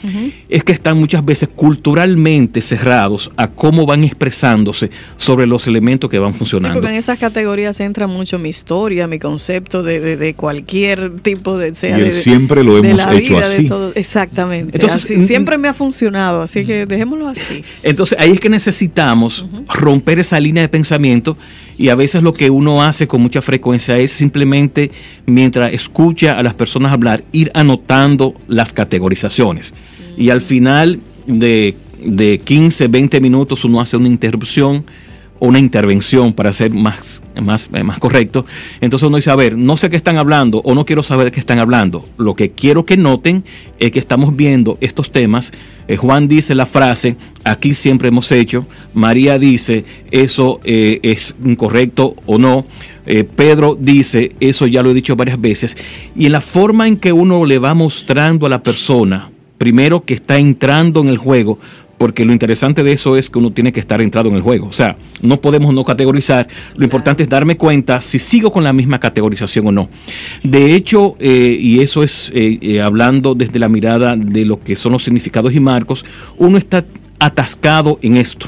es 0.48 0.62
que 0.62 0.72
están 0.72 0.96
muchas 0.98 1.24
veces 1.24 1.48
culturalmente 1.54 2.62
cerrados 2.62 3.30
a 3.36 3.48
cómo 3.48 3.86
van 3.86 4.04
expresándose 4.04 4.90
sobre 5.16 5.46
los 5.46 5.66
elementos 5.66 6.08
que 6.08 6.20
van 6.20 6.32
funcionando. 6.32 6.80
porque 6.80 6.92
en 6.92 6.98
esas 6.98 7.18
categorías 7.18 7.80
entra 7.80 8.06
mucho 8.06 8.38
mi 8.38 8.50
historia, 8.50 9.08
mi 9.08 9.18
concepto 9.18 9.82
de, 9.82 10.34
cualquier 10.36 11.18
tipo 11.20 11.58
de... 11.58 11.74
Sea, 11.74 11.98
y 11.98 12.12
siempre 12.12 12.62
lo 12.62 12.78
hemos 12.78 13.04
hecho 13.12 13.38
así. 13.38 13.68
exactamente. 13.96 14.78
Entonces, 14.78 15.26
siempre 15.26 15.58
me 15.58 15.66
ha 15.66 15.74
funcionado, 15.74 16.42
así 16.42 16.64
que 16.64 16.86
dejémoslo 16.86 17.26
así. 17.28 17.64
Entonces 17.82 18.16
ahí 18.20 18.32
es 18.32 18.40
que 18.40 18.48
necesitamos 18.48 19.44
romper 19.68 20.20
esa 20.20 20.38
línea 20.38 20.62
de 20.62 20.68
pensamiento 20.68 21.36
y 21.78 21.90
a 21.90 21.94
veces 21.94 22.24
lo 22.24 22.34
que 22.34 22.50
uno 22.50 22.82
hace 22.82 23.06
con 23.06 23.22
mucha 23.22 23.40
frecuencia 23.40 23.96
es 23.98 24.10
simplemente, 24.10 24.90
mientras 25.26 25.72
escucha 25.72 26.32
a 26.32 26.42
las 26.42 26.54
personas 26.54 26.92
hablar, 26.92 27.22
ir 27.30 27.52
anotando 27.54 28.34
las 28.48 28.72
categorizaciones. 28.72 29.72
Y 30.16 30.30
al 30.30 30.40
final 30.40 31.00
de, 31.26 31.76
de 32.04 32.40
15, 32.40 32.88
20 32.88 33.20
minutos 33.20 33.64
uno 33.64 33.80
hace 33.80 33.96
una 33.96 34.08
interrupción 34.08 34.84
una 35.40 35.58
intervención 35.58 36.32
para 36.32 36.52
ser 36.52 36.72
más, 36.72 37.22
más, 37.40 37.68
eh, 37.72 37.82
más 37.82 37.98
correcto. 37.98 38.44
Entonces 38.80 39.06
uno 39.06 39.16
dice, 39.16 39.30
a 39.30 39.36
ver, 39.36 39.56
no 39.56 39.76
sé 39.76 39.90
qué 39.90 39.96
están 39.96 40.18
hablando 40.18 40.60
o 40.64 40.74
no 40.74 40.84
quiero 40.84 41.02
saber 41.02 41.30
qué 41.32 41.40
están 41.40 41.58
hablando. 41.58 42.04
Lo 42.16 42.34
que 42.34 42.50
quiero 42.50 42.84
que 42.84 42.96
noten 42.96 43.44
es 43.78 43.90
que 43.90 43.98
estamos 43.98 44.34
viendo 44.34 44.78
estos 44.80 45.10
temas. 45.10 45.52
Eh, 45.86 45.96
Juan 45.96 46.28
dice 46.28 46.54
la 46.54 46.66
frase, 46.66 47.16
aquí 47.44 47.74
siempre 47.74 48.08
hemos 48.08 48.30
hecho. 48.32 48.66
María 48.94 49.38
dice, 49.38 49.84
eso 50.10 50.60
eh, 50.64 51.00
es 51.02 51.34
incorrecto 51.44 52.14
o 52.26 52.38
no. 52.38 52.66
Pedro 53.36 53.74
dice, 53.74 54.32
eso 54.38 54.66
ya 54.66 54.82
lo 54.82 54.90
he 54.90 54.94
dicho 54.94 55.16
varias 55.16 55.40
veces. 55.40 55.78
Y 56.14 56.26
en 56.26 56.32
la 56.32 56.42
forma 56.42 56.86
en 56.86 56.98
que 56.98 57.10
uno 57.10 57.46
le 57.46 57.58
va 57.58 57.72
mostrando 57.72 58.44
a 58.44 58.50
la 58.50 58.62
persona, 58.62 59.30
primero 59.56 60.02
que 60.02 60.12
está 60.12 60.36
entrando 60.36 61.00
en 61.00 61.08
el 61.08 61.16
juego, 61.16 61.58
porque 61.98 62.24
lo 62.24 62.32
interesante 62.32 62.82
de 62.82 62.92
eso 62.92 63.16
es 63.16 63.28
que 63.28 63.38
uno 63.38 63.52
tiene 63.52 63.72
que 63.72 63.80
estar 63.80 64.00
entrado 64.00 64.28
en 64.28 64.36
el 64.36 64.42
juego. 64.42 64.68
O 64.68 64.72
sea, 64.72 64.96
no 65.20 65.40
podemos 65.40 65.74
no 65.74 65.84
categorizar. 65.84 66.48
Lo 66.76 66.84
importante 66.84 67.24
es 67.24 67.28
darme 67.28 67.56
cuenta 67.56 68.00
si 68.00 68.18
sigo 68.18 68.52
con 68.52 68.64
la 68.64 68.72
misma 68.72 69.00
categorización 69.00 69.66
o 69.66 69.72
no. 69.72 69.90
De 70.42 70.74
hecho, 70.74 71.16
eh, 71.18 71.58
y 71.60 71.80
eso 71.80 72.02
es 72.02 72.30
eh, 72.34 72.58
eh, 72.62 72.80
hablando 72.80 73.34
desde 73.34 73.58
la 73.58 73.68
mirada 73.68 74.16
de 74.16 74.44
lo 74.44 74.60
que 74.60 74.76
son 74.76 74.92
los 74.92 75.04
significados 75.04 75.52
y 75.52 75.60
marcos, 75.60 76.04
uno 76.36 76.56
está 76.56 76.84
atascado 77.18 77.98
en 78.00 78.16
esto. 78.16 78.46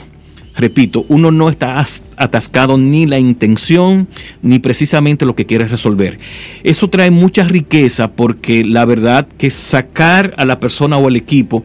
Repito, 0.57 1.07
uno 1.09 1.31
no 1.31 1.49
está 1.49 1.85
atascado 2.17 2.77
ni 2.77 3.07
la 3.07 3.19
intención 3.19 4.09
ni 4.43 4.59
precisamente 4.59 5.25
lo 5.25 5.35
que 5.35 5.47
quiere 5.47 5.67
resolver. 5.67 6.19
Eso 6.65 6.91
trae 6.91 7.11
mucha 7.11 7.45
riqueza 7.45 8.13
porque 8.13 8.65
la 8.65 8.85
verdad 8.85 9.27
que 9.39 9.51
sacar 9.51 10.35
a 10.37 10.45
la 10.45 10.61
persona 10.61 10.99
o 10.99 11.09
al 11.09 11.17
equipo 11.17 11.65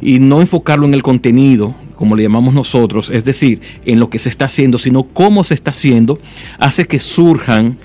y 0.00 0.18
no 0.18 0.40
enfocarlo 0.40 0.86
en 0.86 0.94
el 0.94 1.02
contenido, 1.02 1.74
como 1.96 2.16
le 2.16 2.22
llamamos 2.22 2.54
nosotros, 2.54 3.10
es 3.10 3.24
decir, 3.24 3.60
en 3.84 4.00
lo 4.00 4.08
que 4.08 4.18
se 4.18 4.28
está 4.28 4.46
haciendo, 4.46 4.78
sino 4.78 5.04
cómo 5.04 5.44
se 5.44 5.54
está 5.54 5.70
haciendo, 5.72 6.18
hace 6.58 6.86
que 6.86 6.98
surjan 6.98 7.76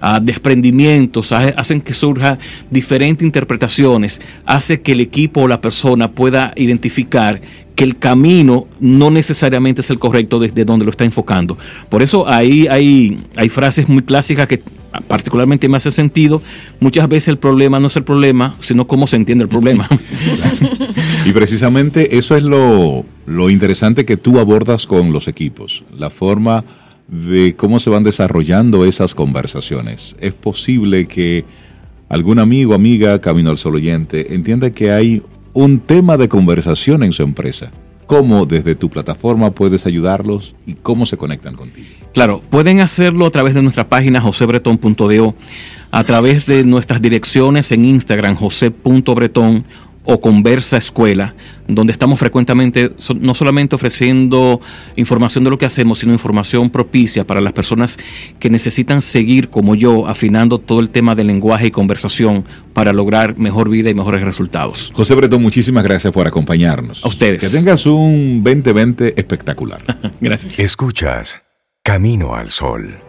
ah, 0.00 0.20
desprendimientos, 0.20 1.32
hacen 1.32 1.80
que 1.80 1.92
surjan 1.92 2.38
diferentes 2.70 3.24
interpretaciones, 3.24 4.20
hace 4.46 4.80
que 4.80 4.92
el 4.92 5.00
equipo 5.00 5.42
o 5.42 5.48
la 5.48 5.60
persona 5.60 6.12
pueda 6.12 6.52
identificar 6.56 7.40
que 7.74 7.84
el 7.84 7.98
camino 7.98 8.66
no 8.80 9.10
necesariamente 9.10 9.80
es 9.80 9.90
el 9.90 9.98
correcto 9.98 10.38
desde 10.38 10.64
donde 10.64 10.84
lo 10.84 10.90
está 10.90 11.04
enfocando. 11.04 11.58
Por 11.88 12.02
eso 12.02 12.28
ahí 12.28 12.66
hay, 12.68 13.18
hay 13.36 13.48
frases 13.48 13.88
muy 13.88 14.02
clásicas 14.02 14.46
que 14.46 14.62
particularmente 15.08 15.68
me 15.68 15.76
hace 15.76 15.90
sentido. 15.90 16.40
Muchas 16.80 17.08
veces 17.08 17.28
el 17.28 17.38
problema 17.38 17.80
no 17.80 17.88
es 17.88 17.96
el 17.96 18.04
problema, 18.04 18.54
sino 18.60 18.86
cómo 18.86 19.06
se 19.06 19.16
entiende 19.16 19.42
el 19.42 19.48
problema. 19.48 19.88
y 21.26 21.32
precisamente 21.32 22.16
eso 22.16 22.36
es 22.36 22.44
lo, 22.44 23.04
lo 23.26 23.50
interesante 23.50 24.04
que 24.04 24.16
tú 24.16 24.38
abordas 24.38 24.86
con 24.86 25.12
los 25.12 25.26
equipos, 25.26 25.84
la 25.96 26.10
forma 26.10 26.64
de 27.08 27.54
cómo 27.56 27.80
se 27.80 27.90
van 27.90 28.04
desarrollando 28.04 28.84
esas 28.84 29.14
conversaciones. 29.14 30.16
Es 30.20 30.32
posible 30.32 31.06
que 31.06 31.44
algún 32.08 32.38
amigo, 32.38 32.74
amiga, 32.74 33.20
camino 33.20 33.50
al 33.50 33.58
sol 33.58 33.74
oyente, 33.74 34.34
entienda 34.34 34.70
que 34.70 34.92
hay 34.92 35.22
un 35.54 35.78
tema 35.78 36.16
de 36.16 36.28
conversación 36.28 37.02
en 37.02 37.12
su 37.12 37.22
empresa. 37.22 37.70
¿Cómo 38.06 38.44
desde 38.44 38.74
tu 38.74 38.90
plataforma 38.90 39.52
puedes 39.52 39.86
ayudarlos 39.86 40.54
y 40.66 40.74
cómo 40.74 41.06
se 41.06 41.16
conectan 41.16 41.54
contigo? 41.54 41.86
Claro, 42.12 42.42
pueden 42.50 42.80
hacerlo 42.80 43.24
a 43.24 43.30
través 43.30 43.54
de 43.54 43.62
nuestra 43.62 43.88
página 43.88 44.20
josebreton.do, 44.20 45.34
a 45.90 46.04
través 46.04 46.44
de 46.46 46.64
nuestras 46.64 47.00
direcciones 47.00 47.72
en 47.72 47.84
Instagram, 47.86 48.34
jose.breton 48.34 49.64
o 50.04 50.20
Conversa 50.20 50.76
Escuela, 50.76 51.34
donde 51.66 51.92
estamos 51.92 52.18
frecuentemente 52.18 52.92
no 53.20 53.34
solamente 53.34 53.74
ofreciendo 53.74 54.60
información 54.96 55.44
de 55.44 55.50
lo 55.50 55.58
que 55.58 55.66
hacemos, 55.66 55.98
sino 55.98 56.12
información 56.12 56.70
propicia 56.70 57.26
para 57.26 57.40
las 57.40 57.52
personas 57.52 57.98
que 58.38 58.50
necesitan 58.50 59.02
seguir, 59.02 59.48
como 59.48 59.74
yo, 59.74 60.06
afinando 60.06 60.58
todo 60.58 60.80
el 60.80 60.90
tema 60.90 61.14
del 61.14 61.28
lenguaje 61.28 61.68
y 61.68 61.70
conversación 61.70 62.44
para 62.72 62.92
lograr 62.92 63.38
mejor 63.38 63.70
vida 63.70 63.90
y 63.90 63.94
mejores 63.94 64.22
resultados. 64.22 64.92
José 64.94 65.14
Bretón, 65.14 65.42
muchísimas 65.42 65.84
gracias 65.84 66.12
por 66.12 66.26
acompañarnos. 66.26 67.04
A 67.04 67.08
ustedes. 67.08 67.40
Que 67.42 67.48
tengas 67.48 67.86
un 67.86 68.42
2020 68.44 69.14
espectacular. 69.16 69.82
gracias. 70.20 70.58
Escuchas 70.58 71.40
Camino 71.82 72.34
al 72.34 72.50
Sol. 72.50 73.03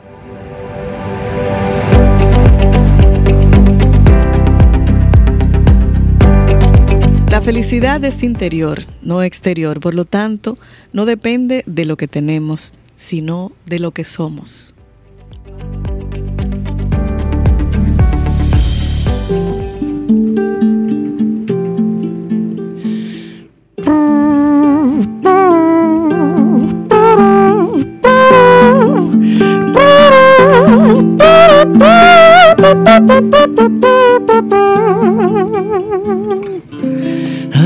Felicidad 7.45 8.03
es 8.03 8.23
interior, 8.23 8.79
no 9.03 9.21
exterior. 9.21 9.79
Por 9.79 9.93
lo 9.93 10.05
tanto, 10.05 10.57
no 10.93 11.05
depende 11.05 11.63
de 11.67 11.85
lo 11.85 11.95
que 11.95 12.07
tenemos, 12.07 12.73
sino 12.95 13.51
de 13.67 13.77
lo 13.77 13.91
que 13.91 14.03
somos. 14.03 14.73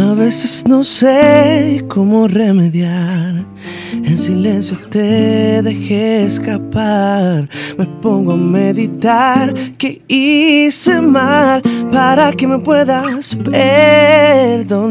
A 0.10 0.16
veces 0.16 0.64
no 0.68 0.84
sé 0.84 1.86
cómo 1.88 2.28
remediar. 2.28 3.46
En 4.04 4.18
silencio 4.18 4.78
te 4.90 5.62
dejé 5.62 6.24
escapar. 6.24 7.48
Me 7.78 7.86
pongo 8.02 8.32
a 8.34 8.38
meditar 8.38 9.54
que 9.78 10.02
hice 10.08 11.02
mal 11.02 11.62
para 11.92 12.32
que 12.32 12.48
me 12.48 12.60
puedas 12.60 13.36
perdonar. 13.36 14.88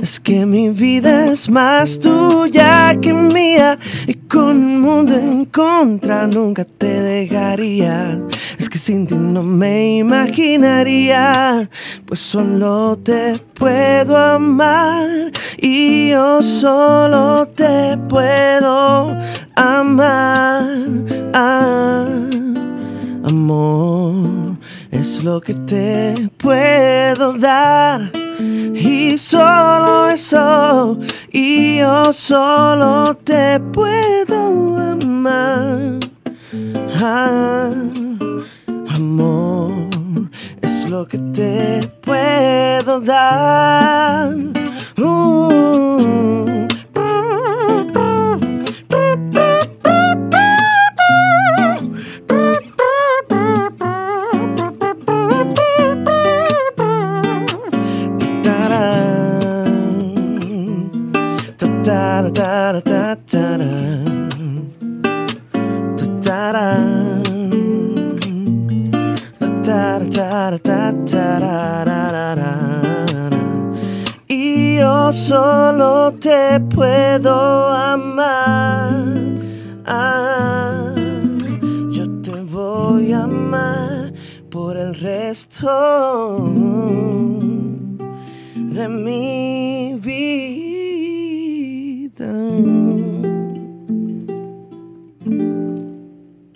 Es 0.00 0.20
que 0.20 0.46
mi 0.46 0.70
vida 0.70 1.32
es 1.32 1.50
más 1.50 1.98
tuya 1.98 2.96
que 3.00 3.12
mía. 3.12 3.78
Y 4.06 4.14
con 4.14 4.56
un 4.64 4.80
mundo 4.80 5.16
en 5.16 5.44
contra 5.46 6.26
nunca 6.26 6.64
te 6.64 7.02
dejaría. 7.02 8.20
Es 8.58 8.68
que 8.68 8.78
sin 8.78 9.06
ti 9.06 9.16
no 9.16 9.42
me 9.42 9.98
imaginaría. 9.98 11.68
Pues 12.06 12.20
solo 12.20 12.98
te 13.02 13.38
puedo 13.54 14.16
amar. 14.16 15.32
Y 15.58 16.10
yo 16.10 16.42
solo 16.42 17.46
te 17.48 17.87
puedo 17.96 19.16
amar. 19.56 20.66
Ah, 21.32 22.06
amor 23.24 24.56
es 24.90 25.22
lo 25.22 25.40
que 25.40 25.54
te 25.54 26.28
puedo 26.36 27.32
dar. 27.34 28.10
Y 28.74 29.18
solo 29.18 30.10
eso, 30.10 30.98
y 31.32 31.78
yo 31.78 32.12
solo 32.12 33.14
te 33.24 33.58
puedo 33.72 34.78
amar. 34.78 35.98
Ah, 37.00 37.70
amor 38.94 39.72
es 40.60 40.88
lo 40.88 41.06
que 41.06 41.18
te 41.18 41.80
puedo 42.02 43.00
dar. 43.00 44.34
Uh. 44.96 46.47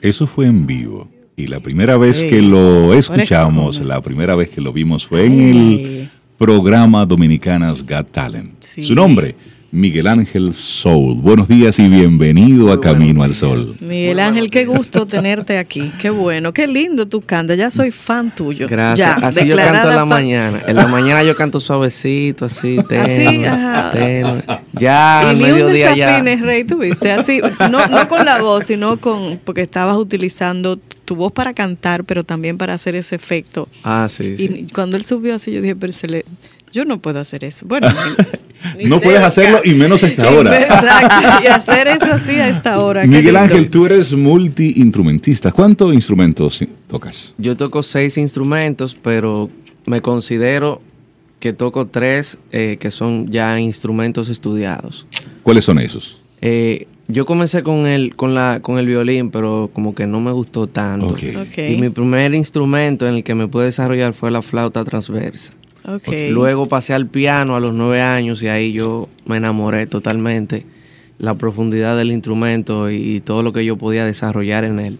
Eso 0.02 0.26
fue 0.26 0.46
en 0.46 0.66
vivo. 0.66 1.08
Y 1.36 1.46
la 1.46 1.60
primera 1.60 1.96
vez 1.96 2.18
Sí. 2.20 2.28
que 2.28 2.42
lo 2.42 2.92
escuchamos, 2.92 3.80
la 3.80 4.00
primera 4.02 4.34
vez 4.34 4.50
que 4.50 4.60
lo 4.60 4.72
vimos 4.72 5.06
fue 5.06 5.24
en 5.26 5.40
el 5.40 6.10
programa 6.36 7.06
Dominicanas 7.06 7.86
Got 7.86 8.10
Talent. 8.10 8.52
Sí. 8.60 8.84
Su 8.84 8.94
nombre, 8.94 9.34
Miguel 9.74 10.06
Ángel 10.06 10.52
Soul. 10.52 11.14
Buenos 11.14 11.48
días 11.48 11.78
y 11.78 11.88
bienvenido 11.88 12.70
a 12.72 12.78
Camino 12.78 13.22
al 13.22 13.32
Sol. 13.32 13.66
Miguel 13.80 14.20
Ángel, 14.20 14.50
qué 14.50 14.66
gusto 14.66 15.06
tenerte 15.06 15.56
aquí. 15.56 15.90
Qué 15.98 16.10
bueno, 16.10 16.52
qué 16.52 16.66
lindo 16.66 17.08
tú 17.08 17.22
cantas. 17.22 17.56
Ya 17.56 17.70
soy 17.70 17.90
fan 17.90 18.34
tuyo. 18.34 18.68
Gracias. 18.68 19.18
Ya, 19.18 19.26
así 19.26 19.46
yo 19.46 19.56
canto 19.56 19.88
en 19.88 19.88
la 19.88 20.00
fan. 20.00 20.08
mañana. 20.10 20.62
En 20.66 20.76
la 20.76 20.86
mañana 20.88 21.22
yo 21.22 21.34
canto 21.34 21.58
suavecito, 21.58 22.44
así, 22.44 22.80
tenue, 22.88 23.48
ajá. 23.48 23.92
tenue. 23.92 24.42
Ya 24.74 25.20
al 25.20 25.36
Y 25.36 25.38
ni 25.38 25.44
un 25.46 25.50
mediodía 25.52 25.96
ya. 25.96 26.06
desafines, 26.08 26.40
Rey, 26.42 26.64
tuviste 26.64 27.10
así, 27.10 27.40
no, 27.70 27.86
no 27.86 28.08
con 28.08 28.26
la 28.26 28.42
voz, 28.42 28.66
sino 28.66 29.00
con, 29.00 29.38
porque 29.42 29.62
estabas 29.62 29.96
utilizando 29.96 30.76
tu 31.06 31.16
voz 31.16 31.32
para 31.32 31.54
cantar, 31.54 32.04
pero 32.04 32.24
también 32.24 32.58
para 32.58 32.74
hacer 32.74 32.94
ese 32.94 33.14
efecto. 33.16 33.70
Ah, 33.84 34.06
sí, 34.10 34.36
sí. 34.36 34.64
Y 34.68 34.72
cuando 34.72 34.98
él 34.98 35.04
subió 35.04 35.34
así, 35.36 35.50
yo 35.50 35.62
dije, 35.62 35.76
pero 35.76 35.94
se 35.94 36.08
le, 36.08 36.26
yo 36.74 36.84
no 36.84 36.98
puedo 36.98 37.20
hacer 37.20 37.42
eso. 37.42 37.64
Bueno, 37.66 37.88
No 38.86 39.00
puedes 39.00 39.20
hacerlo 39.20 39.60
y 39.64 39.74
menos 39.74 40.02
a 40.02 40.06
esta 40.08 40.30
Y 40.30 40.36
hora. 40.36 40.60
Exacto, 40.60 41.44
y 41.44 41.46
hacer 41.46 41.88
eso 41.88 42.12
así 42.12 42.32
a 42.32 42.48
esta 42.48 42.78
hora. 42.78 43.04
Miguel. 43.06 43.36
Ángel, 43.36 43.70
tú 43.70 43.86
eres 43.86 44.12
multi-instrumentista. 44.12 45.52
¿Cuántos 45.52 45.92
instrumentos 45.94 46.64
tocas? 46.88 47.34
Yo 47.38 47.56
toco 47.56 47.82
seis 47.82 48.16
instrumentos, 48.18 48.96
pero 49.00 49.50
me 49.86 50.00
considero 50.00 50.80
que 51.40 51.52
toco 51.52 51.86
tres 51.86 52.38
eh, 52.52 52.76
que 52.78 52.90
son 52.90 53.30
ya 53.30 53.58
instrumentos 53.58 54.28
estudiados. 54.28 55.06
¿Cuáles 55.42 55.64
son 55.64 55.78
esos? 55.80 56.20
Eh, 56.40 56.86
yo 57.08 57.26
comencé 57.26 57.62
con 57.62 57.86
el, 57.86 58.14
con, 58.14 58.34
la, 58.34 58.60
con 58.62 58.78
el 58.78 58.86
violín, 58.86 59.30
pero 59.30 59.70
como 59.72 59.94
que 59.94 60.06
no 60.06 60.20
me 60.20 60.32
gustó 60.32 60.66
tanto. 60.66 61.14
Y 61.18 61.80
mi 61.80 61.90
primer 61.90 62.32
instrumento 62.34 63.08
en 63.08 63.16
el 63.16 63.24
que 63.24 63.34
me 63.34 63.48
pude 63.48 63.66
desarrollar 63.66 64.14
fue 64.14 64.30
la 64.30 64.40
flauta 64.40 64.84
transversa. 64.84 65.52
Luego 66.30 66.66
pasé 66.66 66.94
al 66.94 67.06
piano 67.06 67.56
a 67.56 67.60
los 67.60 67.74
nueve 67.74 68.00
años 68.00 68.42
y 68.42 68.48
ahí 68.48 68.72
yo 68.72 69.08
me 69.26 69.36
enamoré 69.36 69.86
totalmente. 69.86 70.64
La 71.18 71.34
profundidad 71.34 71.96
del 71.96 72.12
instrumento 72.12 72.90
y 72.90 73.20
todo 73.20 73.42
lo 73.42 73.52
que 73.52 73.64
yo 73.64 73.76
podía 73.76 74.04
desarrollar 74.04 74.64
en 74.64 74.80
él. 74.80 74.98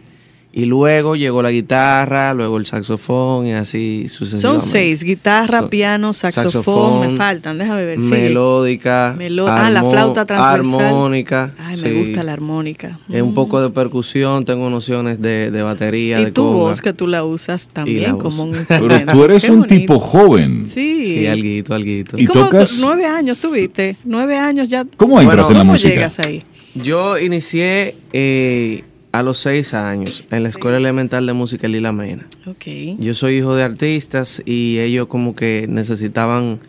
Y 0.54 0.66
luego 0.66 1.16
llegó 1.16 1.40
la 1.42 1.50
guitarra, 1.50 2.34
luego 2.34 2.58
el 2.58 2.66
saxofón 2.66 3.46
y 3.46 3.52
así 3.54 4.04
Son 4.06 4.16
sucesivamente. 4.28 4.66
seis, 4.68 5.02
guitarra, 5.02 5.60
Son- 5.60 5.70
piano, 5.70 6.12
saxofón, 6.12 6.52
saxofón, 6.52 7.00
me 7.12 7.16
faltan, 7.16 7.56
déjame 7.56 7.86
ver. 7.86 7.98
sigue. 8.00 8.10
Melódica, 8.28 9.14
Melo- 9.16 9.48
ah, 9.48 9.70
la 9.70 9.82
flauta 9.82 10.26
transversal. 10.26 10.80
armónica. 10.84 11.54
Ay, 11.58 11.78
me 11.80 11.88
sí. 11.88 11.98
gusta 12.00 12.22
la 12.22 12.34
armónica. 12.34 12.98
Es 13.10 13.22
un 13.22 13.30
Mm. 13.30 13.34
poco 13.34 13.62
de 13.62 13.70
percusión, 13.70 14.44
tengo 14.44 14.68
nociones 14.68 15.22
de, 15.22 15.50
de 15.50 15.62
batería, 15.62 16.20
Y 16.20 16.26
de 16.26 16.32
tu 16.32 16.42
conga. 16.44 16.56
voz 16.58 16.82
que 16.82 16.92
tú 16.92 17.06
la 17.06 17.24
usas 17.24 17.66
también 17.68 18.18
como 18.18 18.42
un 18.42 18.50
Pero 18.50 18.60
instrumento. 18.60 19.12
tú 19.12 19.24
eres 19.24 19.48
un 19.48 19.66
tipo 19.66 19.98
joven. 19.98 20.64
Sí. 20.66 21.02
Sí, 21.02 21.26
alguito, 21.28 21.74
alguito. 21.74 22.18
¿Y 22.18 22.26
¿Cómo 22.26 22.44
tocas? 22.44 22.74
nueve 22.78 23.06
años 23.06 23.40
tuviste? 23.40 23.96
Nueve 24.04 24.36
años 24.36 24.68
ya. 24.68 24.84
¿Cómo 24.98 25.18
entras 25.18 25.36
Bueno, 25.36 25.50
en 25.50 25.54
la 25.54 25.60
¿Cómo 25.60 25.72
música? 25.72 25.88
llegas 25.94 26.18
ahí? 26.18 26.42
Yo 26.74 27.18
inicié 27.18 27.96
eh, 28.12 28.84
a 29.12 29.22
los 29.22 29.38
seis 29.38 29.74
años 29.74 30.24
en 30.30 30.42
la 30.42 30.48
Escuela 30.48 30.78
Elemental 30.78 31.26
de 31.26 31.32
Música 31.34 31.68
Lila 31.68 31.92
Mena. 31.92 32.26
Ok. 32.46 32.64
Yo 32.98 33.14
soy 33.14 33.38
hijo 33.38 33.54
de 33.54 33.62
artistas 33.62 34.42
y 34.44 34.78
ellos 34.78 35.06
como 35.06 35.36
que 35.36 35.66
necesitaban 35.68 36.60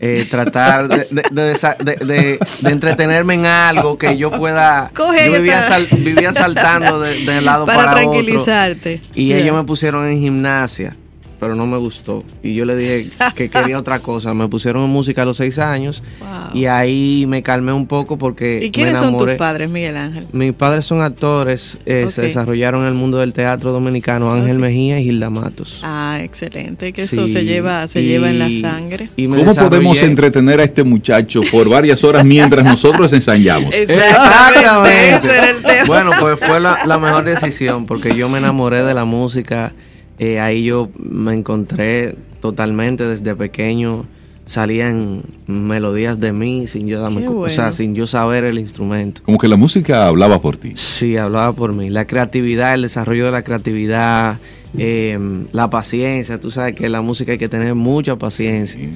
eh, 0.00 0.26
tratar 0.28 0.88
de, 0.88 1.06
de- 1.30 2.38
de 2.60 2.70
entretenerme 2.70 3.34
en 3.34 3.46
algo 3.46 3.96
que 3.96 4.16
yo 4.18 4.30
pueda... 4.30 4.90
Coge 4.94 5.26
yo 5.26 5.32
vivía, 5.34 5.60
esa. 5.60 5.68
sal- 5.68 5.86
vivía 6.04 6.32
saltando 6.32 7.00
de, 7.00 7.40
lado 7.40 7.64
Para 7.66 7.84
para, 7.84 7.90
otro. 7.92 8.10
tranquilizarte. 8.10 9.00
Y 9.14 9.26
Yeah. 9.28 9.38
ellos 9.38 9.56
me 9.56 9.64
pusieron 9.64 10.06
en 10.08 10.18
gimnasia, 10.18 10.96
pero 11.44 11.54
no 11.56 11.66
me 11.66 11.76
gustó. 11.76 12.24
Y 12.42 12.54
yo 12.54 12.64
le 12.64 12.74
dije 12.74 13.10
que 13.34 13.50
quería 13.50 13.78
otra 13.78 13.98
cosa. 13.98 14.32
Me 14.32 14.48
pusieron 14.48 14.84
en 14.84 14.88
música 14.90 15.22
a 15.22 15.24
los 15.26 15.36
seis 15.36 15.58
años 15.58 16.02
Wow. 16.20 16.56
y 16.56 16.64
ahí 16.66 17.26
me 17.28 17.42
calmé 17.42 17.72
un 17.72 17.86
poco 17.86 18.16
porque 18.16 18.60
¿Y 18.62 18.66
me 18.66 18.70
quiénes 18.70 18.98
son 18.98 19.18
tus 19.18 19.32
padres, 19.34 19.68
Miguel 19.68 19.96
Ángel? 19.98 20.26
Mis 20.32 20.54
padres 20.54 20.86
son 20.86 21.02
actores, 21.02 21.78
eh, 21.84 22.06
se 22.10 22.22
desarrollaron 22.22 22.80
en 22.82 22.88
el 22.88 22.94
mundo 22.94 23.18
del 23.18 23.34
teatro 23.34 23.72
dominicano, 23.72 24.32
Ángel. 24.32 24.58
Mejía 24.58 24.98
y 25.00 25.04
Gilda 25.04 25.28
Matos. 25.28 25.80
Ah, 25.82 26.20
excelente, 26.22 26.92
que 26.94 27.02
eso 27.02 27.26
Sí, 27.26 27.32
se 27.34 27.44
lleva, 27.44 27.86
se 27.88 28.00
y- 28.00 28.06
lleva 28.06 28.30
en 28.30 28.38
la 28.38 28.50
sangre. 28.50 29.10
y 29.16 29.26
¿Cómo 29.28 29.54
podemos 29.54 30.00
entretener 30.00 30.60
a 30.60 30.64
este 30.64 30.82
muchacho 30.84 31.42
por 31.52 31.68
varias 31.68 32.02
horas 32.04 32.24
mientras 32.24 32.64
nosotros 32.64 33.12
ensayamos? 33.12 33.74
Exactamente. 33.74 35.14
Ese 35.16 35.36
era 35.38 35.50
el 35.50 35.62
tema. 35.62 35.84
Bueno, 35.86 36.10
pues 36.20 36.38
fue 36.40 36.60
la, 36.60 36.78
la 36.86 36.98
mejor 36.98 37.24
decisión 37.24 37.86
porque 37.86 38.14
yo 38.14 38.28
me 38.28 38.38
enamoré 38.38 38.82
de 38.82 38.94
la 38.94 39.04
música. 39.04 39.72
Eh, 40.18 40.40
ahí 40.40 40.64
yo 40.64 40.90
me 40.98 41.34
encontré 41.34 42.16
totalmente 42.40 43.04
desde 43.04 43.34
pequeño. 43.34 44.06
Salían 44.46 45.22
melodías 45.46 46.20
de 46.20 46.32
mí 46.32 46.66
sin 46.66 46.86
yo 46.86 47.00
darme 47.00 47.26
o 47.26 47.48
sea, 47.48 47.72
sin 47.72 47.94
yo 47.94 48.06
saber 48.06 48.44
el 48.44 48.58
instrumento. 48.58 49.22
Como 49.24 49.38
que 49.38 49.48
la 49.48 49.56
música 49.56 50.06
hablaba 50.06 50.42
por 50.42 50.58
ti. 50.58 50.72
Sí, 50.74 51.16
hablaba 51.16 51.54
por 51.54 51.72
mí. 51.72 51.88
La 51.88 52.06
creatividad, 52.06 52.74
el 52.74 52.82
desarrollo 52.82 53.24
de 53.24 53.32
la 53.32 53.42
creatividad, 53.42 54.38
eh, 54.76 55.18
la 55.52 55.70
paciencia. 55.70 56.38
Tú 56.38 56.50
sabes 56.50 56.74
que 56.74 56.86
en 56.86 56.92
la 56.92 57.00
música 57.00 57.32
hay 57.32 57.38
que 57.38 57.48
tener 57.48 57.74
mucha 57.74 58.16
paciencia. 58.16 58.78
Sí. 58.78 58.92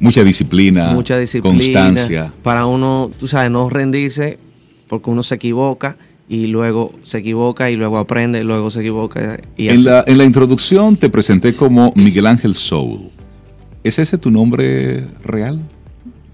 Mucha 0.00 0.22
disciplina, 0.22 0.92
mucha 0.92 1.18
disciplina 1.18 1.58
constancia. 1.58 2.32
para 2.42 2.66
uno, 2.66 3.10
tú 3.18 3.26
sabes, 3.26 3.50
no 3.50 3.68
rendirse 3.68 4.38
porque 4.88 5.10
uno 5.10 5.22
se 5.22 5.34
equivoca 5.34 5.98
y 6.28 6.46
luego 6.46 6.92
se 7.04 7.18
equivoca 7.18 7.70
y 7.70 7.76
luego 7.76 7.98
aprende 7.98 8.40
y 8.40 8.44
luego 8.44 8.70
se 8.70 8.80
equivoca 8.80 9.38
y 9.56 9.68
así. 9.68 9.76
En 9.78 9.84
la, 9.84 10.04
en 10.06 10.18
la 10.18 10.24
introducción 10.24 10.96
te 10.96 11.08
presenté 11.08 11.54
como 11.56 11.92
Miguel 11.96 12.26
Ángel 12.26 12.54
Soul. 12.54 13.10
¿Es 13.84 13.98
ese 13.98 14.18
tu 14.18 14.30
nombre 14.30 15.06
real? 15.24 15.60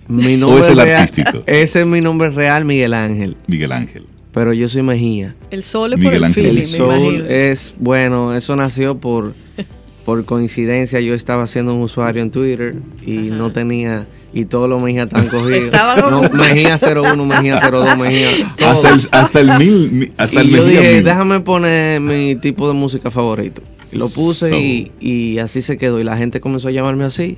Mi 0.08 0.40
¿O 0.42 0.58
es 0.58 0.68
el 0.68 0.76
real- 0.76 1.02
artístico? 1.02 1.38
Ese 1.46 1.80
es 1.80 1.86
mi 1.86 2.00
nombre 2.00 2.28
real, 2.30 2.64
Miguel 2.64 2.92
Ángel, 2.92 3.36
Miguel 3.46 3.72
Ángel. 3.72 4.04
pero 4.32 4.52
yo 4.52 4.68
soy 4.68 4.82
Mejía. 4.82 5.34
El 5.50 5.62
sol 5.62 5.92
es 5.94 5.98
Miguel 5.98 6.10
por 6.12 6.16
el 6.18 6.24
Ángel. 6.24 6.44
feeling, 6.44 6.60
El 6.62 6.66
soul 6.68 6.94
imagino. 7.14 7.24
es, 7.26 7.74
bueno, 7.78 8.34
eso 8.34 8.54
nació 8.56 8.98
por, 8.98 9.34
por 10.04 10.24
coincidencia. 10.24 11.00
Yo 11.00 11.14
estaba 11.14 11.46
siendo 11.46 11.72
un 11.74 11.80
usuario 11.82 12.20
en 12.22 12.30
Twitter 12.30 12.74
y 13.06 13.12
no 13.30 13.52
tenía, 13.52 14.06
y 14.34 14.44
todos 14.46 14.68
los 14.68 14.82
Mejía 14.82 15.04
están 15.04 15.26
cogidos. 15.28 15.72
No. 16.10 16.28
Mejía 16.30 16.76
01, 16.78 17.24
Mejía 17.24 17.60
02, 17.70 17.96
Mejía. 17.98 18.54
todo. 18.56 18.68
Hasta 18.68 18.88
el, 18.90 19.00
hasta 19.12 19.40
el 19.40 19.58
mil, 19.58 19.92
mi- 19.92 20.12
hasta 20.16 20.42
y 20.42 20.46
el 20.48 20.50
yo 20.56 20.64
Mejía 20.64 20.80
dije, 20.80 20.94
mil. 20.96 21.04
déjame 21.04 21.40
poner 21.40 22.00
mi 22.00 22.36
tipo 22.36 22.66
de 22.68 22.74
música 22.74 23.10
favorito. 23.10 23.62
Y 23.92 23.98
lo 23.98 24.08
puse 24.08 24.58
y, 24.58 24.92
y 25.00 25.38
así 25.38 25.62
se 25.62 25.78
quedó. 25.78 26.00
Y 26.00 26.04
la 26.04 26.16
gente 26.16 26.40
comenzó 26.40 26.66
a 26.68 26.70
llamarme 26.72 27.04
así. 27.04 27.36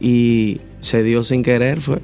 Y 0.00 0.60
se 0.80 1.02
dio 1.02 1.24
sin 1.24 1.42
querer, 1.42 1.80
fue. 1.80 1.98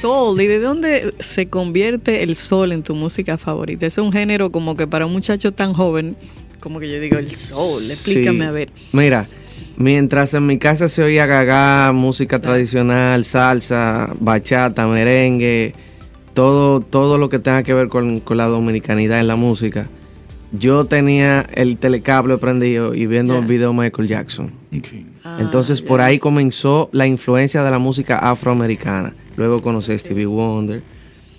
Soul, 0.00 0.40
¿y 0.40 0.46
de 0.46 0.60
dónde 0.60 1.14
se 1.18 1.48
convierte 1.48 2.22
el 2.22 2.36
soul 2.36 2.72
en 2.72 2.82
tu 2.82 2.94
música 2.94 3.38
favorita? 3.38 3.86
Es 3.86 3.96
un 3.98 4.12
género 4.12 4.50
como 4.52 4.76
que 4.76 4.86
para 4.86 5.06
un 5.06 5.12
muchacho 5.12 5.52
tan 5.52 5.72
joven, 5.72 6.14
como 6.60 6.78
que 6.78 6.90
yo 6.90 7.00
digo, 7.00 7.16
el 7.16 7.30
soul, 7.30 7.90
explícame 7.90 8.38
Sí. 8.40 8.44
a 8.44 8.50
ver. 8.50 8.70
Mira, 8.92 9.26
mientras 9.78 10.34
en 10.34 10.44
mi 10.46 10.58
casa 10.58 10.88
se 10.88 11.02
oía 11.02 11.24
gaga, 11.26 11.92
música 11.92 12.40
tradicional, 12.40 13.24
salsa, 13.24 14.12
bachata, 14.18 14.86
merengue, 14.88 15.72
todo, 16.34 16.80
todo 16.80 17.16
lo 17.16 17.28
que 17.28 17.38
tenga 17.38 17.62
que 17.62 17.72
ver 17.74 17.88
con, 17.88 18.20
con 18.20 18.36
la 18.36 18.46
dominicanidad 18.46 19.20
en 19.20 19.28
la 19.28 19.36
música, 19.36 19.88
yo 20.50 20.84
tenía 20.86 21.46
el 21.54 21.76
telecable 21.78 22.36
prendido 22.38 22.94
y 22.94 23.06
viendo 23.06 23.34
Ya. 23.34 23.38
el 23.40 23.46
video 23.46 23.72
de 23.72 23.78
Michael 23.78 24.08
Jackson. 24.08 24.50
Ok. 24.76 24.86
Ah, 25.24 25.38
Entonces 25.40 25.80
por 25.80 26.00
ahí 26.00 26.18
comenzó 26.18 26.88
la 26.92 27.06
influencia 27.06 27.62
de 27.62 27.70
la 27.70 27.78
música 27.78 28.18
afroamericana. 28.18 29.14
Luego 29.36 29.62
conocí 29.62 29.92
a 29.92 29.98
Stevie 29.98 30.26
Wonder 30.26 30.82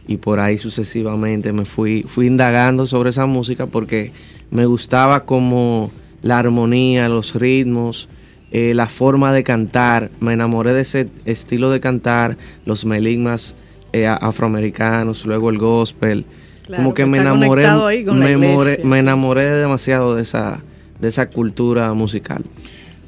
y 0.07 0.17
por 0.17 0.39
ahí 0.39 0.57
sucesivamente 0.57 1.51
me 1.53 1.65
fui, 1.65 2.03
fui 2.03 2.27
indagando 2.27 2.87
sobre 2.87 3.09
esa 3.09 3.25
música 3.25 3.65
porque 3.65 4.11
me 4.51 4.65
gustaba 4.65 5.25
como 5.25 5.91
la 6.21 6.39
armonía, 6.39 7.09
los 7.09 7.33
ritmos, 7.35 8.09
eh, 8.51 8.73
la 8.73 8.87
forma 8.87 9.33
de 9.33 9.43
cantar. 9.43 10.11
Me 10.19 10.33
enamoré 10.33 10.73
de 10.73 10.81
ese 10.81 11.09
estilo 11.25 11.69
de 11.71 11.79
cantar, 11.79 12.37
los 12.65 12.85
meligmas 12.85 13.55
eh, 13.93 14.07
afroamericanos, 14.07 15.25
luego 15.25 15.49
el 15.49 15.57
gospel. 15.57 16.25
Claro, 16.65 16.83
como 16.83 16.93
que 16.93 17.05
me 17.05 17.17
enamoré, 17.19 17.67
me, 18.05 18.77
me 18.83 18.99
enamoré 18.99 19.49
demasiado 19.51 20.15
de 20.15 20.21
esa, 20.21 20.61
de 20.99 21.07
esa 21.07 21.29
cultura 21.29 21.93
musical. 21.93 22.43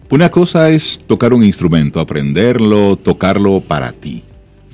Una 0.10 0.30
cosa 0.30 0.70
es 0.70 1.00
tocar 1.08 1.34
un 1.34 1.44
instrumento, 1.44 2.00
aprenderlo, 2.00 2.98
tocarlo 2.98 3.62
para 3.62 3.94
ti. 3.94 4.24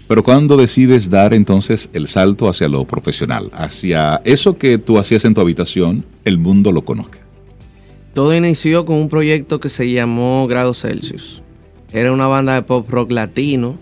Pero 0.08 0.24
cuando 0.24 0.56
decides 0.56 1.10
dar 1.10 1.34
entonces 1.34 1.90
el 1.94 2.08
salto 2.08 2.48
hacia 2.48 2.70
lo 2.70 2.86
profesional, 2.86 3.52
hacia 3.54 4.22
eso 4.24 4.58
que 4.58 4.78
tú 4.78 4.98
hacías 4.98 5.26
en 5.26 5.34
tu 5.34 5.42
habitación, 5.42 6.06
el 6.24 6.38
mundo 6.38 6.72
lo 6.72 6.84
conozca. 6.84 7.20
Todo 8.18 8.34
inició 8.34 8.84
con 8.84 8.96
un 8.96 9.10
proyecto 9.10 9.60
que 9.60 9.70
se 9.70 9.92
llamó 9.92 10.48
Grado 10.48 10.74
Celsius. 10.74 11.44
Era 11.94 12.12
una 12.12 12.26
banda 12.26 12.56
de 12.56 12.64
pop 12.64 12.90
rock 12.90 13.12
latino. 13.12 13.76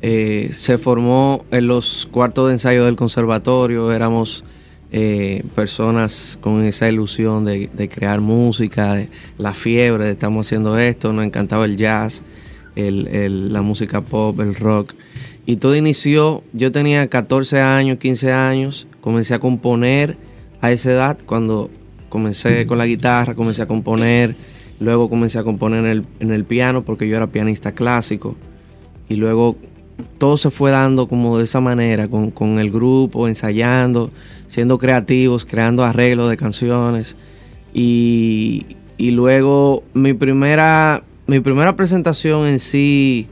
eh, 0.00 0.52
se 0.56 0.78
formó 0.78 1.44
en 1.50 1.66
los 1.66 2.06
cuartos 2.08 2.46
de 2.46 2.52
ensayo 2.52 2.84
del 2.84 2.94
conservatorio. 2.94 3.90
Éramos 3.90 4.44
eh, 4.92 5.42
personas 5.56 6.38
con 6.40 6.62
esa 6.62 6.88
ilusión 6.88 7.44
de, 7.44 7.90
crear 7.92 8.20
música, 8.20 9.04
la 9.38 9.54
fiebre 9.54 10.04
de 10.04 10.12
estamos 10.12 10.46
haciendo 10.46 10.78
esto. 10.78 11.12
Nos 11.12 11.24
encantaba 11.24 11.64
el 11.64 11.76
jazz, 11.76 12.22
la 12.76 13.62
música 13.62 14.02
pop, 14.02 14.38
el 14.38 14.54
rock. 14.54 14.94
Y 15.46 15.56
todo 15.56 15.74
inició, 15.74 16.44
yo 16.52 16.70
tenía 16.70 17.08
14 17.08 17.60
años, 17.60 17.98
15 17.98 18.30
años, 18.30 18.86
comencé 19.00 19.34
a 19.34 19.40
componer 19.40 20.16
a 20.60 20.70
esa 20.70 20.92
edad 20.92 21.18
cuando 21.26 21.70
comencé 22.14 22.64
con 22.64 22.78
la 22.78 22.86
guitarra, 22.86 23.34
comencé 23.34 23.60
a 23.60 23.66
componer, 23.66 24.36
luego 24.78 25.10
comencé 25.10 25.36
a 25.40 25.42
componer 25.42 25.80
en 25.80 25.90
el, 25.90 26.04
en 26.20 26.30
el 26.30 26.44
piano 26.44 26.84
porque 26.84 27.08
yo 27.08 27.16
era 27.16 27.26
pianista 27.26 27.72
clásico. 27.72 28.36
Y 29.08 29.16
luego 29.16 29.56
todo 30.18 30.36
se 30.36 30.52
fue 30.52 30.70
dando 30.70 31.08
como 31.08 31.38
de 31.38 31.44
esa 31.44 31.60
manera, 31.60 32.06
con, 32.06 32.30
con 32.30 32.60
el 32.60 32.70
grupo, 32.70 33.26
ensayando, 33.26 34.12
siendo 34.46 34.78
creativos, 34.78 35.44
creando 35.44 35.82
arreglos 35.82 36.30
de 36.30 36.36
canciones. 36.36 37.16
Y, 37.72 38.64
y 38.96 39.10
luego 39.10 39.82
mi 39.92 40.12
primera, 40.12 41.02
mi 41.26 41.40
primera 41.40 41.74
presentación 41.74 42.46
en 42.46 42.60
sí, 42.60 43.26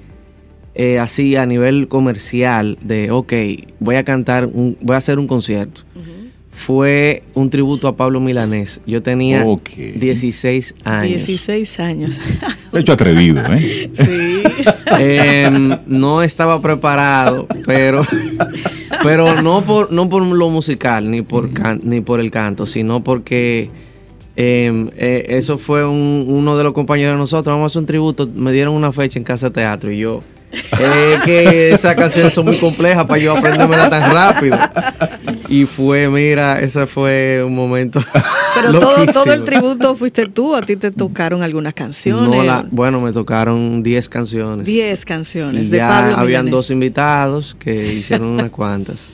eh, 0.74 0.98
así 0.98 1.36
a 1.36 1.46
nivel 1.46 1.86
comercial, 1.86 2.78
de 2.82 3.12
ok, 3.12 3.32
voy 3.78 3.94
a 3.94 4.02
cantar, 4.02 4.46
un, 4.46 4.76
voy 4.80 4.94
a 4.94 4.98
hacer 4.98 5.20
un 5.20 5.28
concierto 5.28 5.82
fue 6.55 7.22
un 7.34 7.48
tributo 7.50 7.88
a 7.88 7.96
Pablo 7.96 8.20
Milanés. 8.20 8.80
Yo 8.86 9.03
tenía 9.03 9.44
Ok. 9.44 9.70
16 9.96 10.74
años. 10.84 11.09
16 11.26 11.80
años. 11.80 12.20
De 12.72 12.80
hecho, 12.80 12.92
atrevido, 12.92 13.42
¿eh? 13.53 13.90
sí. 13.92 14.42
Em, 14.98 15.76
no 15.86 16.22
estaba 16.22 16.61
preparado, 16.61 17.46
pero 17.66 18.03
pero 19.03 19.40
no 19.42 19.64
por 19.64 19.90
no 19.90 20.09
por 20.09 20.22
lo 20.22 20.50
musical 20.50 21.11
ni 21.11 21.22
por 21.22 21.50
can- 21.53 21.80
ni 21.84 22.00
por 22.00 22.20
el 22.20 22.30
canto, 22.30 22.66
sino 22.66 23.03
porque 23.03 23.70
em, 24.36 24.90
eh, 24.96 25.24
eso 25.30 25.59
fue 25.59 25.84
un- 25.86 26.26
uno 26.28 26.57
de 26.57 26.64
los 26.64 26.72
compañeros 26.74 27.14
de 27.14 27.18
nosotros. 27.18 27.53
Vamos 27.55 27.64
a 27.64 27.66
hacer 27.72 27.80
un 27.80 27.86
tributo. 27.86 28.28
Me 28.34 28.53
dieron 28.53 28.74
una 28.74 28.92
fecha 28.92 29.18
en 29.18 29.24
casa 29.24 29.48
de 29.48 29.55
teatro 29.55 29.90
y 29.90 29.98
yo 29.98 30.22
es 30.53 31.22
que 31.22 31.70
esas 31.72 31.94
canciones 31.94 32.34
son 32.34 32.46
muy 32.46 32.59
complejas 32.59 33.05
para 33.07 33.20
yo 33.20 33.36
aprendérmela 33.36 33.88
tan 33.88 34.12
rápido. 34.12 34.57
Y 35.48 35.64
fue, 35.66 36.09
mira, 36.09 36.61
ese 36.61 36.86
fue 36.86 37.42
un 37.44 37.55
momento. 37.55 38.03
Pero 38.55 38.78
todo, 38.78 39.07
todo 39.07 39.32
el 39.32 39.44
tributo 39.44 39.94
fuiste 39.96 40.26
tú, 40.28 40.55
a 40.55 40.62
ti 40.62 40.76
te 40.76 40.90
tocaron 40.90 41.42
algunas 41.42 41.72
canciones. 41.74 42.28
No 42.28 42.42
la- 42.42 42.66
bueno, 42.70 43.00
me 43.00 43.12
tocaron 43.12 43.82
10 43.82 44.09
canciones. 44.09 44.66
10 44.66 45.05
canciones 45.05 45.68
Y 45.68 45.70
de 45.72 45.76
ya 45.78 45.88
Pablo 45.88 46.16
habían 46.18 46.50
dos 46.50 46.70
invitados 46.70 47.57
que 47.59 47.94
hicieron 47.94 48.28
unas 48.28 48.50
cuantas. 48.50 49.12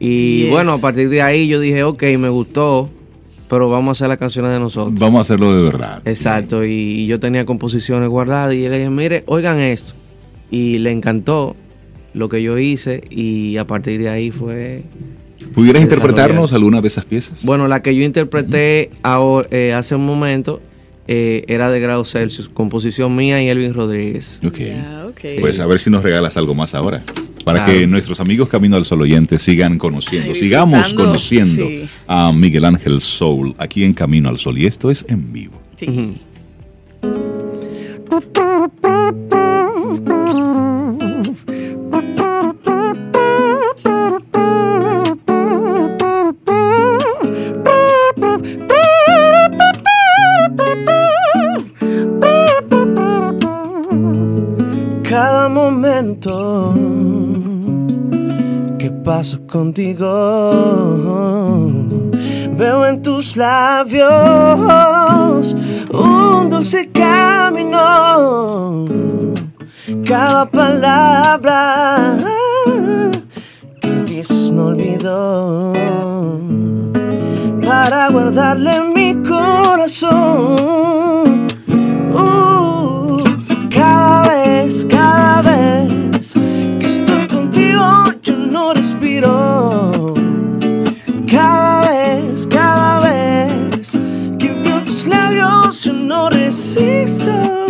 Y 0.00 0.42
Yes. 0.42 0.50
bueno, 0.50 0.72
a 0.74 0.78
partir 0.78 1.08
de 1.10 1.20
ahí 1.22 1.48
yo 1.48 1.60
dije, 1.60 1.82
ok, 1.82 2.02
me 2.18 2.28
gustó, 2.28 2.88
pero 3.50 3.68
vamos 3.68 3.88
a 3.88 3.92
hacer 3.98 4.08
las 4.08 4.18
canciones 4.18 4.52
de 4.52 4.58
nosotros. 4.60 4.98
Vamos 4.98 5.18
a 5.18 5.22
hacerlo 5.22 5.54
de 5.54 5.62
verdad. 5.62 6.00
Exacto, 6.04 6.64
y, 6.64 6.70
y 6.70 7.06
yo 7.06 7.18
tenía 7.18 7.44
composiciones 7.44 8.08
guardadas 8.08 8.54
y 8.54 8.68
le 8.68 8.78
dije, 8.78 8.90
mire, 8.90 9.24
oigan 9.26 9.58
esto. 9.58 9.92
Y 10.50 10.78
le 10.78 10.90
encantó 10.90 11.56
lo 12.14 12.28
que 12.28 12.42
yo 12.42 12.58
hice 12.58 13.02
y 13.10 13.56
a 13.58 13.66
partir 13.66 14.00
de 14.00 14.08
ahí 14.08 14.30
fue 14.30 14.82
¿Pudieras 15.54 15.82
interpretarnos 15.82 16.52
alguna 16.52 16.80
de 16.80 16.88
esas 16.88 17.04
piezas? 17.04 17.44
Bueno, 17.44 17.68
la 17.68 17.82
que 17.82 17.94
yo 17.94 18.02
interpreté 18.02 18.90
ahora, 19.02 19.46
eh, 19.50 19.72
hace 19.72 19.94
un 19.94 20.04
momento 20.04 20.60
eh, 21.06 21.44
era 21.48 21.70
de 21.70 21.80
Grado 21.80 22.04
Celsius, 22.04 22.48
composición 22.48 23.14
mía 23.14 23.42
y 23.42 23.48
Elvin 23.48 23.72
Rodríguez. 23.72 24.40
Ok. 24.44 24.58
Ya, 24.58 25.06
ok. 25.08 25.20
Pues 25.40 25.60
a 25.60 25.66
ver 25.66 25.80
si 25.80 25.90
nos 25.90 26.02
regalas 26.02 26.36
algo 26.36 26.54
más 26.54 26.74
ahora. 26.74 27.02
Para 27.44 27.64
Claro. 27.64 27.80
que 27.80 27.86
nuestros 27.86 28.20
amigos 28.20 28.48
Camino 28.48 28.76
al 28.76 28.84
Sol 28.84 29.00
oyentes 29.00 29.40
sigan 29.40 29.78
conociendo, 29.78 30.32
Ay, 30.34 30.38
sigamos 30.40 30.92
conociendo 30.92 31.66
sí. 31.66 31.88
a 32.06 32.30
Miguel 32.32 32.64
Ángel 32.66 33.00
Soul 33.00 33.54
aquí 33.58 33.84
en 33.84 33.94
Camino 33.94 34.28
al 34.28 34.38
Sol. 34.38 34.58
Y 34.58 34.66
esto 34.66 34.90
es 34.90 35.04
en 35.08 35.32
vivo. 35.32 35.54
Sí. 35.76 36.16
Momento 56.08 56.74
que 58.78 58.90
paso 59.04 59.46
contigo, 59.46 60.06
veo 62.56 62.86
en 62.86 63.02
tus 63.02 63.36
labios 63.36 64.06
un 65.92 66.48
dulce 66.48 66.88
camino. 66.90 68.86
Cada 70.06 70.46
palabra 70.50 72.16
que 73.80 73.90
dices 74.06 74.50
no 74.52 74.66
olvido 74.66 75.72
para 77.62 78.08
guardarle 78.10 78.76
en 78.76 78.92
mi 78.94 79.14
corazón. 79.28 80.87
No 96.78 96.86
resisto. 97.06 97.66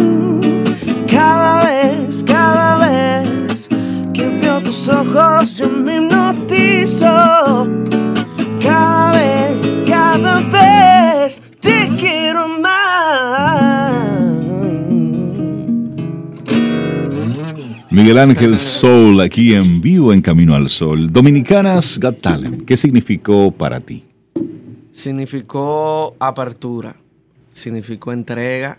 Cada 1.10 1.64
vez, 1.64 2.24
cada 2.24 2.76
vez 2.86 3.68
que 4.12 4.26
veo 4.40 4.60
tus 4.60 4.88
ojos, 4.88 5.56
yo 5.56 5.68
me 5.68 5.96
hipnotizo. 5.96 7.06
Cada 8.60 9.12
vez, 9.12 9.68
cada 9.86 10.40
vez 10.40 11.42
te 11.60 11.88
quiero 11.98 12.48
más. 12.60 12.88
Miguel 17.90 18.18
Ángel 18.18 18.58
Soul 18.58 19.20
aquí 19.20 19.54
en 19.54 19.80
vivo 19.80 20.12
en 20.12 20.20
Camino 20.20 20.54
al 20.54 20.68
Sol. 20.68 21.12
Dominicanas 21.12 21.98
Got 21.98 22.20
Talent, 22.20 22.64
¿qué 22.64 22.76
significó 22.76 23.50
para 23.50 23.80
ti? 23.80 24.04
Significó 24.92 26.14
apertura, 26.20 26.94
significó 27.52 28.12
entrega. 28.12 28.78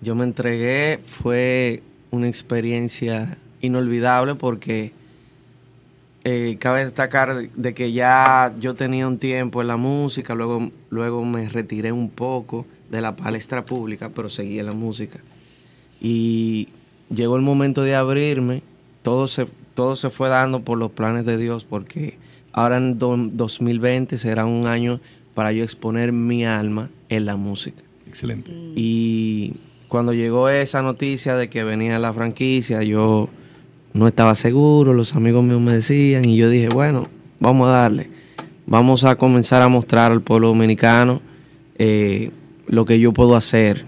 Yo 0.00 0.14
me 0.14 0.24
entregué, 0.24 0.98
fue 1.04 1.82
una 2.10 2.28
experiencia 2.28 3.36
inolvidable 3.60 4.34
porque 4.36 4.92
eh, 6.24 6.56
cabe 6.60 6.84
destacar 6.84 7.48
de, 7.54 7.74
que 7.74 7.92
ya 7.92 8.54
yo 8.60 8.74
tenía 8.74 9.06
un 9.08 9.18
tiempo 9.18 9.60
en 9.62 9.68
la 9.68 9.76
música, 9.76 10.34
luego, 10.34 10.70
luego 10.90 11.24
me 11.24 11.48
retiré 11.48 11.92
un 11.92 12.10
poco 12.10 12.66
de 12.90 13.00
la 13.00 13.16
palestra 13.16 13.64
pública, 13.64 14.10
pero 14.14 14.28
seguí 14.28 14.58
en 14.58 14.66
la 14.66 14.72
música. 14.72 15.20
Y 16.00 16.68
llegó 17.14 17.36
el 17.36 17.42
momento 17.42 17.82
de 17.82 17.94
abrirme, 17.94 18.62
todo 19.02 19.26
se, 19.26 19.46
todo 19.74 19.96
se 19.96 20.10
fue 20.10 20.28
dando 20.28 20.60
por 20.60 20.78
los 20.78 20.90
planes 20.92 21.24
de 21.24 21.36
Dios, 21.38 21.64
porque 21.64 22.18
ahora 22.52 22.76
en 22.78 22.98
do- 22.98 23.16
2020 23.16 24.16
será 24.18 24.44
un 24.44 24.66
año 24.66 25.00
para 25.34 25.52
yo 25.52 25.64
exponer 25.64 26.12
mi 26.12 26.44
alma 26.44 26.90
en 27.08 27.26
la 27.26 27.36
música. 27.36 27.82
Excelente. 28.06 28.50
Y 28.74 29.54
cuando 29.88 30.12
llegó 30.12 30.48
esa 30.48 30.82
noticia 30.82 31.36
de 31.36 31.48
que 31.48 31.64
venía 31.64 31.98
la 31.98 32.12
franquicia, 32.12 32.82
yo 32.82 33.28
no 33.94 34.06
estaba 34.06 34.34
seguro, 34.34 34.92
los 34.94 35.14
amigos 35.16 35.42
míos 35.44 35.60
me 35.60 35.72
decían 35.72 36.24
y 36.24 36.36
yo 36.36 36.48
dije, 36.50 36.68
bueno, 36.68 37.08
vamos 37.40 37.68
a 37.68 37.72
darle, 37.72 38.10
vamos 38.66 39.04
a 39.04 39.16
comenzar 39.16 39.62
a 39.62 39.68
mostrar 39.68 40.12
al 40.12 40.20
pueblo 40.22 40.48
dominicano 40.48 41.20
eh, 41.78 42.30
lo 42.66 42.84
que 42.84 43.00
yo 43.00 43.12
puedo 43.12 43.34
hacer. 43.36 43.84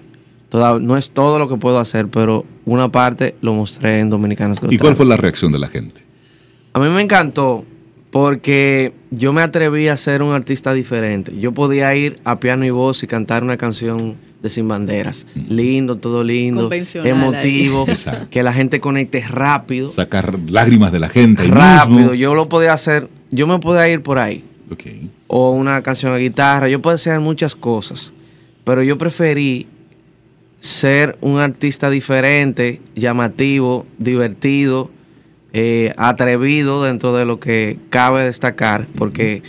Toda- 0.48 0.80
no 0.80 0.96
es 0.96 1.10
todo 1.10 1.38
lo 1.38 1.48
que 1.48 1.56
puedo 1.56 1.78
hacer, 1.78 2.08
pero 2.08 2.44
una 2.64 2.90
parte 2.90 3.36
lo 3.40 3.52
mostré 3.52 4.00
en 4.00 4.10
Dominicanas 4.10 4.60
Got 4.60 4.72
¿Y 4.72 4.78
cuál 4.78 4.96
fue 4.96 5.06
la 5.06 5.16
reacción 5.16 5.52
de 5.52 5.58
la 5.58 5.68
gente? 5.68 6.02
A 6.72 6.80
mí 6.80 6.88
me 6.88 7.02
encantó 7.02 7.64
porque 8.10 8.92
yo 9.10 9.32
me 9.32 9.42
atreví 9.42 9.86
a 9.88 9.96
ser 9.96 10.22
un 10.22 10.32
artista 10.34 10.72
diferente. 10.72 11.38
Yo 11.38 11.52
podía 11.52 11.94
ir 11.94 12.18
a 12.24 12.40
piano 12.40 12.64
y 12.64 12.70
voz 12.70 13.02
y 13.02 13.06
cantar 13.06 13.44
una 13.44 13.56
canción 13.56 14.16
de 14.42 14.50
Sin 14.50 14.68
Banderas. 14.68 15.26
Lindo, 15.48 15.96
todo 15.96 16.24
lindo, 16.24 16.62
Convencional 16.62 17.06
emotivo, 17.10 17.86
que 18.30 18.42
la 18.42 18.52
gente 18.52 18.80
conecte 18.80 19.22
rápido. 19.28 19.90
Sacar 19.90 20.38
lágrimas 20.48 20.92
de 20.92 20.98
la 21.00 21.08
gente. 21.08 21.46
rápido. 21.46 21.98
mismo. 21.98 22.14
Yo 22.14 22.34
lo 22.34 22.48
podía 22.48 22.72
hacer, 22.72 23.08
yo 23.30 23.46
me 23.46 23.58
podía 23.58 23.88
ir 23.88 24.02
por 24.02 24.18
ahí. 24.18 24.44
Ok. 24.72 24.84
O 25.26 25.50
una 25.50 25.82
canción 25.82 26.14
de 26.14 26.20
guitarra, 26.20 26.68
yo 26.68 26.80
podía 26.80 26.94
hacer 26.94 27.20
muchas 27.20 27.54
cosas. 27.54 28.12
Pero 28.64 28.82
yo 28.82 28.96
preferí 28.98 29.66
ser 30.60 31.16
un 31.20 31.38
artista 31.40 31.88
diferente, 31.90 32.80
llamativo, 32.94 33.86
divertido, 33.98 34.90
eh, 35.52 35.92
atrevido 35.96 36.84
dentro 36.84 37.14
de 37.14 37.24
lo 37.24 37.40
que 37.40 37.78
cabe 37.88 38.24
destacar, 38.24 38.86
porque 38.96 39.42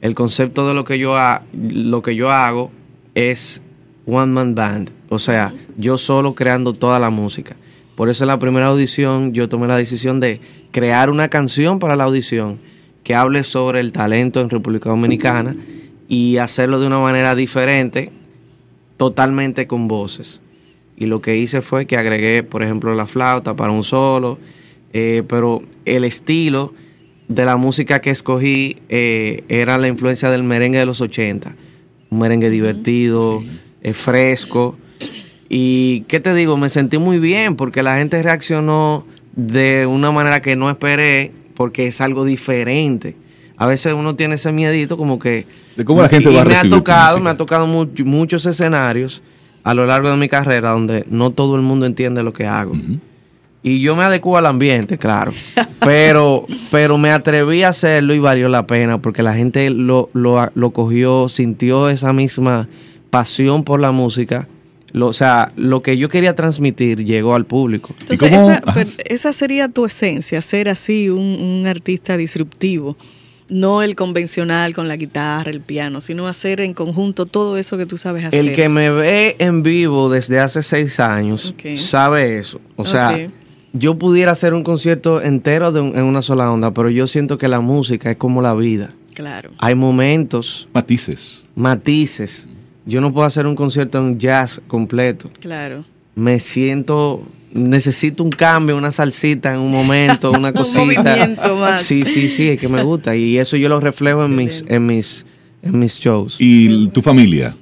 el 0.00 0.14
concepto 0.14 0.66
de 0.68 0.74
lo 0.74 0.84
que 0.84 0.98
yo 0.98 1.16
ha- 1.16 1.42
lo 1.54 2.02
que 2.02 2.14
yo 2.16 2.30
hago 2.30 2.70
es 3.14 3.62
one 4.06 4.32
man 4.32 4.54
band, 4.54 4.90
o 5.08 5.18
sea, 5.18 5.52
yo 5.76 5.98
solo 5.98 6.34
creando 6.34 6.72
toda 6.72 6.98
la 6.98 7.10
música. 7.10 7.56
Por 7.96 8.08
eso 8.08 8.24
en 8.24 8.28
la 8.28 8.38
primera 8.38 8.66
audición 8.66 9.32
yo 9.32 9.48
tomé 9.48 9.66
la 9.66 9.76
decisión 9.76 10.20
de 10.20 10.40
crear 10.70 11.10
una 11.10 11.28
canción 11.28 11.78
para 11.78 11.96
la 11.96 12.04
audición 12.04 12.58
que 13.02 13.14
hable 13.14 13.42
sobre 13.44 13.80
el 13.80 13.92
talento 13.92 14.40
en 14.40 14.50
República 14.50 14.90
Dominicana 14.90 15.56
y 16.08 16.36
hacerlo 16.36 16.78
de 16.78 16.86
una 16.86 16.98
manera 16.98 17.34
diferente, 17.34 18.12
totalmente 18.96 19.66
con 19.66 19.88
voces. 19.88 20.40
Y 20.96 21.06
lo 21.06 21.20
que 21.20 21.36
hice 21.36 21.60
fue 21.62 21.86
que 21.86 21.96
agregué, 21.96 22.42
por 22.42 22.62
ejemplo, 22.62 22.94
la 22.94 23.06
flauta 23.06 23.54
para 23.54 23.72
un 23.72 23.84
solo, 23.84 24.38
eh, 24.92 25.22
pero 25.28 25.62
el 25.84 26.04
estilo 26.04 26.74
de 27.28 27.44
la 27.44 27.56
música 27.56 28.00
que 28.00 28.10
escogí 28.10 28.78
eh, 28.88 29.44
era 29.48 29.78
la 29.78 29.88
influencia 29.88 30.30
del 30.30 30.42
merengue 30.42 30.78
de 30.78 30.86
los 30.86 31.00
80. 31.00 31.54
Un 32.10 32.18
merengue 32.18 32.50
divertido, 32.50 33.42
eh, 33.82 33.92
fresco. 33.92 34.76
Y, 35.48 36.00
¿qué 36.08 36.20
te 36.20 36.34
digo? 36.34 36.56
Me 36.56 36.68
sentí 36.68 36.98
muy 36.98 37.18
bien 37.18 37.56
porque 37.56 37.82
la 37.82 37.96
gente 37.98 38.22
reaccionó 38.22 39.06
de 39.36 39.86
una 39.86 40.10
manera 40.10 40.40
que 40.42 40.56
no 40.56 40.68
esperé 40.70 41.32
porque 41.54 41.86
es 41.86 42.00
algo 42.00 42.24
diferente. 42.24 43.16
A 43.56 43.66
veces 43.66 43.94
uno 43.94 44.16
tiene 44.16 44.34
ese 44.34 44.52
miedito 44.52 44.96
como 44.96 45.18
que... 45.18 45.46
De 45.76 45.84
cómo 45.84 46.02
la 46.02 46.08
gente 46.08 46.30
y 46.30 46.34
va 46.34 46.42
a 46.42 46.44
me 46.44 46.50
recibir 46.50 46.74
ha 46.74 46.76
tocado, 46.78 47.20
me 47.20 47.30
ha 47.30 47.36
tocado 47.36 47.66
much- 47.66 48.04
muchos 48.04 48.44
escenarios 48.46 49.22
a 49.62 49.72
lo 49.74 49.86
largo 49.86 50.10
de 50.10 50.16
mi 50.16 50.28
carrera 50.28 50.70
donde 50.70 51.04
no 51.08 51.30
todo 51.30 51.56
el 51.56 51.62
mundo 51.62 51.86
entiende 51.86 52.22
lo 52.22 52.32
que 52.32 52.46
hago. 52.46 52.74
Y 53.62 53.80
yo 53.80 53.96
me 53.96 54.04
adecuo 54.04 54.36
al 54.36 54.46
ambiente, 54.46 54.96
claro. 54.98 55.32
Pero, 55.80 56.46
pero 56.70 56.98
me 56.98 57.10
atreví 57.10 57.62
a 57.62 57.68
hacerlo 57.70 58.14
y 58.14 58.18
valió 58.18 58.48
la 58.48 58.66
pena 58.66 58.98
porque 58.98 59.22
la 59.22 59.34
gente 59.34 59.70
lo, 59.70 60.08
lo, 60.12 60.50
lo 60.54 60.70
cogió, 60.70 61.28
sintió 61.28 61.88
esa 61.88 62.12
misma 62.12 62.68
pasión 63.20 63.64
por 63.64 63.80
la 63.80 63.92
música. 63.92 64.46
Lo- 64.92 65.08
o 65.08 65.12
sea, 65.12 65.52
lo 65.56 65.82
que 65.82 65.96
yo 65.96 66.08
quería 66.08 66.34
transmitir 66.34 67.04
llegó 67.04 67.34
al 67.34 67.44
público. 67.46 67.94
Entonces, 68.00 68.30
cómo? 68.30 68.42
esa, 68.50 68.54
Ajá. 68.64 68.72
pero 68.74 68.90
esa 69.06 69.32
sería 69.32 69.68
tu 69.68 69.84
esencia, 69.86 70.40
ser 70.42 70.68
así 70.68 71.08
un, 71.10 71.18
un 71.20 71.66
artista 71.66 72.16
disruptivo. 72.16 72.96
No 73.48 73.82
el 73.82 73.94
convencional 73.94 74.74
con 74.74 74.88
la 74.88 74.96
guitarra, 74.96 75.50
el 75.50 75.60
piano, 75.60 76.00
sino 76.00 76.26
hacer 76.26 76.60
en 76.60 76.74
conjunto 76.74 77.26
todo 77.26 77.56
eso 77.58 77.78
que 77.78 77.86
tú 77.86 77.96
sabes 77.96 78.24
hacer. 78.24 78.40
El 78.40 78.54
que 78.54 78.68
me 78.68 78.90
ve 78.90 79.36
en 79.38 79.62
vivo 79.62 80.10
desde 80.10 80.40
hace 80.40 80.62
seis 80.62 80.98
años 81.00 81.54
sabe 81.76 82.38
eso. 82.38 82.60
O 82.76 82.84
sea, 82.84 83.16
yo 83.72 83.98
pudiera 83.98 84.32
hacer 84.32 84.52
un 84.52 84.62
concierto 84.64 85.22
entero 85.22 85.70
de 85.72 85.80
un- 85.80 85.96
en 85.96 86.04
una 86.04 86.22
sola 86.22 86.50
onda, 86.50 86.72
pero 86.72 86.90
yo 86.90 87.06
siento 87.06 87.38
que 87.38 87.48
la 87.48 87.60
música 87.60 88.10
es 88.10 88.16
como 88.16 88.42
la 88.42 88.54
vida. 88.54 88.94
Claro. 89.14 89.50
Hay 89.58 89.74
momentos, 89.74 90.68
Matices. 90.74 91.44
matices. 91.54 92.46
Yo 92.86 93.00
no 93.00 93.12
puedo 93.12 93.26
hacer 93.26 93.46
un 93.46 93.56
concierto 93.56 93.98
en 93.98 94.18
jazz 94.18 94.60
completo. 94.68 95.28
Claro. 95.40 95.84
Me 96.14 96.38
siento 96.38 97.26
necesito 97.52 98.22
un 98.22 98.30
cambio, 98.30 98.76
una 98.76 98.92
salsita 98.92 99.54
en 99.54 99.60
un 99.60 99.72
momento, 99.72 100.30
una 100.30 100.48
Un 100.54 100.54
cosita. 100.54 100.80
movimiento 100.80 101.56
más. 101.56 101.82
Sí, 101.82 102.04
sí, 102.04 102.28
sí, 102.28 102.50
es 102.50 102.60
que 102.60 102.68
me 102.68 102.82
gusta 102.82 103.16
y 103.16 103.38
eso 103.38 103.56
yo 103.56 103.68
lo 103.68 103.80
reflejo 103.80 104.24
en 104.24 104.34
mis, 104.34 104.62
en 104.66 104.86
mis, 104.86 105.24
en 105.62 105.78
mis 105.78 105.98
shows. 105.98 106.36
¿Y 106.38 106.88
tu 106.88 107.02
familia? 107.02 107.54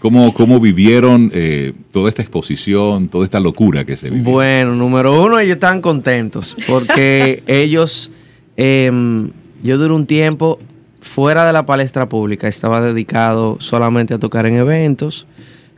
¿Cómo, 0.00 0.32
cómo 0.34 0.58
vivieron 0.58 1.30
eh, 1.32 1.72
toda 1.92 2.08
esta 2.08 2.22
exposición, 2.22 3.08
toda 3.08 3.24
esta 3.24 3.38
locura 3.38 3.84
que 3.84 3.96
se 3.96 4.10
vivió? 4.10 4.24
Bueno, 4.32 4.74
número 4.74 5.22
uno, 5.22 5.38
ellos 5.38 5.54
estaban 5.54 5.80
contentos 5.80 6.56
porque 6.66 7.42
ellos, 7.46 8.10
em, 8.56 9.30
yo 9.62 9.78
duré 9.78 9.94
un 9.94 10.06
tiempo 10.06 10.58
fuera 11.00 11.46
de 11.46 11.52
la 11.52 11.66
palestra 11.66 12.08
pública, 12.08 12.48
estaba 12.48 12.82
dedicado 12.82 13.56
solamente 13.60 14.14
a 14.14 14.18
tocar 14.18 14.46
en 14.46 14.56
eventos 14.56 15.26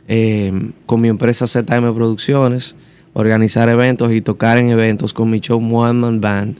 em, 0.07 0.71
con 0.85 1.01
mi 1.01 1.07
empresa 1.07 1.47
ZM 1.47 1.93
Producciones, 1.93 2.75
organizar 3.13 3.69
eventos 3.69 4.11
y 4.11 4.21
tocar 4.21 4.57
en 4.57 4.69
eventos 4.69 5.13
con 5.13 5.29
mi 5.29 5.39
show 5.39 5.57
One 5.57 5.99
Man 5.99 6.21
Band, 6.21 6.57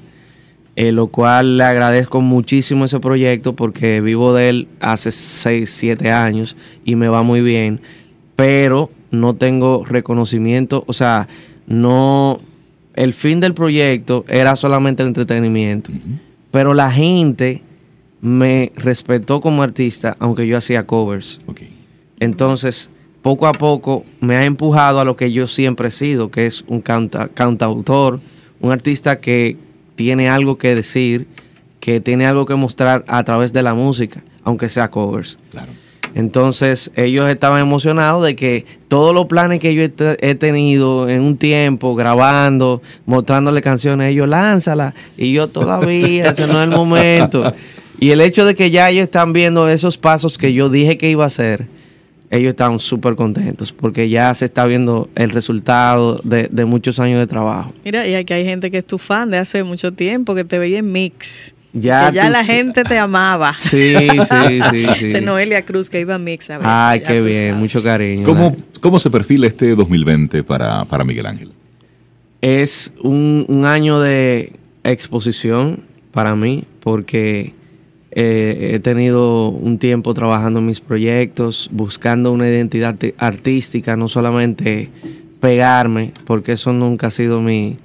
eh, 0.76 0.92
lo 0.92 1.08
cual 1.08 1.58
le 1.58 1.64
agradezco 1.64 2.22
muchísimo 2.22 2.86
ese 2.86 3.00
proyecto 3.00 3.56
porque 3.56 4.02
vivo 4.02 4.34
de 4.34 4.50
él 4.50 4.68
hace 4.80 5.12
6, 5.12 5.70
7 5.70 6.12
años 6.12 6.56
y 6.86 6.96
me 6.96 7.08
va 7.08 7.24
muy 7.24 7.42
bien, 7.42 7.82
pero 8.36 8.90
no 9.12 9.36
tengo 9.36 9.84
reconocimiento, 9.86 10.84
o 10.88 10.94
sea, 10.94 11.28
no, 11.68 12.40
el 12.96 13.14
fin 13.14 13.40
del 13.40 13.54
proyecto 13.54 14.26
era 14.30 14.56
solamente 14.56 15.04
el 15.04 15.10
entretenimiento, 15.10 15.92
pero 16.52 16.74
la 16.74 16.92
gente 16.92 17.62
me 18.22 18.72
respetó 18.76 19.42
como 19.42 19.64
artista, 19.64 20.16
aunque 20.20 20.46
yo 20.48 20.58
hacía 20.58 20.86
covers. 20.86 21.42
Entonces, 22.20 22.90
poco 23.22 23.48
a 23.48 23.52
poco 23.54 24.06
me 24.20 24.36
ha 24.38 24.44
empujado 24.44 25.00
a 25.00 25.06
lo 25.06 25.16
que 25.16 25.32
yo 25.32 25.48
siempre 25.48 25.88
he 25.88 25.92
sido, 25.92 26.30
que 26.30 26.46
es 26.46 26.64
un 26.68 26.82
canta- 26.82 27.30
cantautor, 27.34 28.20
un 28.60 28.72
artista 28.72 29.20
que 29.20 29.58
tiene 29.96 30.30
algo 30.30 30.58
que 30.58 30.76
decir, 30.76 31.28
que 31.80 32.00
tiene 32.00 32.26
algo 32.28 32.46
que 32.46 32.56
mostrar 32.56 33.04
a 33.08 33.24
través 33.24 33.54
de 33.54 33.64
la 33.64 33.74
música, 33.74 34.24
aunque 34.44 34.70
sea 34.70 34.90
covers. 34.92 35.38
Claro. 35.52 35.72
Entonces 36.14 36.92
ellos 36.96 37.30
estaban 37.30 37.62
emocionados 37.62 38.24
de 38.26 38.36
que 38.36 38.66
todos 38.90 39.16
los 39.16 39.28
planes 39.28 39.62
que 39.62 39.74
yo 39.74 39.82
he 39.82 40.36
tenido 40.36 41.08
en 41.08 41.22
un 41.22 41.38
tiempo, 41.38 41.96
grabando, 41.96 42.82
mostrándole 43.06 43.62
canciones, 43.62 44.12
ellos 44.12 44.28
lánzala 44.28 44.94
y 45.18 45.32
yo 45.32 45.48
todavía, 45.48 46.26
ese 46.32 46.48
no 46.48 46.62
es 46.62 46.70
el 46.70 46.76
momento. 46.76 47.54
Y 48.02 48.10
el 48.10 48.20
hecho 48.20 48.46
de 48.46 48.56
que 48.56 48.72
ya 48.72 48.90
ellos 48.90 49.04
están 49.04 49.32
viendo 49.32 49.70
esos 49.70 49.96
pasos 49.96 50.40
que 50.40 50.54
yo 50.54 50.70
dije 50.70 50.98
que 50.98 51.08
iba 51.08 51.24
a 51.24 51.28
hacer, 51.28 51.68
ellos 52.32 52.50
están 52.50 52.80
súper 52.80 53.16
contentos 53.16 53.72
porque 53.72 54.10
ya 54.10 54.34
se 54.34 54.46
está 54.46 54.66
viendo 54.66 55.08
el 55.14 55.30
resultado 55.30 56.20
de, 56.24 56.50
de 56.52 56.66
muchos 56.66 57.00
años 57.00 57.20
de 57.20 57.28
trabajo. 57.28 57.74
Mira, 57.86 58.08
y 58.08 58.16
aquí 58.16 58.34
hay 58.34 58.44
gente 58.44 58.72
que 58.72 58.80
es 58.80 58.86
tu 58.86 58.98
fan 58.98 59.30
de 59.30 59.38
hace 59.38 59.64
mucho 59.64 59.94
tiempo, 59.94 60.34
que 60.34 60.44
te 60.44 60.58
veía 60.58 60.80
en 60.80 60.92
mix. 60.92 61.54
Ya 61.74 62.10
que 62.10 62.16
ya 62.16 62.26
tú 62.26 62.32
la 62.32 62.44
gente 62.44 62.84
te 62.84 62.98
amaba. 62.98 63.56
Sí, 63.60 63.96
sí, 63.96 64.60
sí, 64.98 65.10
sí. 65.12 65.22
Noelia 65.22 65.64
Cruz 65.64 65.90
que 65.90 66.00
iba 66.00 66.16
a 66.16 66.20
mix 66.20 66.50
a 66.50 66.58
ver. 66.58 66.68
Ay, 66.68 67.02
qué 67.06 67.22
bien, 67.22 67.44
sabes. 67.44 67.56
mucho 67.56 67.84
cariño. 67.84 68.24
¿Cómo, 68.26 68.58
¿Cómo 68.80 69.00
se 69.00 69.12
perfila 69.12 69.46
este 69.46 69.76
2020 69.76 70.44
para, 70.44 70.84
para 70.86 71.04
Miguel 71.04 71.28
Ángel? 71.28 71.52
es 72.42 72.92
un, 73.02 73.46
un 73.48 73.66
año 73.66 74.00
de 74.00 74.54
exposición 74.84 75.84
para 76.12 76.36
mí 76.36 76.66
porque 76.80 77.54
eh, 78.12 78.72
he 78.74 78.80
tenido 78.80 79.48
un 79.48 79.78
tiempo 79.78 80.14
trabajando 80.14 80.60
en 80.60 80.66
mis 80.66 80.82
proyectos, 80.82 81.70
buscando 81.72 82.32
una 82.32 82.48
identidad 82.48 82.96
artística, 83.18 83.96
no 83.96 84.10
solamente 84.10 84.90
pegarme, 85.40 86.12
porque 86.26 86.54
eso 86.54 86.74
nunca 86.74 87.08
ha 87.08 87.12
sido 87.12 87.42
mi, 87.42 87.78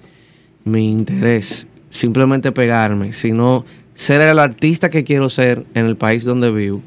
mi 0.65 0.91
interés, 0.91 1.69
simplemente 1.91 2.51
pegarme, 2.51 3.13
sino 3.13 3.65
ser 3.95 4.21
el 4.21 4.39
artista 4.39 4.91
que 4.91 5.05
quiero 5.05 5.31
ser 5.31 5.65
en 5.75 5.87
el 5.87 5.97
país 5.97 6.25
donde 6.25 6.51
vivo. 6.51 6.83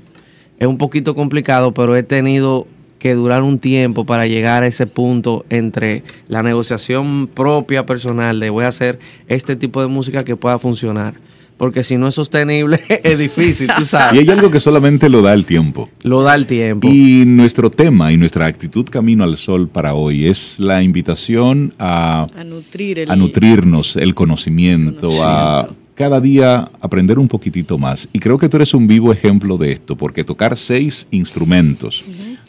Es 0.59 0.67
un 0.67 0.77
poquito 0.77 1.15
complicado, 1.15 1.73
pero 1.73 1.95
he 1.95 2.03
tenido 2.03 2.67
que 2.99 3.15
durar 3.15 3.41
un 3.41 3.57
tiempo 3.59 4.05
para 4.05 4.27
llegar 4.27 4.63
a 4.63 4.67
ese 4.67 4.85
punto 4.85 5.45
entre 5.49 6.03
la 6.27 6.43
negociación 6.43 7.27
propia 7.33 7.85
personal 7.85 8.39
de 8.39 8.49
voy 8.49 8.65
a 8.65 8.67
hacer 8.67 8.99
este 9.27 9.55
tipo 9.55 9.81
de 9.81 9.87
música 9.87 10.23
que 10.23 10.35
pueda 10.35 10.59
funcionar. 10.59 11.15
Porque 11.57 11.83
si 11.83 11.97
no 11.97 12.07
es 12.07 12.15
sostenible, 12.15 12.79
es 13.03 13.17
difícil, 13.19 13.67
tú 13.75 13.81
Y 13.81 13.85
sabes. 13.85 14.17
hay 14.19 14.29
algo 14.29 14.49
que 14.49 14.61
solamente 14.61 15.09
lo 15.09 15.21
da 15.21 15.33
el 15.33 15.43
tiempo. 15.45 15.89
Lo 16.03 16.21
da 16.23 16.35
el 16.35 16.45
tiempo. 16.45 16.87
Y 16.89 17.23
nuestro 17.25 17.69
tema 17.69 18.13
y 18.13 18.17
nuestra 18.17 18.45
actitud 18.45 18.85
Camino 18.89 19.25
al 19.25 19.37
Sol 19.37 19.67
para 19.67 19.93
hoy 19.93 20.27
es 20.27 20.57
la 20.59 20.81
invitación 20.83 21.73
a, 21.77 22.27
A 22.33 22.43
nutrir 22.45 22.99
el. 22.99 23.11
a 23.11 23.15
nutrirnos 23.17 23.97
el 23.97 24.15
conocimiento, 24.15 25.09
a 25.21 25.63
Conocimiento. 25.67 25.75
cada 25.95 26.21
día 26.21 26.69
aprender 26.79 27.19
un 27.19 27.27
poquitito 27.27 27.77
más. 27.77 28.07
Y 28.13 28.19
creo 28.19 28.37
que 28.37 28.47
tú 28.47 28.55
eres 28.55 28.73
un 28.73 28.87
vivo 28.87 29.11
ejemplo 29.11 29.57
de 29.57 29.73
esto, 29.73 29.97
porque 29.97 30.23
tocar 30.23 30.55
seis 30.55 31.07
instrumentos 31.11 32.05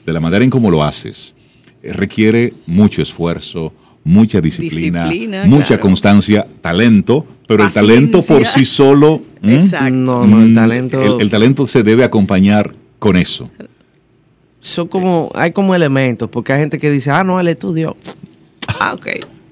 de 0.07 0.13
la 0.13 0.21
manera 0.21 0.45
en 0.45 0.51
cómo 0.51 0.71
lo 0.71 0.83
haces 0.83 1.35
eh, 1.83 1.93
requiere 1.93 2.55
mucho 2.67 3.01
esfuerzo, 3.03 3.73
mucha 4.05 4.41
disciplina, 4.41 5.05
Disciplina, 5.05 5.45
mucha 5.47 5.67
claro. 5.69 5.83
constancia, 5.83 6.47
talento, 6.61 7.27
pero 7.47 7.65
el 7.65 7.71
talento 7.73 8.23
por 8.23 8.47
sí 8.47 8.65
solo... 8.65 9.23
Exacto. 9.43 9.91
No, 9.91 10.27
no, 10.27 10.41
el 10.43 10.51
Mm, 10.51 10.55
talento. 10.55 11.03
el- 11.17 11.21
el 11.23 11.31
talento 11.31 11.67
se 11.67 11.83
debe 11.83 12.05
acompañar 12.05 12.73
con 12.99 13.17
eso. 13.17 13.51
son 14.61 14.89
como, 14.89 15.31
hay 15.35 15.53
como 15.53 15.75
elementos, 15.75 16.29
porque 16.29 16.53
hay 16.53 16.61
gente 16.61 16.79
que 16.79 16.91
dice, 16.91 17.11
ah, 17.11 17.25
no, 17.25 17.41
él 17.41 17.49
estudió. 17.49 17.97
Ah, 18.69 18.93
ok. 18.95 19.07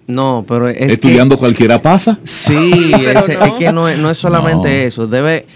No, 0.06 0.44
pero 0.46 0.68
es 0.68 0.76
que- 0.76 0.92
Estudiando 0.92 1.38
cualquiera 1.38 1.80
pasa. 1.80 2.18
Sí, 2.24 2.54
ese- 3.16 3.36
no. 3.38 3.44
es 3.46 3.52
que 3.54 3.72
no 3.72 3.88
es, 3.88 3.98
no 3.98 4.10
es 4.10 4.18
solamente 4.18 4.68
No. 4.68 4.86
eso. 4.86 5.06
Debe, 5.06 5.46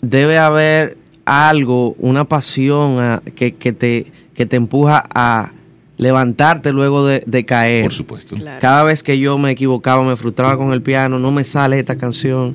debe 0.00 0.38
haber 0.38 0.96
algo, 1.26 1.94
una 1.98 2.24
pasión 2.24 2.98
a- 3.00 3.22
que, 3.34 3.52
que 3.54 3.72
te, 3.72 4.06
que 4.34 4.46
te 4.46 4.56
empuja 4.56 5.04
a 5.14 5.52
levantarte 5.98 6.72
luego 6.72 7.06
de, 7.06 7.22
de 7.26 7.44
caer. 7.44 7.84
Por 7.84 7.92
supuesto. 7.94 8.36
Claro. 8.36 8.60
Cada 8.60 8.84
vez 8.84 9.02
que 9.02 9.18
yo 9.18 9.36
me 9.38 9.50
equivocaba, 9.50 10.02
me 10.02 10.16
frustraba 10.16 10.56
con 10.56 10.72
el 10.72 10.82
piano, 10.82 11.18
no 11.18 11.30
me 11.32 11.42
sale 11.44 11.78
esta 11.78 11.96
canción. 11.96 12.54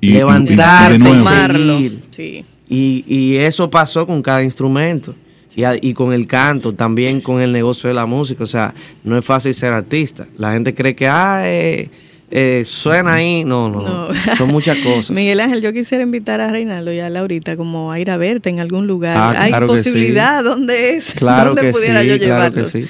Y- 0.00 0.08
y- 0.08 0.08
y- 0.08 0.10
y 0.10 0.14
Levantarte, 0.14 0.98
seguir. 1.04 2.00
Sí. 2.10 2.44
Y, 2.68 3.04
y 3.06 3.36
eso 3.36 3.68
pasó 3.70 4.06
con 4.06 4.22
cada 4.22 4.42
instrumento. 4.42 5.14
Y, 5.56 5.64
a- 5.64 5.76
y 5.80 5.92
con 5.94 6.12
el 6.12 6.26
canto, 6.26 6.72
también 6.72 7.20
con 7.20 7.40
el 7.40 7.52
negocio 7.52 7.88
de 7.88 7.94
la 7.94 8.06
música. 8.06 8.44
O 8.44 8.46
sea, 8.46 8.72
no 9.04 9.18
es 9.18 9.24
fácil 9.24 9.52
ser 9.52 9.72
artista. 9.72 10.26
La 10.38 10.52
gente 10.52 10.74
cree 10.74 10.94
que, 10.94 11.08
ah, 11.08 11.42
eh, 11.44 11.90
eh, 12.30 12.62
suena 12.64 13.14
ahí. 13.14 13.44
No, 13.44 13.68
no, 13.68 13.82
no. 13.82 14.08
No. 14.08 14.36
Son 14.36 14.48
muchas 14.48 14.78
cosas. 14.78 15.10
Miguel 15.16 15.40
Ángel, 15.40 15.60
yo 15.62 15.72
quisiera 15.72 16.02
invitar 16.04 16.40
a 16.40 16.50
Reinaldo 16.50 16.92
y 16.92 17.00
a 17.00 17.10
Laurita 17.10 17.56
como 17.56 17.90
a 17.90 17.98
ir 17.98 18.10
a 18.10 18.16
verte 18.16 18.50
en 18.50 18.60
algún 18.60 18.86
lugar. 18.86 19.16
Ah, 19.16 19.34
¿Hay 19.42 19.50
claro 19.50 19.66
posibilidad? 19.66 20.44
¿Dónde 20.44 20.96
es? 20.96 21.10
Claro 21.16 21.50
¿Dónde 21.50 21.62
que 21.62 21.72
pudiera 21.72 22.02
sí, 22.02 22.08
yo 22.08 22.18
claro 22.18 22.52
que 22.54 22.64
sí. 22.64 22.86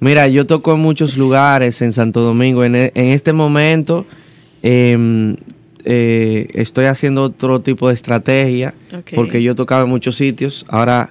Mira, 0.00 0.26
yo 0.26 0.46
toco 0.46 0.72
en 0.74 0.80
muchos 0.80 1.16
lugares 1.16 1.80
en 1.80 1.92
Santo 1.92 2.20
Domingo. 2.22 2.64
En, 2.64 2.74
e- 2.74 2.92
en 2.96 3.06
este 3.10 3.32
momento 3.32 4.04
em, 4.62 5.36
eh, 5.84 6.48
estoy 6.54 6.86
haciendo 6.86 7.22
otro 7.22 7.60
tipo 7.60 7.86
de 7.88 7.94
estrategia 7.94 8.74
porque 9.14 9.42
yo 9.42 9.54
tocaba 9.54 9.84
en 9.84 9.90
muchos 9.90 10.16
sitios. 10.16 10.64
Ahora 10.68 11.10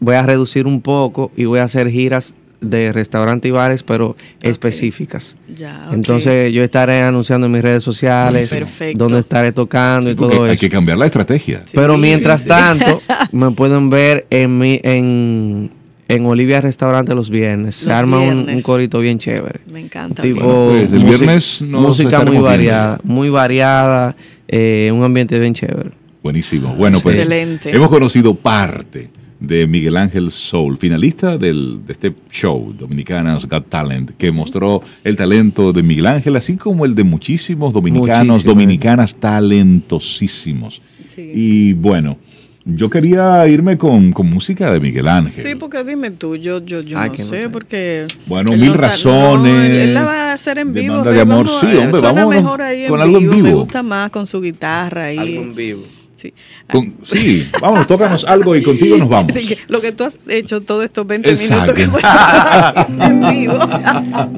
voy 0.00 0.14
a 0.14 0.22
reducir 0.22 0.66
un 0.66 0.80
poco 0.80 1.30
y 1.36 1.44
voy 1.44 1.60
a 1.60 1.64
hacer 1.64 1.90
giras 1.90 2.34
de 2.62 2.92
restaurantes 2.92 3.48
y 3.48 3.52
bares, 3.52 3.82
pero 3.82 4.16
específicas. 4.40 5.36
Ya. 5.54 5.88
Entonces 5.92 6.52
yo 6.52 6.62
estaré 6.62 7.02
anunciando 7.02 7.46
en 7.46 7.52
mis 7.52 7.62
redes 7.62 7.82
sociales 7.84 8.48
Perfecto. 8.48 9.04
dónde 9.04 9.18
estaré 9.20 9.52
tocando 9.52 10.10
y 10.10 10.14
Porque 10.14 10.36
todo 10.36 10.44
hay 10.46 10.52
eso. 10.52 10.60
que 10.60 10.68
cambiar 10.68 10.96
la 10.98 11.06
estrategia. 11.06 11.62
Sí, 11.66 11.72
Pero 11.76 11.96
mientras 11.98 12.42
sí. 12.42 12.48
tanto, 12.48 13.02
me 13.32 13.50
pueden 13.50 13.90
ver 13.90 14.26
en 14.30 14.56
mi, 14.58 14.80
en, 14.82 15.70
en 16.08 16.26
Olivia 16.26 16.60
Restaurante 16.60 17.14
los 17.14 17.28
viernes. 17.30 17.74
Se 17.76 17.88
Los 17.88 17.98
arma 17.98 18.18
un, 18.20 18.24
viernes. 18.44 18.56
un 18.56 18.62
corito 18.62 19.00
bien 19.00 19.18
chévere. 19.18 19.60
Me 19.70 19.80
encanta. 19.80 20.22
Tipo, 20.22 20.44
Bueno, 20.44 20.70
pues, 20.70 20.82
el 20.92 21.00
música- 21.00 21.08
viernes 21.18 21.62
nos 21.62 21.82
música 21.82 22.24
muy 22.24 22.38
variada, 22.38 22.96
viendo. 23.02 23.14
muy 23.14 23.28
variada, 23.30 24.16
eh, 24.48 24.90
un 24.94 25.02
ambiente 25.02 25.38
bien 25.38 25.54
chévere. 25.54 25.90
Buenísimo. 26.22 26.74
Bueno, 26.76 27.00
pues 27.00 27.16
Excelente. 27.16 27.74
hemos 27.74 27.88
conocido 27.90 28.34
parte 28.36 29.10
de 29.42 29.66
Miguel 29.66 29.96
Ángel 29.96 30.30
Soul, 30.30 30.78
finalista 30.78 31.36
del, 31.36 31.80
de 31.84 31.92
este 31.92 32.14
show, 32.30 32.72
Dominicanas 32.78 33.46
Got 33.48 33.68
Talent, 33.68 34.10
que 34.16 34.30
mostró 34.30 34.82
el 35.02 35.16
talento 35.16 35.72
de 35.72 35.82
Miguel 35.82 36.06
Ángel, 36.06 36.36
así 36.36 36.56
como 36.56 36.84
el 36.84 36.94
de 36.94 37.02
muchísimos 37.04 37.72
dominicanos, 37.72 38.26
Muchísimo. 38.28 38.52
dominicanas 38.54 39.16
talentosísimos. 39.16 40.80
Sí. 41.08 41.30
Y 41.34 41.72
bueno, 41.74 42.18
yo 42.64 42.88
quería 42.88 43.46
irme 43.48 43.76
con, 43.76 44.12
con 44.12 44.30
música 44.30 44.70
de 44.72 44.78
Miguel 44.78 45.08
Ángel. 45.08 45.34
Sí, 45.44 45.54
porque 45.56 45.82
dime 45.82 46.12
tú, 46.12 46.36
yo, 46.36 46.64
yo, 46.64 46.80
yo 46.80 46.98
Ay, 46.98 47.10
no 47.18 47.24
sé, 47.24 47.48
porque... 47.50 48.06
Bueno, 48.26 48.52
él 48.52 48.60
mil 48.60 48.70
no 48.70 48.76
razones. 48.76 49.52
no, 49.52 49.62
él, 49.62 49.72
él 49.72 49.94
la 49.94 50.04
va 50.04 50.30
a 50.30 50.32
hacer 50.34 50.58
en 50.58 50.72
vivo. 50.72 51.02
De 51.02 51.20
amor. 51.20 51.46
vamos 51.46 51.60
Sí, 51.60 51.66
a- 51.66 51.80
hombre, 52.10 52.26
mejor 52.36 52.62
ahí 52.62 52.82
en 52.84 52.88
con 52.88 53.00
algo 53.00 53.18
en 53.18 53.24
vivo. 53.24 53.36
Me 53.42 53.48
vivo. 53.48 53.58
gusta 53.60 53.82
más 53.82 54.10
con 54.10 54.26
su 54.26 54.40
guitarra 54.40 55.06
ahí. 55.06 55.52
vivo. 55.54 55.82
Sí. 56.22 56.32
Con, 56.70 56.94
sí, 57.02 57.48
vámonos, 57.60 57.88
tócanos 57.88 58.24
algo 58.24 58.54
y 58.54 58.62
contigo 58.62 58.96
nos 58.96 59.08
vamos. 59.08 59.34
lo 59.66 59.80
que 59.80 59.90
tú 59.90 60.04
has 60.04 60.20
hecho 60.28 60.60
todos 60.60 60.84
estos 60.84 61.04
20 61.04 61.32
minutos 61.32 61.72
que 61.72 61.82
en 61.82 63.30
vivo. 63.30 63.58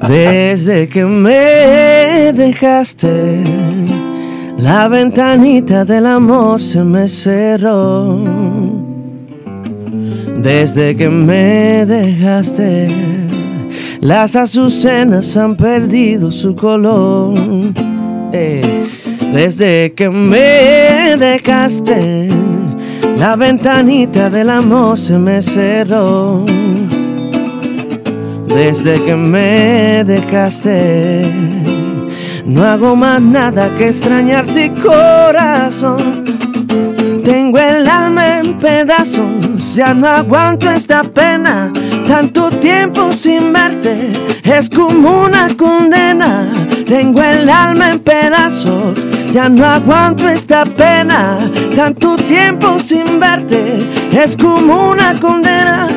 Desde 0.07 0.89
que 0.89 1.05
me 1.05 2.33
dejaste, 2.33 3.43
la 4.57 4.87
ventanita 4.87 5.85
del 5.85 6.07
amor 6.07 6.59
se 6.59 6.83
me 6.83 7.07
cerró. 7.07 8.23
Desde 10.37 10.95
que 10.95 11.07
me 11.07 11.85
dejaste, 11.85 12.87
las 13.99 14.35
azucenas 14.35 15.37
han 15.37 15.55
perdido 15.55 16.31
su 16.31 16.55
color. 16.55 17.37
Eh 18.33 18.84
desde 19.33 19.93
que 19.93 20.09
me 20.09 21.15
dejaste, 21.17 22.29
la 23.17 23.35
ventanita 23.35 24.29
del 24.29 24.49
amor 24.49 24.97
se 24.97 25.17
me 25.17 25.41
cerró. 25.41 26.45
Desde 28.47 28.93
que 29.03 29.15
me 29.15 30.03
dejaste, 30.05 31.29
no 32.45 32.63
hago 32.63 32.95
más 32.95 33.21
nada 33.21 33.69
que 33.77 33.89
extrañarte 33.89 34.71
corazón. 34.81 36.23
Tengo 37.23 37.57
el 37.57 37.87
alma 37.87 38.39
en 38.39 38.57
pedazos, 38.57 39.75
ya 39.75 39.93
no 39.93 40.07
aguanto 40.07 40.69
esta 40.71 41.03
pena. 41.03 41.73
Tanto 42.07 42.49
tiempo 42.49 43.11
sin 43.11 43.51
verte 43.51 44.11
es 44.43 44.69
como 44.69 45.23
una 45.23 45.47
condena. 45.57 46.47
Tengo 46.85 47.21
el 47.23 47.49
alma 47.49 47.93
en 47.93 47.99
pedazos, 47.99 49.05
ya 49.31 49.49
no 49.49 49.65
aguanto 49.65 50.29
esta 50.29 50.65
pena, 50.65 51.39
tanto 51.75 52.15
tiempo 52.15 52.79
sin 52.79 53.19
verte, 53.19 53.79
es 54.11 54.35
como 54.35 54.91
una 54.91 55.19
condena. 55.19 55.87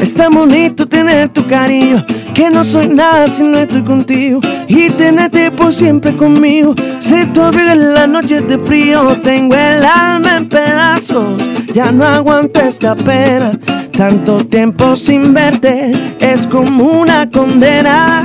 Es 0.00 0.14
tan 0.14 0.32
bonito 0.32 0.86
tener 0.86 1.28
tu 1.28 1.46
cariño, 1.46 2.02
que 2.32 2.48
no 2.48 2.64
soy 2.64 2.88
nada 2.88 3.28
si 3.28 3.42
no 3.42 3.58
estoy 3.58 3.82
contigo. 3.82 4.40
Y 4.66 4.88
tenerte 4.88 5.50
por 5.50 5.74
siempre 5.74 6.16
conmigo, 6.16 6.74
si 7.00 7.26
todavía 7.26 7.72
en 7.72 7.92
la 7.92 8.06
noche 8.06 8.40
de 8.40 8.58
frío, 8.58 9.20
tengo 9.22 9.54
el 9.54 9.84
alma 9.84 10.38
en 10.38 10.48
pedazos, 10.48 11.42
ya 11.74 11.92
no 11.92 12.06
aguanto 12.06 12.62
esta 12.62 12.94
pena. 12.94 13.52
Tanto 13.92 14.38
tiempo 14.46 14.96
sin 14.96 15.34
verte, 15.34 15.92
es 16.18 16.46
como 16.46 16.84
una 16.84 17.28
condena. 17.30 18.24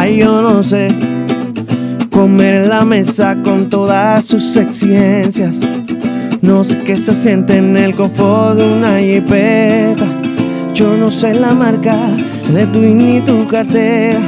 Ay, 0.00 0.18
yo 0.18 0.40
no 0.40 0.62
sé 0.62 0.86
comer 2.12 2.68
la 2.68 2.84
mesa 2.84 3.36
con 3.42 3.68
todas 3.68 4.26
sus 4.26 4.56
exigencias. 4.56 5.58
No 6.40 6.62
sé 6.62 6.78
qué 6.84 6.94
se 6.94 7.12
siente 7.12 7.56
en 7.56 7.76
el 7.76 7.96
confort 7.96 8.58
de 8.58 8.74
una 8.76 9.00
jipeta. 9.00 10.06
Yo 10.72 10.96
no 10.96 11.10
sé 11.10 11.34
la 11.34 11.52
marca 11.52 11.96
de 12.54 12.64
tu 12.66 12.78
ni 12.78 13.20
tu 13.22 13.44
cartera, 13.48 14.20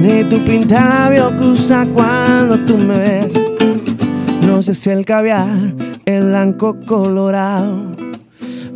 ni 0.00 0.22
tu 0.22 0.38
pintabio 0.44 1.36
que 1.36 1.46
usa 1.46 1.84
cuando 1.92 2.56
tú 2.60 2.78
me 2.78 2.96
ves. 2.96 3.32
No 4.46 4.62
sé 4.62 4.76
si 4.76 4.90
el 4.90 5.04
caviar, 5.04 5.74
el 6.04 6.26
blanco 6.26 6.76
colorado. 6.86 7.90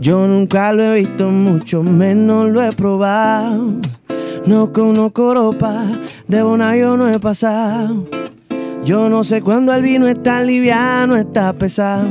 Yo 0.01 0.27
nunca 0.27 0.73
lo 0.73 0.83
he 0.83 1.03
visto, 1.03 1.31
mucho 1.31 1.85
menos 1.85 2.51
lo 2.51 2.65
he 2.65 2.73
probado. 2.73 3.75
No 4.51 4.72
conozco 4.72 5.32
ropa, 5.32 5.86
de 6.26 6.42
bona 6.42 6.76
yo 6.76 6.96
no 6.96 7.09
he 7.09 7.20
pasado. 7.20 8.05
Yo 8.84 9.09
no 9.09 9.22
sé 9.22 9.42
cuándo 9.42 9.72
el 9.72 9.84
vino 9.84 10.09
está 10.09 10.42
liviano, 10.42 11.14
está 11.14 11.53
pesado. 11.53 12.09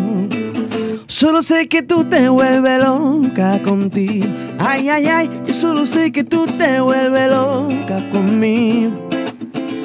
Solo 1.06 1.44
sé 1.44 1.68
que 1.68 1.84
tú 1.84 2.06
te 2.06 2.30
vuelves 2.30 2.82
loca 2.82 3.62
contigo. 3.62 4.26
Ay, 4.58 4.88
ay, 4.88 5.08
ay, 5.08 5.30
yo 5.48 5.54
solo 5.54 5.86
sé 5.86 6.14
que 6.14 6.24
tú 6.24 6.46
te 6.46 6.80
vuelves 6.80 7.30
loca 7.30 8.10
conmigo. 8.10 8.94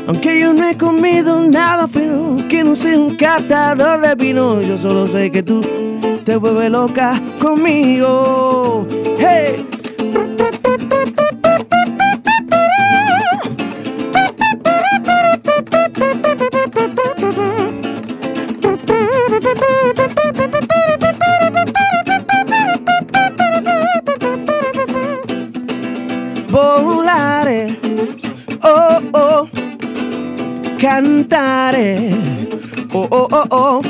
Aunque 0.06 0.38
yo 0.38 0.52
no 0.54 0.68
he 0.68 0.76
comido 0.76 1.40
nada, 1.40 1.88
pero 1.88 2.36
que 2.48 2.62
no 2.62 2.76
soy 2.76 2.94
un 2.94 3.16
catador 3.16 4.00
de 4.00 4.14
vino, 4.14 4.62
yo 4.62 4.78
solo 4.78 5.08
sé 5.08 5.28
que 5.32 5.42
tú 5.42 5.60
te 6.24 6.36
vuelves 6.36 6.70
loca 6.70 7.20
conmigo. 7.40 8.86
Hey. 9.18 9.66
Volare, 27.14 27.78
oh 28.62 29.00
oh, 29.12 29.48
cantare, 30.78 32.10
oh 32.90 33.06
oh 33.08 33.28
oh 33.30 33.46
oh, 33.50 33.80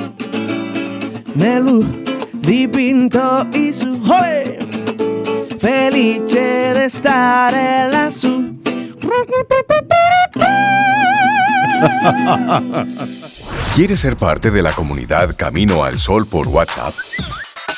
nel 1.32 1.88
dipinto 2.34 3.46
y 3.54 3.72
su 3.72 3.98
joy, 4.02 4.58
felice 5.58 6.74
de 6.74 6.90
stare 6.90 7.90
lassù. 7.90 8.60
¿Quieres 13.74 14.00
ser 14.00 14.16
parte 14.16 14.50
de 14.50 14.62
la 14.62 14.72
comunidad 14.72 15.34
Camino 15.34 15.82
al 15.82 15.98
Sol 15.98 16.26
por 16.26 16.48
WhatsApp? 16.48 16.92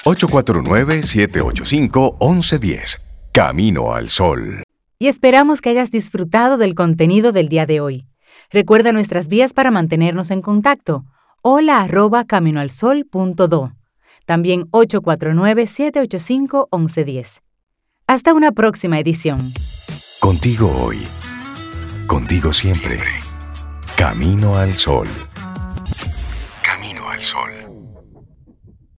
849-785-1110. 0.06 2.98
Camino 3.30 3.94
al 3.94 4.08
Sol 4.08 4.65
y 4.98 5.08
esperamos 5.08 5.60
que 5.60 5.70
hayas 5.70 5.90
disfrutado 5.90 6.56
del 6.56 6.74
contenido 6.74 7.32
del 7.32 7.48
día 7.48 7.66
de 7.66 7.80
hoy. 7.80 8.06
Recuerda 8.50 8.92
nuestras 8.92 9.28
vías 9.28 9.54
para 9.54 9.70
mantenernos 9.70 10.30
en 10.30 10.42
contacto. 10.42 11.04
Hola 11.42 11.80
arroba 11.80 12.24
caminoalsol.do. 12.24 13.72
También 14.24 14.70
849-785-1110. 14.70 17.42
Hasta 18.06 18.34
una 18.34 18.52
próxima 18.52 18.98
edición. 18.98 19.52
Contigo 20.20 20.70
hoy. 20.82 20.98
Contigo 22.06 22.52
siempre. 22.52 22.98
Camino 23.96 24.56
al 24.56 24.72
sol. 24.74 25.08
Camino 26.62 27.08
al 27.08 27.20
sol. 27.20 27.55